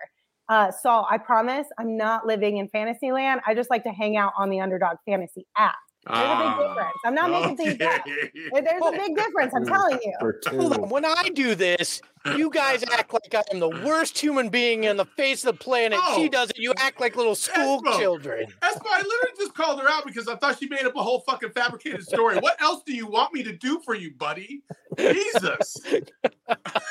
Uh, 0.51 0.69
Saul, 0.69 1.07
I 1.09 1.17
promise 1.17 1.65
I'm 1.79 1.95
not 1.95 2.27
living 2.27 2.57
in 2.57 2.67
fantasy 2.67 3.13
land. 3.13 3.39
I 3.47 3.55
just 3.55 3.69
like 3.69 3.83
to 3.83 3.91
hang 3.91 4.17
out 4.17 4.33
on 4.37 4.49
the 4.49 4.59
Underdog 4.59 4.97
Fantasy 5.05 5.47
app. 5.57 5.77
Ah. 6.07 6.57
There's 6.57 6.57
a 6.57 6.57
big 6.57 6.67
difference. 6.75 6.97
I'm 7.05 7.15
not 7.15 7.31
making 7.31 7.57
things 7.57 7.81
up. 7.81 8.63
There's 8.63 8.81
a 8.85 8.91
big 8.91 9.15
difference. 9.15 9.53
I'm 9.55 9.65
telling 9.65 9.99
you. 10.03 10.13
Hold 10.59 10.73
on. 10.77 10.89
When 10.89 11.05
I 11.05 11.29
do 11.33 11.53
this, 11.55 12.01
you 12.37 12.49
guys 12.49 12.83
act 12.91 13.13
like 13.13 13.33
I 13.35 13.43
am 13.53 13.59
the 13.59 13.69
worst 13.69 14.17
human 14.17 14.49
being 14.49 14.87
on 14.87 14.97
the 14.97 15.05
face 15.05 15.45
of 15.45 15.57
the 15.57 15.63
planet. 15.63 15.99
She 16.15 16.25
Oh. 16.25 16.27
does 16.29 16.49
it. 16.49 16.57
You 16.57 16.73
act 16.77 16.99
like 16.99 17.15
little 17.15 17.35
school 17.35 17.81
Espo. 17.83 17.99
children. 17.99 18.45
That's 18.61 18.77
why 18.77 18.97
I 18.99 19.01
literally 19.01 19.35
just 19.37 19.53
called 19.53 19.79
her 19.79 19.87
out 19.89 20.05
because 20.05 20.27
I 20.27 20.35
thought 20.35 20.57
she 20.59 20.67
made 20.67 20.85
up 20.85 20.95
a 20.95 21.03
whole 21.03 21.19
fucking 21.21 21.51
fabricated 21.51 22.03
story. 22.03 22.37
What 22.39 22.59
else 22.61 22.81
do 22.85 22.93
you 22.93 23.05
want 23.07 23.33
me 23.33 23.43
to 23.43 23.53
do 23.53 23.79
for 23.85 23.95
you, 23.95 24.11
buddy? 24.17 24.63
Jesus. 24.97 25.77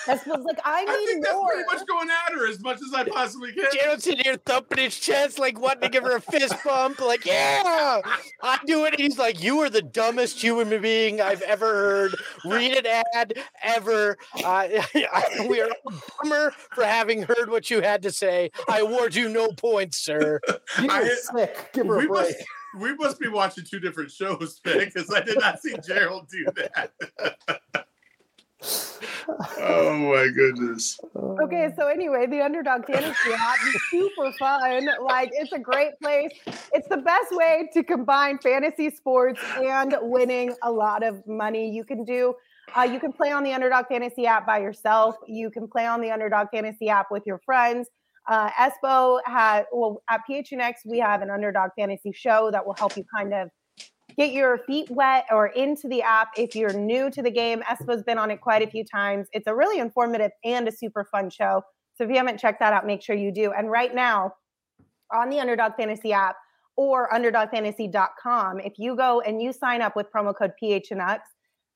That's 0.07 0.27
what's 0.27 0.45
like. 0.45 0.59
I 0.65 0.85
need 0.85 0.91
I 0.91 0.97
need 0.97 1.07
think 1.07 1.25
that's 1.25 1.37
more. 1.37 1.49
pretty 1.49 1.65
much 1.67 1.87
going 1.87 2.09
at 2.11 2.33
her 2.33 2.49
as 2.49 2.61
much 2.61 2.77
as 2.81 2.95
I 2.95 3.05
possibly 3.05 3.53
can. 3.53 3.67
Jared's 3.73 4.05
sitting 4.05 4.25
here 4.25 4.37
thumping 4.37 4.79
his 4.79 4.99
chest, 4.99 5.39
like 5.39 5.61
wanting 5.61 5.83
to 5.83 5.89
give 5.91 6.05
her 6.05 6.17
a 6.17 6.21
fist 6.21 6.55
bump, 6.65 7.01
like, 7.01 7.27
yeah, 7.27 8.01
I 8.43 8.59
do 8.67 8.85
it. 8.87 8.99
And 9.01 9.11
he's 9.11 9.19
like, 9.19 9.43
You 9.43 9.61
are 9.61 9.71
the 9.71 9.81
dumbest 9.81 10.43
human 10.43 10.81
being 10.83 11.23
I've 11.23 11.41
ever 11.41 11.67
heard. 11.67 12.15
Read 12.45 12.77
an 12.85 13.03
ad 13.15 13.33
ever. 13.63 14.19
Uh, 14.45 14.69
we 15.49 15.63
are 15.63 15.69
a 15.69 15.93
dumber 16.23 16.55
for 16.75 16.85
having 16.85 17.23
heard 17.23 17.49
what 17.49 17.71
you 17.71 17.81
had 17.81 18.03
to 18.03 18.13
say. 18.13 18.51
I 18.69 18.81
award 18.81 19.15
you 19.15 19.31
no 19.31 19.53
points, 19.53 19.99
sir. 19.99 20.39
She 20.77 20.87
I- 20.87 21.09
sick. 21.35 21.71
Give 21.73 21.87
her 21.87 21.97
we 21.97 22.05
a 22.05 22.09
break. 22.09 22.29
must, 22.29 22.37
we 22.79 22.95
must 22.95 23.19
be 23.19 23.29
watching 23.29 23.65
two 23.65 23.81
different 23.81 24.11
shows, 24.11 24.61
man, 24.67 24.81
because 24.81 25.11
I 25.11 25.23
did 25.23 25.39
not 25.41 25.63
see 25.63 25.75
Gerald 25.87 26.29
do 26.29 26.45
that. 26.57 26.93
oh 28.63 29.97
my 29.97 30.29
goodness. 30.29 30.99
Okay, 31.15 31.71
so 31.77 31.87
anyway, 31.89 32.27
the 32.27 32.43
Underdog 32.43 32.87
Fantasy 32.87 33.33
app 33.33 33.57
is 33.67 33.81
super 33.91 34.33
fun. 34.39 34.89
Like, 35.03 35.31
it's 35.33 35.53
a 35.53 35.59
great 35.59 35.99
place. 36.03 36.33
It's 36.73 36.89
the 36.89 36.99
best 36.99 37.29
way 37.31 37.69
to 37.73 37.83
combine 37.83 38.39
fantasy 38.39 38.91
sports 38.91 39.41
and 39.57 39.95
winning 40.03 40.55
a 40.63 40.71
lot 40.71 41.03
of 41.03 41.27
money. 41.27 41.71
You 41.71 41.85
can 41.85 42.05
do, 42.05 42.35
uh, 42.77 42.83
you 42.83 43.01
can 43.01 43.13
play 43.13 43.33
on 43.33 43.45
the 43.45 43.53
Underdog 43.53 43.87
Fantasy 43.89 44.27
app 44.27 44.47
by 44.47 44.59
yourself. 44.59 45.17
You 45.27 45.51
can 45.51 45.67
play 45.69 45.87
on 45.87 46.01
the 46.01 46.11
Underdog 46.11 46.49
Fantasy 46.53 46.89
app 46.89 47.07
with 47.11 47.23
your 47.27 47.41
friends. 47.45 47.89
Uh, 48.29 48.51
Espo 48.51 49.21
had, 49.25 49.65
well, 49.73 50.03
at 50.11 50.21
PHNX, 50.29 50.75
we 50.85 50.99
have 50.99 51.23
an 51.23 51.31
Underdog 51.31 51.71
Fantasy 51.77 52.13
show 52.13 52.51
that 52.53 52.65
will 52.65 52.75
help 52.75 52.97
you 52.97 53.05
kind 53.15 53.33
of 53.33 53.49
get 54.17 54.33
your 54.33 54.59
feet 54.59 54.91
wet 54.91 55.27
or 55.31 55.49
into 55.49 55.89
the 55.89 56.03
app 56.03 56.29
if 56.37 56.55
you're 56.55 56.73
new 56.73 57.11
to 57.11 57.23
the 57.23 57.31
game. 57.31 57.63
Espo's 57.63 58.03
been 58.03 58.19
on 58.19 58.31
it 58.31 58.41
quite 58.41 58.63
a 58.63 58.71
few 58.71 58.85
times. 58.85 59.29
It's 59.33 59.47
a 59.47 59.55
really 59.55 59.81
informative 59.81 60.31
and 60.45 60.69
a 60.69 60.73
super 60.73 61.05
fun 61.05 61.31
show. 61.31 61.63
So 61.95 62.05
if 62.05 62.11
you 62.11 62.17
haven't 62.17 62.39
checked 62.39 62.61
that 62.61 62.73
out, 62.73 62.87
make 62.87 63.03
sure 63.03 63.17
you 63.17 63.33
do. 63.33 63.53
And 63.53 63.71
right 63.71 63.95
now, 63.95 64.33
on 65.13 65.29
the 65.29 65.41
Underdog 65.41 65.73
Fantasy 65.77 66.13
app 66.13 66.37
or 66.77 67.11
underdogfantasy.com, 67.11 68.61
if 68.61 68.75
you 68.79 68.97
go 68.97 69.21
and 69.21 69.43
you 69.43 69.53
sign 69.53 69.83
up 69.83 69.97
with 69.97 70.07
promo 70.15 70.35
code 70.37 70.53
PHNX, 70.63 71.19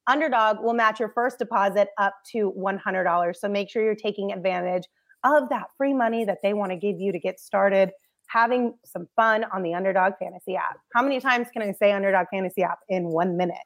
Underdog 0.07 0.63
will 0.63 0.75
match 0.75 1.01
your 1.01 1.11
first 1.11 1.39
deposit 1.39 1.89
up 1.99 2.15
to 2.33 2.53
$100. 2.57 3.37
So 3.37 3.49
make 3.49 3.71
sure 3.71 3.83
you're 3.83 3.95
taking 3.95 4.33
advantage 4.33 4.85
of 5.25 5.49
that 5.49 5.69
free 5.77 5.95
money 5.95 6.25
that 6.25 6.39
they 6.43 6.53
want 6.53 6.71
to 6.73 6.77
give 6.77 7.01
you 7.01 7.11
to 7.13 7.19
get 7.19 7.41
started 7.41 7.91
having 8.35 8.75
some 8.85 9.07
fun 9.17 9.45
on 9.53 9.63
the 9.63 9.75
Underdog 9.75 10.15
Fantasy 10.19 10.57
app. 10.57 10.79
How 10.95 11.03
many 11.03 11.21
times 11.21 11.47
can 11.53 11.63
I 11.63 11.73
say 11.73 11.93
Underdog 11.93 12.27
Fantasy 12.33 12.63
app 12.63 12.81
in 12.89 13.05
one 13.05 13.37
minute? 13.37 13.57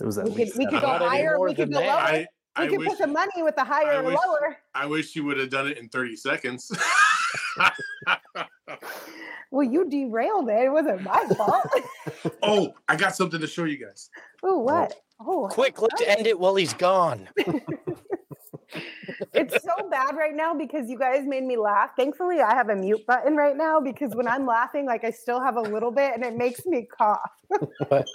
It 0.00 0.04
was 0.04 0.18
at 0.18 0.24
We 0.24 0.34
could 0.34 0.48
we 0.56 0.66
could 0.66 0.80
go 0.80 0.98
higher, 0.98 1.38
we 1.38 1.54
could 1.54 1.72
go 1.72 1.78
that. 1.78 1.86
lower. 1.86 1.98
I, 1.98 2.26
we 2.58 2.64
I 2.64 2.68
could 2.68 2.78
wish, 2.78 2.88
put 2.88 2.98
the 2.98 3.06
money 3.06 3.42
with 3.42 3.54
the 3.56 3.64
higher 3.64 3.92
I 3.92 3.96
or 3.96 4.02
the 4.02 4.08
lower. 4.10 4.56
I 4.74 4.86
wish 4.86 5.14
you 5.14 5.24
would 5.24 5.38
have 5.38 5.50
done 5.50 5.68
it 5.68 5.78
in 5.78 5.88
30 5.90 6.16
seconds. 6.16 6.72
Well, 9.50 9.66
you 9.66 9.88
derailed 9.88 10.48
it. 10.48 10.64
It 10.64 10.70
wasn't 10.70 11.02
my 11.02 11.26
fault. 11.36 11.66
oh, 12.42 12.72
I 12.88 12.96
got 12.96 13.16
something 13.16 13.40
to 13.40 13.46
show 13.46 13.64
you 13.64 13.84
guys. 13.84 14.08
Oh, 14.42 14.58
what? 14.60 14.94
Oh, 15.20 15.48
Quick, 15.50 15.82
let's 15.82 16.00
oh. 16.00 16.04
end 16.06 16.26
it 16.26 16.38
while 16.38 16.54
he's 16.54 16.72
gone. 16.72 17.28
it's 19.34 19.62
so 19.64 19.88
bad 19.90 20.16
right 20.16 20.34
now 20.34 20.54
because 20.54 20.88
you 20.88 20.98
guys 20.98 21.24
made 21.26 21.44
me 21.44 21.56
laugh. 21.56 21.90
Thankfully, 21.96 22.40
I 22.40 22.54
have 22.54 22.68
a 22.68 22.76
mute 22.76 23.04
button 23.06 23.36
right 23.36 23.56
now 23.56 23.80
because 23.80 24.14
when 24.14 24.26
I'm 24.28 24.46
laughing, 24.46 24.86
like 24.86 25.04
I 25.04 25.10
still 25.10 25.40
have 25.40 25.56
a 25.56 25.60
little 25.62 25.90
bit 25.90 26.12
and 26.14 26.24
it 26.24 26.36
makes 26.36 26.64
me 26.66 26.86
cough. 26.86 27.18
But- 27.88 28.06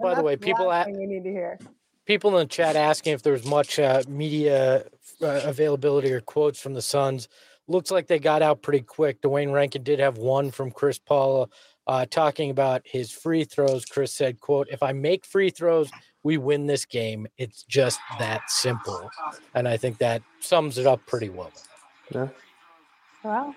By 0.00 0.14
the 0.14 0.22
way, 0.22 0.36
people 0.36 0.66
last 0.66 0.88
at- 0.88 0.94
you 0.94 1.06
need 1.06 1.24
to 1.24 1.30
hear. 1.30 1.58
people 2.06 2.30
in 2.30 2.36
the 2.38 2.46
chat 2.46 2.74
asking 2.76 3.12
if 3.14 3.22
there's 3.22 3.44
much 3.46 3.78
uh, 3.78 4.02
media 4.08 4.84
uh, 5.20 5.40
availability 5.44 6.12
or 6.12 6.20
quotes 6.20 6.60
from 6.60 6.74
the 6.74 6.82
Suns. 6.82 7.28
Looks 7.68 7.90
like 7.92 8.08
they 8.08 8.18
got 8.18 8.42
out 8.42 8.62
pretty 8.62 8.80
quick. 8.82 9.20
Duane 9.22 9.52
Rankin 9.52 9.84
did 9.84 10.00
have 10.00 10.18
one 10.18 10.50
from 10.50 10.72
Chris 10.72 10.98
Paula 10.98 11.46
uh, 11.86 12.06
talking 12.06 12.50
about 12.50 12.82
his 12.84 13.10
free 13.10 13.44
throws. 13.44 13.84
Chris 13.84 14.12
said, 14.12 14.40
"quote 14.40 14.68
If 14.70 14.82
I 14.82 14.92
make 14.92 15.24
free 15.26 15.50
throws, 15.50 15.90
we 16.22 16.38
win 16.38 16.66
this 16.66 16.84
game. 16.84 17.26
It's 17.38 17.64
just 17.64 18.00
that 18.18 18.50
simple." 18.50 19.10
And 19.54 19.68
I 19.68 19.76
think 19.76 19.98
that 19.98 20.22
sums 20.40 20.78
it 20.78 20.86
up 20.86 21.04
pretty 21.06 21.28
well. 21.28 21.52
Yeah. 22.14 22.28
Well, 23.24 23.54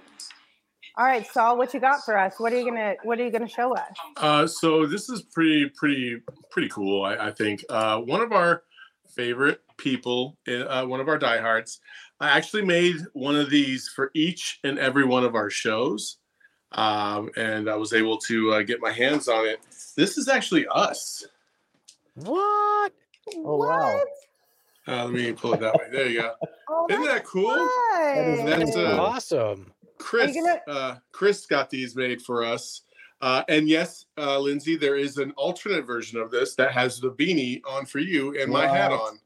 all 0.97 1.05
right, 1.05 1.27
Saul, 1.27 1.57
what 1.57 1.73
you 1.73 1.81
got 1.81 2.05
for 2.05 2.17
us? 2.17 2.35
What 2.37 2.53
are 2.53 2.57
you 2.57 2.65
gonna 2.65 2.95
What 3.03 3.19
are 3.19 3.25
you 3.25 3.31
gonna 3.31 3.49
show 3.49 3.75
us? 3.75 3.91
Uh, 4.15 4.47
so 4.47 4.85
this 4.85 5.09
is 5.09 5.23
pretty, 5.23 5.69
pretty, 5.75 6.21
pretty 6.51 6.69
cool. 6.69 7.03
I, 7.03 7.27
I 7.27 7.31
think 7.31 7.65
uh, 7.69 7.99
one 7.99 8.21
of 8.21 8.31
our 8.31 8.63
favorite 9.13 9.59
people, 9.77 10.37
uh, 10.47 10.85
one 10.85 11.01
of 11.01 11.09
our 11.09 11.17
diehards, 11.17 11.81
I 12.21 12.29
actually 12.29 12.63
made 12.63 12.95
one 13.11 13.35
of 13.35 13.49
these 13.49 13.89
for 13.93 14.09
each 14.13 14.59
and 14.63 14.79
every 14.79 15.03
one 15.03 15.25
of 15.25 15.35
our 15.35 15.49
shows, 15.49 16.17
um, 16.75 17.29
and 17.35 17.69
I 17.69 17.75
was 17.75 17.93
able 17.93 18.17
to 18.19 18.53
uh, 18.53 18.61
get 18.61 18.79
my 18.79 18.91
hands 18.91 19.27
on 19.27 19.45
it. 19.47 19.59
This 19.95 20.17
is 20.17 20.27
actually 20.29 20.65
us. 20.71 21.25
What? 22.15 22.91
Oh, 23.37 23.57
wow. 23.57 23.99
Uh, 24.87 25.05
let 25.05 25.13
me 25.13 25.31
pull 25.33 25.53
it 25.55 25.59
that 25.61 25.73
way. 25.73 25.85
There 25.91 26.07
you 26.07 26.21
go. 26.21 26.33
Oh, 26.67 26.87
Isn't 26.89 27.05
that 27.05 27.23
cool? 27.25 27.51
is 27.53 28.39
fun. 28.39 28.45
That's, 28.59 28.75
uh, 28.75 28.97
Awesome. 28.99 29.71
Chris, 29.99 30.35
gonna- 30.35 30.61
uh, 30.67 30.95
Chris 31.11 31.45
got 31.45 31.69
these 31.69 31.95
made 31.95 32.21
for 32.23 32.43
us. 32.43 32.81
Uh, 33.21 33.43
and 33.49 33.69
yes, 33.69 34.05
uh, 34.17 34.39
Lindsay, 34.39 34.75
there 34.75 34.95
is 34.97 35.17
an 35.17 35.31
alternate 35.37 35.85
version 35.85 36.19
of 36.19 36.31
this 36.31 36.55
that 36.55 36.71
has 36.71 36.99
the 36.99 37.11
beanie 37.11 37.61
on 37.69 37.85
for 37.85 37.99
you 37.99 38.39
and 38.41 38.51
my 38.51 38.67
hat 38.67 38.91
on. 38.91 39.19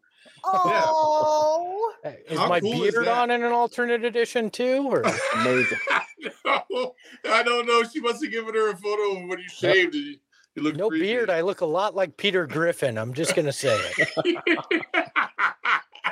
Oh, 0.43 1.93
Hey, 2.04 2.20
Is 2.30 2.38
How 2.38 2.47
my 2.50 2.60
cool 2.60 2.80
beard 2.82 3.06
that? 3.06 3.18
on 3.18 3.32
in 3.32 3.43
an 3.43 3.52
alternate 3.52 4.04
edition 4.06 4.50
too? 4.50 4.86
Or 4.89 5.02
Amazing. 5.36 5.78
No, 6.45 6.95
I 7.30 7.43
don't 7.43 7.65
know. 7.67 7.84
She 7.84 7.99
must 7.99 8.24
have 8.24 8.32
given 8.32 8.53
her 8.53 8.72
a 8.72 8.78
photo 8.78 9.22
of 9.22 9.28
when 9.30 9.39
you 9.39 9.49
shaved. 9.49 9.95
and 9.95 10.03
You, 10.03 10.15
you 10.55 10.63
look 10.63 10.76
no 10.76 10.89
creepy. 10.89 11.05
beard? 11.07 11.30
I 11.30 11.41
look 11.41 11.61
a 11.61 11.65
lot 11.65 11.95
like 11.95 12.17
Peter 12.17 12.45
Griffin. 12.47 12.97
I'm 12.97 13.13
just 13.13 13.36
gonna 13.36 13.51
say 13.53 13.80
it. 13.97 14.38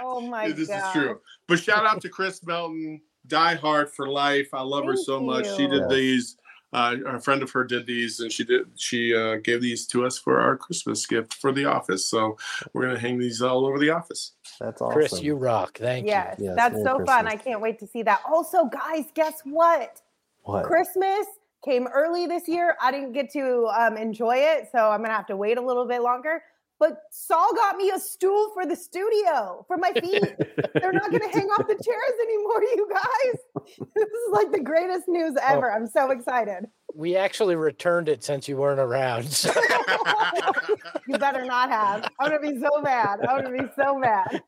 oh 0.01 0.22
my 0.22 0.51
this 0.51 0.68
god! 0.68 0.78
is 0.78 0.91
true. 0.93 1.20
But 1.47 1.60
shout 1.60 1.86
out 1.86 2.01
to 2.01 2.10
Chris 2.10 2.43
Melton, 2.45 3.01
Die 3.28 3.55
Hard 3.55 3.91
for 3.91 4.08
life. 4.08 4.49
I 4.53 4.62
love 4.62 4.86
her 4.86 4.95
Thank 4.95 5.05
so 5.05 5.20
much. 5.20 5.45
She 5.55 5.68
did 5.68 5.82
Yes. 5.82 5.91
these. 5.91 6.38
Uh, 6.74 6.95
a 7.05 7.20
friend 7.20 7.41
of 7.41 7.51
her 7.51 7.63
did 7.63 7.88
these, 7.88 8.20
and 8.20 8.32
she 8.32 8.43
did. 8.43 8.68
She 8.76 9.15
uh, 9.15 9.38
gave 9.38 9.61
these 9.61 9.88
to 9.88 10.05
us 10.05 10.18
for 10.18 10.41
our 10.41 10.57
Christmas 10.57 11.05
gift 11.05 11.34
for 11.36 11.53
the 11.53 11.65
office. 11.65 12.09
So 12.09 12.38
we're 12.74 12.88
gonna 12.88 12.99
hang 12.99 13.18
these 13.18 13.41
all 13.41 13.65
over 13.65 13.80
the 13.80 13.89
office. 13.89 14.34
That's 14.59 14.82
awesome. 14.82 14.93
Chris, 14.93 15.22
you 15.22 15.36
rock. 15.36 15.78
Thank 15.78 16.05
Yes, 16.05 16.36
Yes, 16.39 16.55
that's 16.57 16.74
Merry 16.74 16.86
so 16.86 17.05
fun. 17.05 17.28
I 17.28 17.38
can't 17.38 17.61
wait 17.61 17.80
to 17.80 17.88
see 17.88 18.03
that. 18.03 18.22
Also, 18.30 18.65
guys, 18.65 19.05
guess 19.13 19.41
what? 19.45 20.01
What? 20.43 20.65
Christmas 20.65 21.26
came 21.63 21.88
early 21.88 22.28
this 22.28 22.49
year. 22.49 22.76
I 22.82 22.91
didn't 22.91 23.13
get 23.13 23.32
to 23.32 23.68
um, 23.68 23.95
enjoy 23.95 24.36
it, 24.38 24.68
so 24.72 24.89
I'm 24.89 25.01
gonna 25.01 25.15
have 25.15 25.28
to 25.28 25.38
wait 25.38 25.57
a 25.57 25.61
little 25.61 25.88
bit 25.88 26.01
longer. 26.01 26.43
But 26.80 26.98
Saul 27.12 27.54
got 27.56 27.78
me 27.78 27.90
a 27.90 28.00
stool 28.00 28.52
for 28.54 28.66
the 28.66 28.76
studio 28.76 29.66
for 29.68 29.78
my 29.78 29.92
feet. 29.94 30.22
They're 30.74 30.94
not 30.94 31.10
going 31.10 31.22
to 31.22 31.30
hang 31.30 31.48
off 31.48 31.68
the 31.68 31.74
chairs 31.74 32.14
anymore, 32.24 32.62
you 32.64 32.90
guys. 32.92 33.42
This 33.96 34.06
is 34.06 34.32
like 34.32 34.52
the 34.52 34.62
greatest 34.62 35.08
news 35.08 35.34
oh. 35.38 35.46
ever. 35.46 35.72
Oh, 35.72 35.76
I'm 35.76 35.88
so 35.88 36.12
excited. 36.12 36.68
We 36.94 37.18
actually 37.18 37.56
returned 37.56 38.08
it 38.08 38.24
since 38.24 38.48
you 38.48 38.56
weren't 38.56 38.80
around. 38.80 39.26
So. 39.30 39.52
you 41.08 41.18
better 41.18 41.44
not 41.44 41.70
have. 41.70 42.10
I'm 42.20 42.30
going 42.30 42.42
to 42.42 42.54
be 42.54 42.60
so 42.60 42.82
mad. 42.82 43.20
I'm 43.28 43.44
going 43.44 43.58
to 43.58 43.64
be 43.64 43.70
so 43.76 43.98
mad. 43.98 44.42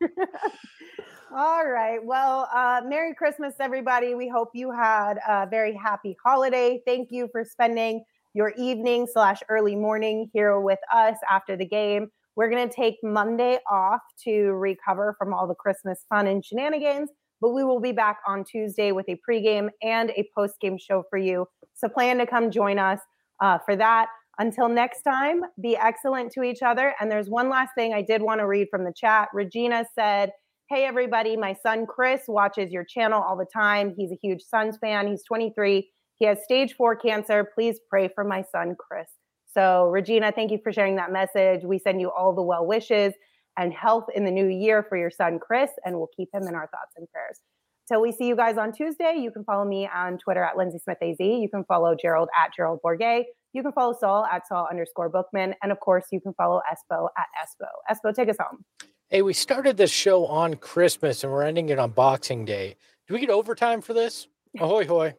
All 1.36 1.68
right. 1.68 2.00
Well, 2.04 2.48
uh, 2.54 2.82
Merry 2.86 3.14
Christmas, 3.14 3.56
everybody. 3.60 4.16
We 4.16 4.30
hope 4.30 4.52
you 4.54 4.72
had 4.72 5.20
a 5.28 5.48
very 5.48 5.76
happy 5.76 6.16
holiday. 6.24 6.82
Thank 6.86 7.12
you 7.12 7.28
for 7.32 7.44
spending 7.44 8.04
your 8.34 8.54
evening 8.58 9.08
slash 9.12 9.40
early 9.50 9.76
morning 9.76 10.30
here 10.34 10.60
with 10.60 10.80
us 10.94 11.18
after 11.30 11.56
the 11.58 11.66
game. 11.66 12.10
We're 12.36 12.50
going 12.50 12.68
to 12.68 12.74
take 12.74 12.96
Monday 13.04 13.60
off 13.70 14.02
to 14.26 14.52
recover 14.54 15.16
from 15.18 15.34
all 15.34 15.48
the 15.48 15.56
Christmas 15.56 16.06
fun 16.10 16.28
and 16.28 16.44
shenanigans, 16.44 17.10
but 17.42 17.50
we 17.50 17.64
will 17.64 17.80
be 17.80 17.92
back 17.92 18.18
on 18.28 18.44
Tuesday 18.44 18.92
with 18.92 19.08
a 19.10 19.20
pregame 19.30 19.70
and 19.82 20.12
a 20.12 20.28
postgame 20.38 20.78
show 20.80 21.04
for 21.10 21.18
you. 21.18 21.46
So 21.74 21.90
plan 21.90 22.18
to 22.20 22.26
come 22.26 22.52
join 22.52 22.80
us 22.80 23.00
uh, 23.42 23.58
for 23.66 23.76
that. 23.76 24.08
Until 24.38 24.70
next 24.70 25.02
time, 25.02 25.42
be 25.62 25.76
excellent 25.76 26.32
to 26.32 26.44
each 26.44 26.62
other. 26.62 26.96
And 27.00 27.12
there's 27.12 27.30
one 27.30 27.50
last 27.50 27.72
thing 27.76 27.94
I 27.94 28.02
did 28.02 28.22
want 28.22 28.40
to 28.40 28.48
read 28.48 28.68
from 28.72 28.86
the 28.86 28.94
chat. 28.96 29.28
Regina 29.34 29.86
said, 29.94 30.32
Hey, 30.70 30.86
everybody, 30.86 31.36
my 31.36 31.54
son 31.54 31.86
Chris 31.86 32.22
watches 32.28 32.72
your 32.72 32.86
channel 32.86 33.22
all 33.22 33.36
the 33.36 33.48
time. 33.52 33.94
He's 33.98 34.12
a 34.12 34.20
huge 34.22 34.44
Suns 34.44 34.78
fan. 34.78 35.08
He's 35.08 35.24
23. 35.24 35.90
He 36.20 36.26
has 36.26 36.44
stage 36.44 36.76
four 36.76 36.96
cancer. 36.96 37.50
Please 37.56 37.80
pray 37.90 38.08
for 38.14 38.24
my 38.24 38.44
son, 38.52 38.76
Chris. 38.80 39.08
So, 39.54 39.86
Regina, 39.88 40.32
thank 40.32 40.52
you 40.52 40.60
for 40.64 40.72
sharing 40.72 40.96
that 40.98 41.12
message. 41.12 41.62
We 41.64 41.80
send 41.80 42.02
you 42.02 42.12
all 42.12 42.34
the 42.34 42.44
well 42.44 42.66
wishes 42.66 43.14
and 43.58 43.74
health 43.74 44.06
in 44.16 44.26
the 44.26 44.32
new 44.32 44.48
year 44.48 44.86
for 44.88 44.98
your 44.98 45.12
son, 45.12 45.40
Chris, 45.40 45.72
and 45.84 45.96
we'll 45.96 46.10
keep 46.16 46.30
him 46.34 46.44
in 46.44 46.56
our 46.56 46.68
thoughts 46.68 46.94
and 46.96 47.10
prayers. 47.12 47.40
Till 47.88 48.02
we 48.02 48.12
see 48.12 48.28
you 48.28 48.36
guys 48.36 48.58
on 48.58 48.72
Tuesday, 48.72 49.16
you 49.20 49.32
can 49.32 49.44
follow 49.44 49.66
me 49.66 49.90
on 49.94 50.20
Twitter 50.20 50.44
at 50.44 50.56
Lindsay 50.56 50.78
Smith 50.78 51.00
AZ. 51.02 51.16
You 51.20 51.50
can 51.52 51.64
follow 51.64 51.96
Gerald 52.00 52.30
at 52.40 52.52
Gerald 52.56 52.80
Bourguet. 52.86 53.24
You 53.54 53.64
can 53.64 53.72
follow 53.72 53.96
Saul 54.00 54.26
at 54.26 54.48
Saul 54.48 54.68
underscore 54.70 55.10
Bookman. 55.10 55.56
And 55.64 55.72
of 55.72 55.80
course, 55.80 56.06
you 56.12 56.22
can 56.22 56.34
follow 56.36 56.62
Espo 56.72 57.08
at 57.18 57.26
Espo. 57.44 57.66
Espo, 57.92 58.14
take 58.14 58.30
us 58.30 58.36
home. 58.40 58.64
Hey, 59.10 59.24
we 59.24 59.34
started 59.34 59.76
this 59.76 59.90
show 59.90 60.28
on 60.28 60.54
Christmas 60.58 61.24
and 61.24 61.34
we're 61.34 61.42
ending 61.42 61.70
it 61.70 61.80
on 61.80 61.90
Boxing 61.90 62.46
Day. 62.46 62.76
Do 63.08 63.16
we 63.16 63.20
get 63.20 63.32
overtime 63.32 63.82
for 63.82 63.96
this? 63.96 64.28
Ahoy, 64.60 64.86
hoy. 64.86 65.16